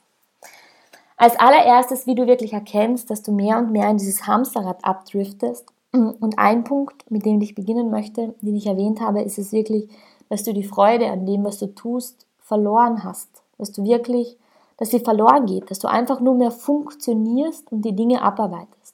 Als 1.17 1.38
allererstes, 1.39 2.06
wie 2.06 2.13
du 2.13 2.27
wirklich 2.27 2.53
erkennst, 2.53 3.10
dass 3.10 3.23
du 3.23 3.32
mehr 3.32 3.58
und 3.58 3.71
mehr 3.71 3.89
in 3.89 3.97
dieses 3.97 4.27
Hamsterrad 4.27 4.86
abdriftest 4.86 5.65
und 5.91 6.38
ein 6.38 6.63
Punkt, 6.63 7.10
mit 7.10 7.25
dem 7.25 7.41
ich 7.41 7.56
beginnen 7.56 7.89
möchte, 7.89 8.36
den 8.41 8.56
ich 8.56 8.67
erwähnt 8.67 9.01
habe, 9.01 9.23
ist 9.23 9.39
es 9.39 9.51
wirklich, 9.51 9.89
dass 10.30 10.43
du 10.43 10.53
die 10.53 10.63
Freude 10.63 11.10
an 11.10 11.25
dem, 11.25 11.43
was 11.43 11.58
du 11.58 11.73
tust, 11.73 12.27
verloren 12.39 13.03
hast. 13.03 13.30
Dass 13.58 13.71
du 13.71 13.84
wirklich, 13.84 14.38
dass 14.77 14.91
sie 14.91 14.99
verloren 14.99 15.47
geht, 15.47 15.71
dass 15.71 15.80
du 15.80 15.88
einfach 15.88 16.19
nur 16.19 16.36
mehr 16.36 16.51
funktionierst 16.51 17.71
und 17.71 17.82
die 17.82 17.95
Dinge 17.95 18.21
abarbeitest. 18.21 18.93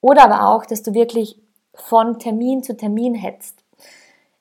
Oder 0.00 0.24
aber 0.24 0.48
auch, 0.48 0.66
dass 0.66 0.82
du 0.82 0.94
wirklich 0.94 1.38
von 1.74 2.18
Termin 2.18 2.64
zu 2.64 2.76
Termin 2.76 3.14
hetzt. 3.14 3.62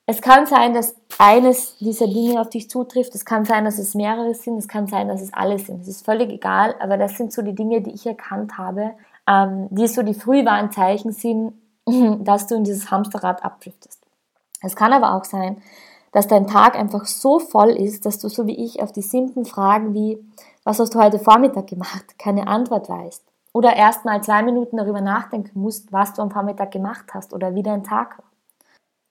Es 0.08 0.22
kann 0.22 0.48
sein, 0.48 0.74
dass 0.74 0.96
eines 1.20 1.76
dieser 1.78 2.08
Dinge 2.08 2.40
auf 2.40 2.50
dich 2.50 2.70
zutrifft. 2.70 3.14
Es 3.14 3.26
kann 3.26 3.44
sein, 3.44 3.66
dass 3.66 3.78
es 3.78 3.94
mehrere 3.94 4.34
sind. 4.34 4.58
Es 4.58 4.70
kann 4.70 4.88
sein, 4.88 5.10
dass 5.10 5.22
es 5.22 5.34
alle 5.34 5.60
sind. 5.60 5.82
Es 5.82 5.90
ist 5.90 6.06
völlig 6.06 6.32
egal. 6.32 6.76
Aber 6.80 6.98
das 6.98 7.18
sind 7.18 7.34
so 7.34 7.42
die 7.42 7.54
Dinge, 7.54 7.82
die 7.82 7.92
ich 7.92 8.08
erkannt 8.08 8.58
habe, 8.58 8.92
ähm, 9.28 9.68
die 9.70 9.88
so 9.88 10.02
die 10.02 10.14
Frühwarnzeichen 10.14 11.12
sind, 11.12 11.54
dass 12.26 12.48
du 12.48 12.56
in 12.56 12.64
dieses 12.64 12.90
Hamsterrad 12.90 13.44
abdriftest. 13.44 14.02
Es 14.62 14.78
kann 14.78 14.94
aber 14.94 15.14
auch 15.14 15.26
sein, 15.26 15.62
dass 16.14 16.28
dein 16.28 16.48
Tag 16.48 16.76
einfach 16.76 17.06
so 17.06 17.40
voll 17.40 17.72
ist, 17.72 18.06
dass 18.06 18.20
du 18.20 18.30
so 18.30 18.48
wie 18.48 18.56
ich 18.56 18.82
auf 18.82 18.94
die 18.94 19.02
simplen 19.02 19.46
Fragen 19.46 19.94
wie, 19.94 20.24
was 20.64 20.80
hast 20.80 20.96
du 20.96 21.00
heute 21.00 21.20
Vormittag 21.20 21.68
gemacht, 21.68 22.18
keine 22.18 22.48
Antwort 22.48 22.90
weißt. 22.90 23.24
Oder 23.52 23.76
erst 23.76 24.06
mal 24.06 24.24
zwei 24.24 24.42
Minuten 24.42 24.78
darüber 24.78 25.02
nachdenken 25.02 25.60
musst, 25.60 25.92
was 25.92 26.14
du 26.14 26.22
am 26.22 26.32
Vormittag 26.32 26.72
gemacht 26.72 27.08
hast 27.14 27.34
oder 27.34 27.56
wie 27.56 27.64
dein 27.64 27.84
Tag 27.84 28.20
war. 28.20 28.29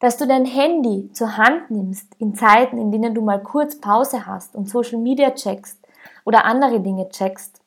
Dass 0.00 0.16
du 0.16 0.26
dein 0.26 0.44
Handy 0.44 1.10
zur 1.12 1.36
Hand 1.36 1.70
nimmst 1.70 2.14
in 2.18 2.34
Zeiten, 2.34 2.78
in 2.78 2.92
denen 2.92 3.14
du 3.14 3.22
mal 3.22 3.42
kurz 3.42 3.80
Pause 3.80 4.26
hast 4.26 4.54
und 4.54 4.68
Social 4.68 4.98
Media 4.98 5.30
checkst 5.32 5.78
oder 6.24 6.44
andere 6.44 6.80
Dinge 6.80 7.08
checkst, 7.08 7.60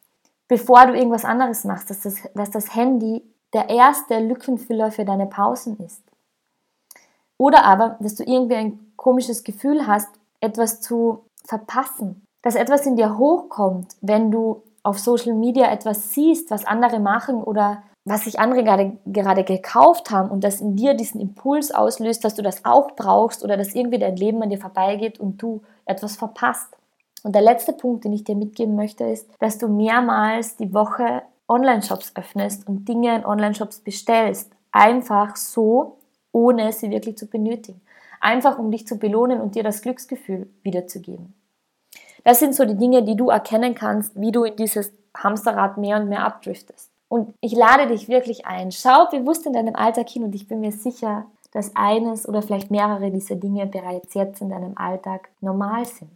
bevor 0.47 0.85
du 0.87 0.93
irgendwas 0.93 1.25
anderes 1.25 1.65
machst, 1.65 1.89
dass 1.89 2.01
das, 2.01 2.15
dass 2.33 2.51
das 2.51 2.75
Handy 2.75 3.23
der 3.53 3.69
erste 3.69 4.19
Lückenfüller 4.19 4.91
für 4.91 5.03
deine 5.03 5.25
Pausen 5.25 5.77
ist. 5.79 6.01
Oder 7.37 7.65
aber, 7.65 7.97
dass 7.99 8.15
du 8.15 8.23
irgendwie 8.23 8.55
ein 8.55 8.93
komisches 8.95 9.43
Gefühl 9.43 9.87
hast, 9.87 10.09
etwas 10.41 10.79
zu 10.79 11.25
verpassen. 11.45 12.23
Dass 12.43 12.55
etwas 12.55 12.85
in 12.85 12.95
dir 12.95 13.17
hochkommt, 13.17 13.95
wenn 14.01 14.31
du 14.31 14.63
auf 14.83 14.99
Social 14.99 15.33
Media 15.33 15.71
etwas 15.71 16.13
siehst, 16.13 16.51
was 16.51 16.65
andere 16.65 16.99
machen 16.99 17.43
oder 17.43 17.83
was 18.03 18.23
sich 18.23 18.39
andere 18.39 18.63
gerade, 18.63 18.97
gerade 19.05 19.43
gekauft 19.43 20.09
haben 20.09 20.31
und 20.31 20.43
das 20.43 20.59
in 20.59 20.75
dir 20.75 20.93
diesen 20.95 21.21
Impuls 21.21 21.71
auslöst, 21.71 22.23
dass 22.23 22.35
du 22.35 22.41
das 22.41 22.65
auch 22.65 22.95
brauchst 22.95 23.43
oder 23.43 23.57
dass 23.57 23.75
irgendwie 23.75 23.99
dein 23.99 24.15
Leben 24.15 24.41
an 24.41 24.49
dir 24.49 24.57
vorbeigeht 24.57 25.19
und 25.19 25.41
du 25.41 25.61
etwas 25.85 26.15
verpasst. 26.15 26.75
Und 27.23 27.35
der 27.35 27.43
letzte 27.43 27.73
Punkt, 27.73 28.03
den 28.03 28.13
ich 28.13 28.23
dir 28.23 28.35
mitgeben 28.35 28.75
möchte, 28.75 29.03
ist, 29.03 29.29
dass 29.39 29.59
du 29.59 29.67
mehrmals 29.67 30.55
die 30.55 30.73
Woche 30.73 31.21
Online-Shops 31.47 32.13
öffnest 32.15 32.67
und 32.67 32.87
Dinge 32.87 33.15
in 33.15 33.25
Online-Shops 33.25 33.81
bestellst. 33.81 34.51
Einfach 34.71 35.35
so, 35.35 35.97
ohne 36.31 36.71
sie 36.71 36.89
wirklich 36.89 37.17
zu 37.17 37.27
benötigen. 37.27 37.81
Einfach 38.19 38.57
um 38.57 38.71
dich 38.71 38.87
zu 38.87 38.97
belohnen 38.97 39.41
und 39.41 39.55
dir 39.55 39.63
das 39.63 39.81
Glücksgefühl 39.81 40.49
wiederzugeben. 40.63 41.33
Das 42.23 42.39
sind 42.39 42.55
so 42.55 42.65
die 42.65 42.77
Dinge, 42.77 43.03
die 43.03 43.15
du 43.15 43.29
erkennen 43.29 43.75
kannst, 43.75 44.19
wie 44.19 44.31
du 44.31 44.43
in 44.43 44.55
dieses 44.55 44.93
Hamsterrad 45.15 45.77
mehr 45.77 45.97
und 45.97 46.07
mehr 46.07 46.23
abdriftest. 46.23 46.90
Und 47.11 47.33
ich 47.41 47.51
lade 47.51 47.87
dich 47.87 48.07
wirklich 48.07 48.45
ein. 48.45 48.71
Schau 48.71 49.05
bewusst 49.11 49.45
in 49.45 49.51
deinem 49.51 49.75
Alltag 49.75 50.07
hin 50.07 50.23
und 50.23 50.33
ich 50.33 50.47
bin 50.47 50.61
mir 50.61 50.71
sicher, 50.71 51.25
dass 51.51 51.75
eines 51.75 52.25
oder 52.25 52.41
vielleicht 52.41 52.71
mehrere 52.71 53.11
dieser 53.11 53.35
Dinge 53.35 53.67
bereits 53.67 54.13
jetzt 54.13 54.39
in 54.39 54.49
deinem 54.49 54.77
Alltag 54.77 55.27
normal 55.41 55.83
sind. 55.85 56.09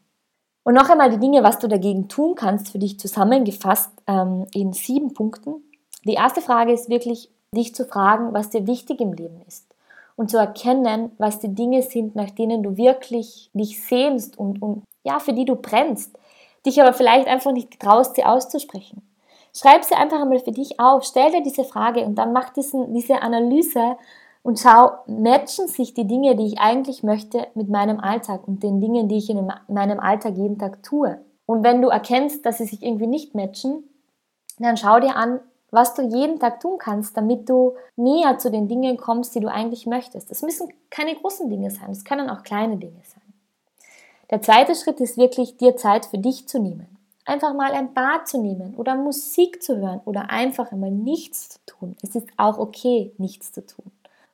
Und 0.64 0.74
noch 0.74 0.90
einmal 0.90 1.10
die 1.10 1.20
Dinge, 1.20 1.44
was 1.44 1.60
du 1.60 1.68
dagegen 1.68 2.08
tun 2.08 2.36
kannst, 2.36 2.72
für 2.72 2.80
dich 2.80 2.98
zusammengefasst 2.98 3.92
ähm, 4.08 4.46
in 4.54 4.72
sieben 4.72 5.14
Punkten. 5.14 5.56
Die 6.06 6.14
erste 6.14 6.40
Frage 6.40 6.72
ist 6.72 6.88
wirklich, 6.88 7.30
dich 7.54 7.76
zu 7.76 7.84
fragen, 7.84 8.34
was 8.34 8.52
dir 8.52 8.66
wichtig 8.66 9.02
im 9.02 9.12
Leben 9.12 9.42
ist. 9.50 9.68
Und 10.16 10.32
zu 10.32 10.38
erkennen, 10.38 11.12
was 11.18 11.40
die 11.40 11.54
Dinge 11.54 11.82
sind, 11.82 12.16
nach 12.16 12.32
denen 12.32 12.64
du 12.64 12.78
wirklich 12.78 13.50
dich 13.54 13.84
sehnst 13.84 14.40
und, 14.40 14.62
und 14.62 14.84
ja, 15.04 15.20
für 15.20 15.34
die 15.34 15.44
du 15.44 15.58
brennst. 15.58 16.18
Dich 16.66 16.82
aber 16.82 16.94
vielleicht 16.94 17.28
einfach 17.28 17.52
nicht 17.52 17.82
traust, 17.82 18.16
sie 18.16 18.24
auszusprechen. 18.24 19.02
Schreib 19.58 19.86
sie 19.86 19.96
einfach 19.96 20.20
einmal 20.20 20.40
für 20.40 20.52
dich 20.52 20.80
auf, 20.80 21.04
stell 21.06 21.32
dir 21.32 21.42
diese 21.42 21.64
Frage 21.64 22.02
und 22.06 22.16
dann 22.16 22.34
mach 22.34 22.50
diesen, 22.50 22.94
diese 22.94 23.22
Analyse 23.22 23.96
und 24.44 24.60
schau, 24.60 24.92
matchen 25.08 25.68
sich 25.68 25.94
die 25.94 26.06
Dinge, 26.06 26.36
die 26.36 26.48
ich 26.48 26.60
eigentlich 26.60 27.04
möchte, 27.04 27.48
mit 27.56 27.70
meinem 27.70 28.00
Alltag 28.00 28.48
und 28.48 28.64
den 28.64 28.82
Dingen, 28.82 29.08
die 29.08 29.18
ich 29.18 29.30
in 29.30 29.50
meinem 29.70 30.00
Alltag 30.00 30.36
jeden 30.36 30.60
Tag 30.60 30.84
tue. 30.84 31.20
Und 31.46 31.64
wenn 31.64 31.82
du 31.82 31.88
erkennst, 31.88 32.46
dass 32.46 32.58
sie 32.58 32.66
sich 32.66 32.84
irgendwie 32.84 33.08
nicht 33.08 33.34
matchen, 33.34 33.84
dann 34.60 34.76
schau 34.76 35.00
dir 35.00 35.16
an, 35.16 35.40
was 35.72 35.94
du 35.94 36.02
jeden 36.02 36.40
Tag 36.40 36.60
tun 36.60 36.78
kannst, 36.78 37.16
damit 37.16 37.50
du 37.50 37.76
näher 37.96 38.38
zu 38.38 38.52
den 38.52 38.68
Dingen 38.68 38.98
kommst, 38.98 39.36
die 39.36 39.40
du 39.40 39.48
eigentlich 39.48 39.86
möchtest. 39.86 40.30
Das 40.30 40.42
müssen 40.42 40.68
keine 40.90 41.16
großen 41.16 41.50
Dinge 41.50 41.72
sein, 41.72 41.92
es 41.92 42.04
können 42.04 42.30
auch 42.30 42.44
kleine 42.44 42.76
Dinge 42.76 43.02
sein. 43.04 43.22
Der 44.30 44.42
zweite 44.42 44.76
Schritt 44.76 45.00
ist 45.00 45.18
wirklich, 45.18 45.58
dir 45.58 45.78
Zeit 45.78 46.08
für 46.08 46.18
dich 46.18 46.48
zu 46.48 46.60
nehmen. 46.60 46.95
Einfach 47.28 47.56
mal 47.56 47.72
ein 47.72 47.94
Bad 47.96 48.28
zu 48.28 48.40
nehmen 48.40 48.76
oder 48.76 48.96
Musik 48.96 49.64
zu 49.64 49.78
hören 49.78 50.00
oder 50.06 50.30
einfach 50.30 50.72
einmal 50.72 50.92
nichts 50.92 51.50
zu 51.50 51.60
tun. 51.66 51.96
Es 52.04 52.16
ist 52.16 52.28
auch 52.38 52.60
okay, 52.60 53.14
nichts 53.18 53.52
zu 53.52 53.66
tun. 53.66 53.92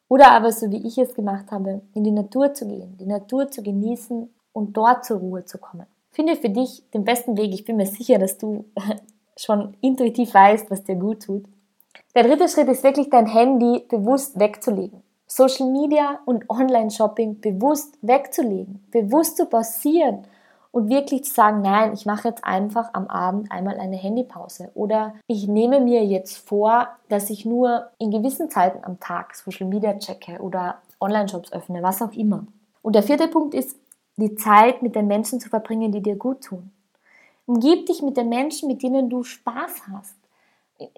Oder 0.09 0.31
aber, 0.31 0.51
so 0.51 0.69
wie 0.71 0.85
ich 0.85 0.97
es 0.97 1.13
gemacht 1.13 1.51
habe, 1.51 1.81
in 1.93 2.03
die 2.03 2.11
Natur 2.11 2.53
zu 2.53 2.67
gehen, 2.67 2.97
die 2.99 3.05
Natur 3.05 3.49
zu 3.49 3.63
genießen 3.63 4.29
und 4.51 4.75
dort 4.75 5.05
zur 5.05 5.19
Ruhe 5.19 5.45
zu 5.45 5.57
kommen. 5.57 5.85
Finde 6.11 6.35
für 6.35 6.49
dich 6.49 6.83
den 6.93 7.05
besten 7.05 7.37
Weg. 7.37 7.53
Ich 7.53 7.63
bin 7.63 7.77
mir 7.77 7.85
sicher, 7.85 8.19
dass 8.19 8.37
du 8.37 8.65
schon 9.37 9.73
intuitiv 9.79 10.33
weißt, 10.33 10.69
was 10.69 10.83
dir 10.83 10.95
gut 10.95 11.23
tut. 11.23 11.45
Der 12.13 12.23
dritte 12.23 12.49
Schritt 12.49 12.67
ist 12.67 12.83
wirklich 12.83 13.09
dein 13.09 13.25
Handy 13.25 13.85
bewusst 13.87 14.37
wegzulegen. 14.37 15.01
Social 15.27 15.71
Media 15.71 16.19
und 16.25 16.49
Online-Shopping 16.49 17.39
bewusst 17.39 17.97
wegzulegen, 18.01 18.83
bewusst 18.91 19.37
zu 19.37 19.45
pausieren 19.45 20.25
und 20.71 20.89
wirklich 20.89 21.25
zu 21.25 21.33
sagen, 21.33 21.61
nein, 21.61 21.93
ich 21.93 22.05
mache 22.05 22.29
jetzt 22.29 22.43
einfach 22.45 22.89
am 22.93 23.07
Abend 23.07 23.51
einmal 23.51 23.77
eine 23.77 23.97
Handypause 23.97 24.71
oder 24.73 25.13
ich 25.27 25.47
nehme 25.47 25.81
mir 25.81 26.05
jetzt 26.05 26.37
vor, 26.37 26.87
dass 27.09 27.29
ich 27.29 27.45
nur 27.45 27.89
in 27.97 28.11
gewissen 28.11 28.49
Zeiten 28.49 28.83
am 28.83 28.99
Tag 28.99 29.35
Social 29.35 29.67
Media 29.67 29.97
checke 29.97 30.39
oder 30.39 30.77
Online-Shops 30.99 31.51
öffne, 31.51 31.83
was 31.83 32.01
auch 32.01 32.13
immer. 32.13 32.45
Und 32.81 32.95
der 32.95 33.03
vierte 33.03 33.27
Punkt 33.27 33.53
ist, 33.53 33.77
die 34.17 34.35
Zeit 34.35 34.81
mit 34.81 34.95
den 34.95 35.07
Menschen 35.07 35.39
zu 35.39 35.49
verbringen, 35.49 35.91
die 35.91 36.01
dir 36.01 36.15
gut 36.15 36.41
tun. 36.41 36.71
Umgib 37.45 37.87
dich 37.87 38.01
mit 38.01 38.17
den 38.17 38.29
Menschen, 38.29 38.67
mit 38.67 38.81
denen 38.83 39.09
du 39.09 39.23
Spaß 39.23 39.81
hast. 39.91 40.15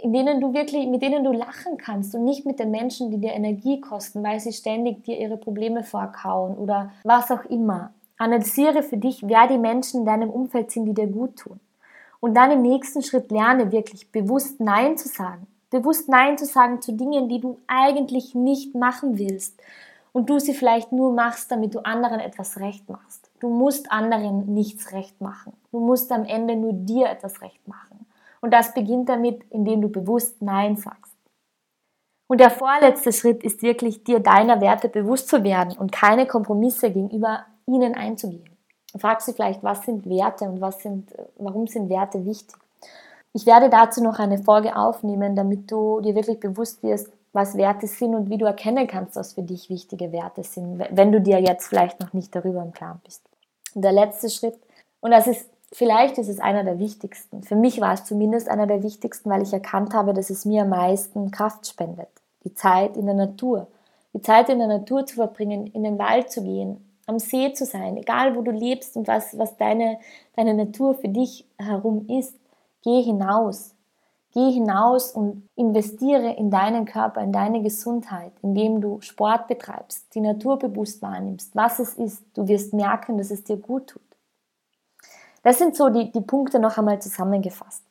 in 0.02 0.14
denen 0.14 0.40
du 0.40 0.54
wirklich, 0.54 0.88
mit 0.88 1.02
denen 1.02 1.26
du 1.26 1.34
lachen 1.34 1.78
kannst 1.78 2.16
und 2.16 2.24
nicht 2.24 2.46
mit 2.46 2.58
den 2.58 2.72
Menschen, 2.72 3.12
die 3.12 3.18
dir 3.18 3.34
Energie 3.34 3.82
kosten, 3.82 4.24
weil 4.24 4.40
sie 4.40 4.54
ständig 4.54 5.04
dir 5.04 5.20
ihre 5.20 5.36
Probleme 5.36 5.84
vorkauen 5.84 6.56
oder 6.58 6.92
was 7.04 7.30
auch 7.32 7.44
immer. 7.46 7.92
Analysiere 8.24 8.84
für 8.84 8.98
dich, 8.98 9.28
wer 9.28 9.48
die 9.48 9.58
Menschen 9.58 10.02
in 10.02 10.06
deinem 10.06 10.30
Umfeld 10.30 10.72
sind, 10.72 10.86
die 10.86 10.94
dir 10.94 11.08
gut 11.08 11.38
tun. 11.38 11.60
Und 12.20 12.36
dann 12.36 12.52
im 12.52 12.62
nächsten 12.62 13.04
Schritt 13.04 13.32
lerne 13.32 13.72
wirklich 13.72 14.12
bewusst 14.12 14.60
Nein 14.60 14.98
zu 14.98 15.10
sagen. 15.10 15.46
Bewusst 15.70 16.08
Nein 16.08 16.38
zu 16.38 16.46
sagen 16.46 16.82
zu 16.82 16.94
Dingen, 16.94 17.28
die 17.28 17.42
du 17.42 17.58
eigentlich 17.68 18.34
nicht 18.34 18.76
machen 18.76 19.18
willst. 19.18 19.62
Und 20.14 20.30
du 20.30 20.40
sie 20.40 20.54
vielleicht 20.54 20.92
nur 20.92 21.12
machst, 21.12 21.52
damit 21.52 21.76
du 21.76 21.84
anderen 21.84 22.20
etwas 22.20 22.60
recht 22.60 22.88
machst. 22.90 23.30
Du 23.40 23.50
musst 23.50 23.92
anderen 23.92 24.54
nichts 24.54 24.94
recht 24.94 25.20
machen. 25.20 25.54
Du 25.72 25.80
musst 25.80 26.12
am 26.12 26.24
Ende 26.24 26.56
nur 26.56 26.72
dir 26.72 27.10
etwas 27.10 27.42
recht 27.42 27.68
machen. 27.68 28.06
Und 28.40 28.54
das 28.54 28.74
beginnt 28.74 29.10
damit, 29.10 29.44
indem 29.50 29.82
du 29.82 29.90
bewusst 29.90 30.42
Nein 30.42 30.78
sagst. 30.78 31.14
Und 32.28 32.40
der 32.40 32.52
vorletzte 32.52 33.12
Schritt 33.12 33.44
ist 33.44 33.62
wirklich, 33.64 34.04
dir 34.04 34.20
deiner 34.20 34.62
Werte 34.62 34.88
bewusst 34.88 35.28
zu 35.28 35.44
werden 35.44 35.78
und 35.78 35.92
keine 35.92 36.26
Kompromisse 36.26 36.90
gegenüber 36.90 37.46
ihnen 37.66 37.96
einzugehen. 37.96 38.50
Du 38.92 39.00
fragst 39.00 39.28
dich 39.28 39.36
vielleicht, 39.36 39.64
was 39.64 39.84
sind 39.84 40.08
Werte 40.08 40.46
und 40.46 40.62
was 40.62 40.80
sind, 40.80 41.12
warum 41.38 41.68
sind 41.68 41.90
Werte 41.90 42.26
wichtig? 42.26 42.56
Ich 43.34 43.48
werde 43.48 43.70
dazu 43.70 44.04
noch 44.04 44.20
eine 44.20 44.38
Folge 44.38 44.76
aufnehmen, 44.76 45.36
damit 45.36 45.72
du 45.72 46.00
dir 46.02 46.14
wirklich 46.14 46.40
bewusst 46.40 46.84
wirst, 46.84 47.10
was 47.34 47.58
Werte 47.58 47.88
sind 47.88 48.14
und 48.14 48.30
wie 48.30 48.38
du 48.38 48.46
erkennen 48.46 48.86
kannst, 48.86 49.16
was 49.16 49.34
für 49.34 49.42
dich 49.42 49.70
wichtige 49.70 50.12
Werte 50.12 50.44
sind, 50.44 50.84
wenn 50.92 51.12
du 51.12 51.20
dir 51.20 51.40
jetzt 51.40 51.68
vielleicht 51.68 52.00
noch 52.00 52.14
nicht 52.14 52.36
darüber 52.36 52.62
im 52.62 52.72
Klaren 52.72 53.02
bist. 53.04 53.24
Und 53.74 53.82
der 53.82 53.92
letzte 53.92 54.30
Schritt, 54.30 54.56
und 55.02 55.10
das 55.10 55.26
ist, 55.26 55.50
vielleicht 55.72 56.20
ist 56.20 56.30
es 56.30 56.40
einer 56.40 56.64
der 56.64 56.78
wichtigsten. 56.78 57.42
Für 57.42 57.56
mich 57.56 57.82
war 57.82 57.94
es 57.94 58.06
zumindest 58.06 58.48
einer 58.50 58.68
der 58.68 58.84
wichtigsten, 58.84 59.32
weil 59.32 59.42
ich 59.42 59.52
erkannt 59.52 59.96
habe, 59.96 60.14
dass 60.14 60.30
es 60.30 60.46
mir 60.46 60.62
am 60.62 60.70
meisten 60.70 61.32
Kraft 61.32 61.68
spendet. 61.68 62.10
Die 62.46 62.54
Zeit 62.54 62.96
in 62.96 63.08
der 63.08 63.16
Natur. 63.16 63.66
Die 64.14 64.22
Zeit 64.22 64.50
in 64.50 64.60
der 64.60 64.68
Natur 64.68 65.08
zu 65.08 65.16
verbringen, 65.16 65.66
in 65.68 65.84
den 65.84 65.98
Wald 65.98 66.30
zu 66.30 66.44
gehen, 66.44 66.83
am 67.06 67.20
See 67.20 67.54
zu 67.54 67.66
sein, 67.66 67.98
egal 67.98 68.36
wo 68.36 68.42
du 68.42 68.52
lebst 68.52 68.96
und 68.96 69.08
was, 69.08 69.38
was 69.38 69.58
deine, 69.58 70.00
deine 70.36 70.54
Natur 70.54 70.96
für 70.96 71.10
dich 71.10 71.48
herum 71.58 72.08
ist. 72.08 72.36
Geh 72.82 73.02
hinaus. 73.02 73.76
Geh 74.34 74.52
hinaus 74.52 75.12
und 75.12 75.48
investiere 75.56 76.34
in 76.34 76.50
deinen 76.50 76.86
Körper, 76.86 77.22
in 77.22 77.32
deine 77.32 77.62
Gesundheit, 77.62 78.32
indem 78.42 78.82
du 78.82 79.00
Sport 79.02 79.48
betreibst, 79.48 80.16
die 80.16 80.22
Natur 80.22 80.58
bewusst 80.58 81.04
wahrnimmst, 81.04 81.56
was 81.56 81.78
es 81.78 81.94
ist. 81.94 82.24
Du 82.34 82.48
wirst 82.48 82.74
merken, 82.74 83.18
dass 83.18 83.30
es 83.30 83.44
dir 83.44 83.58
gut 83.58 83.88
tut. 83.88 84.02
Das 85.44 85.60
sind 85.60 85.76
so 85.76 85.90
die, 85.90 86.12
die 86.12 86.22
Punkte 86.22 86.58
noch 86.58 86.78
einmal 86.78 87.00
zusammengefasst. 87.00 87.84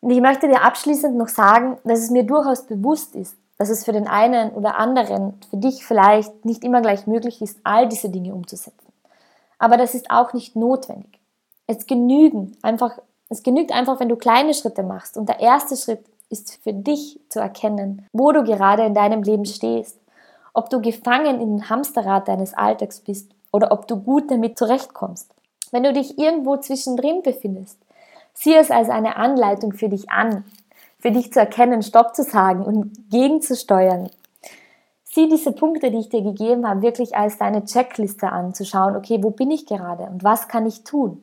Und 0.00 0.10
ich 0.10 0.20
möchte 0.20 0.46
dir 0.46 0.62
abschließend 0.62 1.16
noch 1.16 1.28
sagen, 1.28 1.78
dass 1.84 2.00
es 2.00 2.10
mir 2.10 2.24
durchaus 2.24 2.64
bewusst 2.64 3.16
ist, 3.16 3.36
dass 3.62 3.70
es 3.70 3.84
für 3.84 3.92
den 3.92 4.08
einen 4.08 4.50
oder 4.50 4.76
anderen, 4.76 5.34
für 5.48 5.56
dich 5.56 5.86
vielleicht 5.86 6.44
nicht 6.44 6.64
immer 6.64 6.80
gleich 6.80 7.06
möglich 7.06 7.40
ist, 7.40 7.60
all 7.62 7.88
diese 7.88 8.08
Dinge 8.08 8.34
umzusetzen. 8.34 8.92
Aber 9.60 9.76
das 9.76 9.94
ist 9.94 10.10
auch 10.10 10.32
nicht 10.32 10.56
notwendig. 10.56 11.20
Es 11.68 11.86
genügen 11.86 12.56
einfach, 12.62 12.98
es 13.28 13.44
genügt 13.44 13.70
einfach, 13.70 14.00
wenn 14.00 14.08
du 14.08 14.16
kleine 14.16 14.52
Schritte 14.52 14.82
machst. 14.82 15.16
Und 15.16 15.28
der 15.28 15.38
erste 15.38 15.76
Schritt 15.76 16.04
ist 16.28 16.58
für 16.64 16.72
dich 16.72 17.20
zu 17.28 17.38
erkennen, 17.38 18.04
wo 18.12 18.32
du 18.32 18.42
gerade 18.42 18.84
in 18.84 18.94
deinem 18.94 19.22
Leben 19.22 19.44
stehst. 19.44 19.96
Ob 20.54 20.68
du 20.68 20.80
gefangen 20.80 21.40
in 21.40 21.58
den 21.58 21.70
Hamsterrad 21.70 22.26
deines 22.26 22.54
Alltags 22.54 22.98
bist 22.98 23.30
oder 23.52 23.70
ob 23.70 23.86
du 23.86 23.94
gut 23.94 24.28
damit 24.28 24.58
zurechtkommst. 24.58 25.32
Wenn 25.70 25.84
du 25.84 25.92
dich 25.92 26.18
irgendwo 26.18 26.56
zwischendrin 26.56 27.22
befindest, 27.22 27.78
sieh 28.34 28.56
es 28.56 28.72
als 28.72 28.88
eine 28.88 29.14
Anleitung 29.14 29.72
für 29.72 29.88
dich 29.88 30.10
an, 30.10 30.46
für 31.02 31.10
dich 31.10 31.32
zu 31.32 31.40
erkennen, 31.40 31.82
Stopp 31.82 32.14
zu 32.14 32.22
sagen 32.22 32.62
und 32.62 33.10
gegenzusteuern. 33.10 34.08
Sieh 35.02 35.28
diese 35.28 35.52
Punkte, 35.52 35.90
die 35.90 35.98
ich 35.98 36.08
dir 36.08 36.22
gegeben 36.22 36.66
habe, 36.66 36.80
wirklich 36.80 37.14
als 37.16 37.36
deine 37.36 37.64
Checkliste 37.64 38.30
an, 38.30 38.54
zu 38.54 38.64
schauen, 38.64 38.96
okay, 38.96 39.18
wo 39.20 39.30
bin 39.30 39.50
ich 39.50 39.66
gerade 39.66 40.04
und 40.04 40.24
was 40.24 40.48
kann 40.48 40.64
ich 40.64 40.84
tun? 40.84 41.22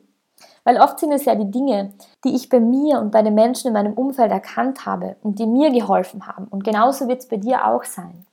Weil 0.64 0.78
oft 0.80 1.00
sind 1.00 1.12
es 1.12 1.24
ja 1.24 1.34
die 1.34 1.50
Dinge, 1.50 1.92
die 2.24 2.36
ich 2.36 2.50
bei 2.50 2.60
mir 2.60 3.00
und 3.00 3.10
bei 3.10 3.22
den 3.22 3.34
Menschen 3.34 3.68
in 3.68 3.72
meinem 3.72 3.94
Umfeld 3.94 4.30
erkannt 4.30 4.84
habe 4.84 5.16
und 5.22 5.38
die 5.38 5.46
mir 5.46 5.70
geholfen 5.70 6.26
haben. 6.26 6.46
Und 6.46 6.62
genauso 6.62 7.08
wird 7.08 7.20
es 7.20 7.28
bei 7.28 7.38
dir 7.38 7.66
auch 7.66 7.84
sein. 7.84 8.26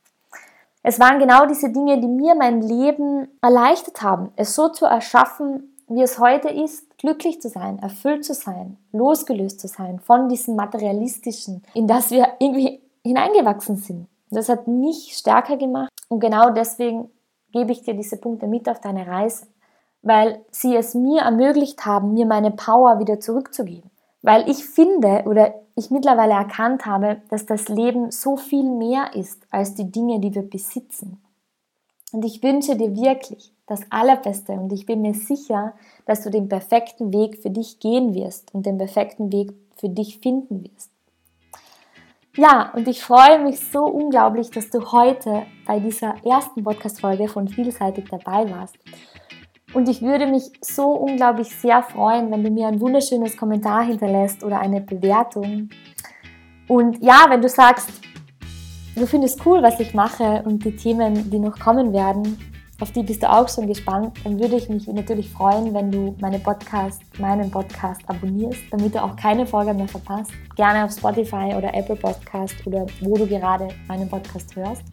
Es 0.84 1.00
waren 1.00 1.20
genau 1.20 1.46
diese 1.46 1.72
Dinge, 1.72 2.00
die 2.00 2.08
mir 2.08 2.36
mein 2.36 2.62
Leben 2.62 3.30
erleichtert 3.42 4.02
haben, 4.02 4.32
es 4.36 4.54
so 4.54 4.70
zu 4.70 4.86
erschaffen, 4.86 5.76
wie 5.88 6.02
es 6.02 6.20
heute 6.20 6.50
ist, 6.50 6.87
glücklich 6.98 7.42
zu 7.42 7.50
sein, 7.50 7.80
erfüllt 7.80 8.26
zu 8.26 8.34
sein, 8.34 8.78
losgelöst 8.92 9.60
zu 9.60 9.68
sein 9.68 10.00
von 10.00 10.30
diesem 10.30 10.56
materialistischen, 10.56 11.64
in 11.74 11.88
das 11.88 12.12
wir 12.12 12.28
irgendwie 12.40 12.82
hineingewachsen 13.04 13.78
sind. 13.78 14.08
Das 14.30 14.50
hat 14.50 14.68
mich 14.68 15.16
stärker 15.16 15.58
gemacht 15.58 15.92
und 16.10 16.20
genau 16.20 16.50
deswegen 16.50 17.10
gebe 17.52 17.72
ich 17.72 17.84
dir 17.84 17.94
diese 17.94 18.18
Punkte 18.18 18.48
mit 18.48 18.68
auf 18.68 18.82
deine 18.82 19.08
Reise, 19.08 19.48
weil 20.02 20.44
sie 20.52 20.76
es 20.76 20.94
mir 20.94 21.22
ermöglicht 21.22 21.86
haben, 21.86 22.14
mir 22.14 22.26
meine 22.26 22.52
Power 22.52 23.00
wieder 23.00 23.20
zurückzugeben. 23.20 23.90
Weil 24.22 24.50
ich 24.50 24.66
finde 24.66 25.24
oder 25.26 25.54
ich 25.76 25.92
mittlerweile 25.92 26.34
erkannt 26.34 26.86
habe, 26.86 27.22
dass 27.30 27.46
das 27.46 27.70
Leben 27.70 28.12
so 28.12 28.36
viel 28.36 28.70
mehr 28.70 29.16
ist 29.16 29.42
als 29.52 29.76
die 29.76 29.92
Dinge, 29.92 30.20
die 30.20 30.34
wir 30.34 30.42
besitzen. 30.42 31.22
Und 32.12 32.26
ich 32.26 32.42
wünsche 32.42 32.76
dir 32.76 32.96
wirklich, 32.96 33.54
das 33.68 33.82
Allerbeste 33.90 34.54
und 34.54 34.72
ich 34.72 34.86
bin 34.86 35.02
mir 35.02 35.14
sicher, 35.14 35.74
dass 36.06 36.24
du 36.24 36.32
den 36.32 36.48
perfekten 36.48 37.14
Weg 37.14 37.42
für 37.42 37.50
dich 37.50 37.80
gehen 37.80 38.16
wirst 38.16 38.54
und 38.54 38.66
den 38.66 38.78
perfekten 38.78 39.32
Weg 39.32 39.54
für 39.76 39.90
dich 39.90 40.20
finden 40.20 40.64
wirst. 40.64 40.90
Ja, 42.38 42.72
und 42.76 42.88
ich 42.88 43.02
freue 43.02 43.44
mich 43.44 43.60
so 43.60 43.86
unglaublich, 43.86 44.52
dass 44.52 44.70
du 44.70 44.92
heute 44.92 45.44
bei 45.66 45.80
dieser 45.80 46.16
ersten 46.24 46.64
Podcast-Folge 46.64 47.28
von 47.28 47.48
Vielseitig 47.48 48.06
dabei 48.10 48.50
warst. 48.52 48.78
Und 49.74 49.90
ich 49.90 50.02
würde 50.02 50.28
mich 50.28 50.52
so 50.62 50.92
unglaublich 50.92 51.50
sehr 51.50 51.82
freuen, 51.84 52.32
wenn 52.32 52.44
du 52.44 52.52
mir 52.52 52.68
ein 52.68 52.80
wunderschönes 52.80 53.36
Kommentar 53.36 53.84
hinterlässt 53.84 54.44
oder 54.44 54.60
eine 54.60 54.82
Bewertung. 54.82 55.70
Und 56.68 57.04
ja, 57.04 57.26
wenn 57.28 57.42
du 57.42 57.50
sagst, 57.50 57.90
du 58.96 59.06
findest 59.08 59.46
cool, 59.46 59.62
was 59.64 59.80
ich 59.80 59.94
mache 59.94 60.44
und 60.46 60.64
die 60.64 60.76
Themen, 60.76 61.30
die 61.30 61.40
noch 61.40 61.60
kommen 61.60 61.92
werden, 61.92 62.38
auf 62.80 62.92
die 62.92 63.02
bist 63.02 63.24
du 63.24 63.32
auch 63.32 63.50
schon 63.50 63.68
gespannt, 63.68 64.20
dann 64.24 64.40
würde 64.40 64.56
ich 64.56 64.70
mich 64.70 64.88
natürlich 64.88 65.32
freuen, 65.32 65.74
wenn 65.74 65.92
du 65.92 66.16
meine 66.20 66.38
Podcast, 66.38 67.02
meinen 67.18 67.50
Podcast 67.50 68.02
abonnierst, 68.08 68.62
damit 68.70 68.94
du 68.94 69.04
auch 69.04 69.16
keine 69.16 69.48
Folge 69.48 69.74
mehr 69.74 69.88
verpasst. 69.88 70.32
Gerne 70.56 70.86
auf 70.86 70.92
Spotify 70.92 71.56
oder 71.58 71.74
Apple 71.74 71.96
Podcast 71.96 72.56
oder 72.66 72.86
wo 73.02 73.18
du 73.18 73.26
gerade 73.26 73.70
meinen 73.88 74.08
Podcast 74.08 74.56
hörst. 74.56 74.84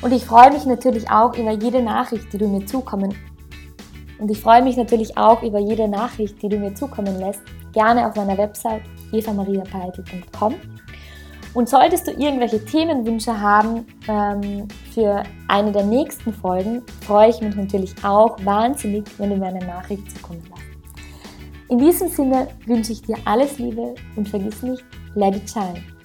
Und 0.00 0.12
ich 0.12 0.24
freue 0.24 0.52
mich 0.52 0.64
natürlich 0.64 1.10
auch 1.10 1.36
über 1.36 1.50
jede 1.50 1.82
Nachricht, 1.82 2.32
die 2.32 2.38
du 2.38 2.46
mir 2.46 2.64
zukommen. 2.66 3.14
Und 4.18 4.30
ich 4.30 4.40
freue 4.40 4.62
mich 4.62 4.76
natürlich 4.76 5.18
auch 5.18 5.42
über 5.42 5.58
jede 5.58 5.88
Nachricht, 5.88 6.40
die 6.40 6.48
du 6.48 6.56
mir 6.56 6.74
zukommen 6.74 7.18
lässt. 7.18 7.42
Gerne 7.72 8.06
auf 8.06 8.14
meiner 8.14 8.38
Website 8.38 8.82
evamariapeitel.com. 9.12 10.54
Und 11.56 11.70
solltest 11.70 12.06
du 12.06 12.10
irgendwelche 12.10 12.62
Themenwünsche 12.62 13.40
haben 13.40 13.86
ähm, 14.08 14.68
für 14.92 15.22
eine 15.48 15.72
der 15.72 15.84
nächsten 15.84 16.34
Folgen, 16.34 16.82
freue 17.00 17.30
ich 17.30 17.40
mich 17.40 17.56
natürlich 17.56 17.94
auch 18.04 18.36
wahnsinnig, 18.44 19.04
wenn 19.16 19.30
du 19.30 19.36
mir 19.36 19.46
eine 19.46 19.64
Nachricht 19.64 20.02
zukommen 20.14 20.42
lässt. 20.50 21.70
In 21.70 21.78
diesem 21.78 22.08
Sinne 22.08 22.48
wünsche 22.66 22.92
ich 22.92 23.00
dir 23.00 23.16
alles 23.24 23.58
Liebe 23.58 23.94
und 24.16 24.28
vergiss 24.28 24.62
nicht, 24.62 24.84
let 25.14 25.34
it 25.34 25.48
shine. 25.48 25.95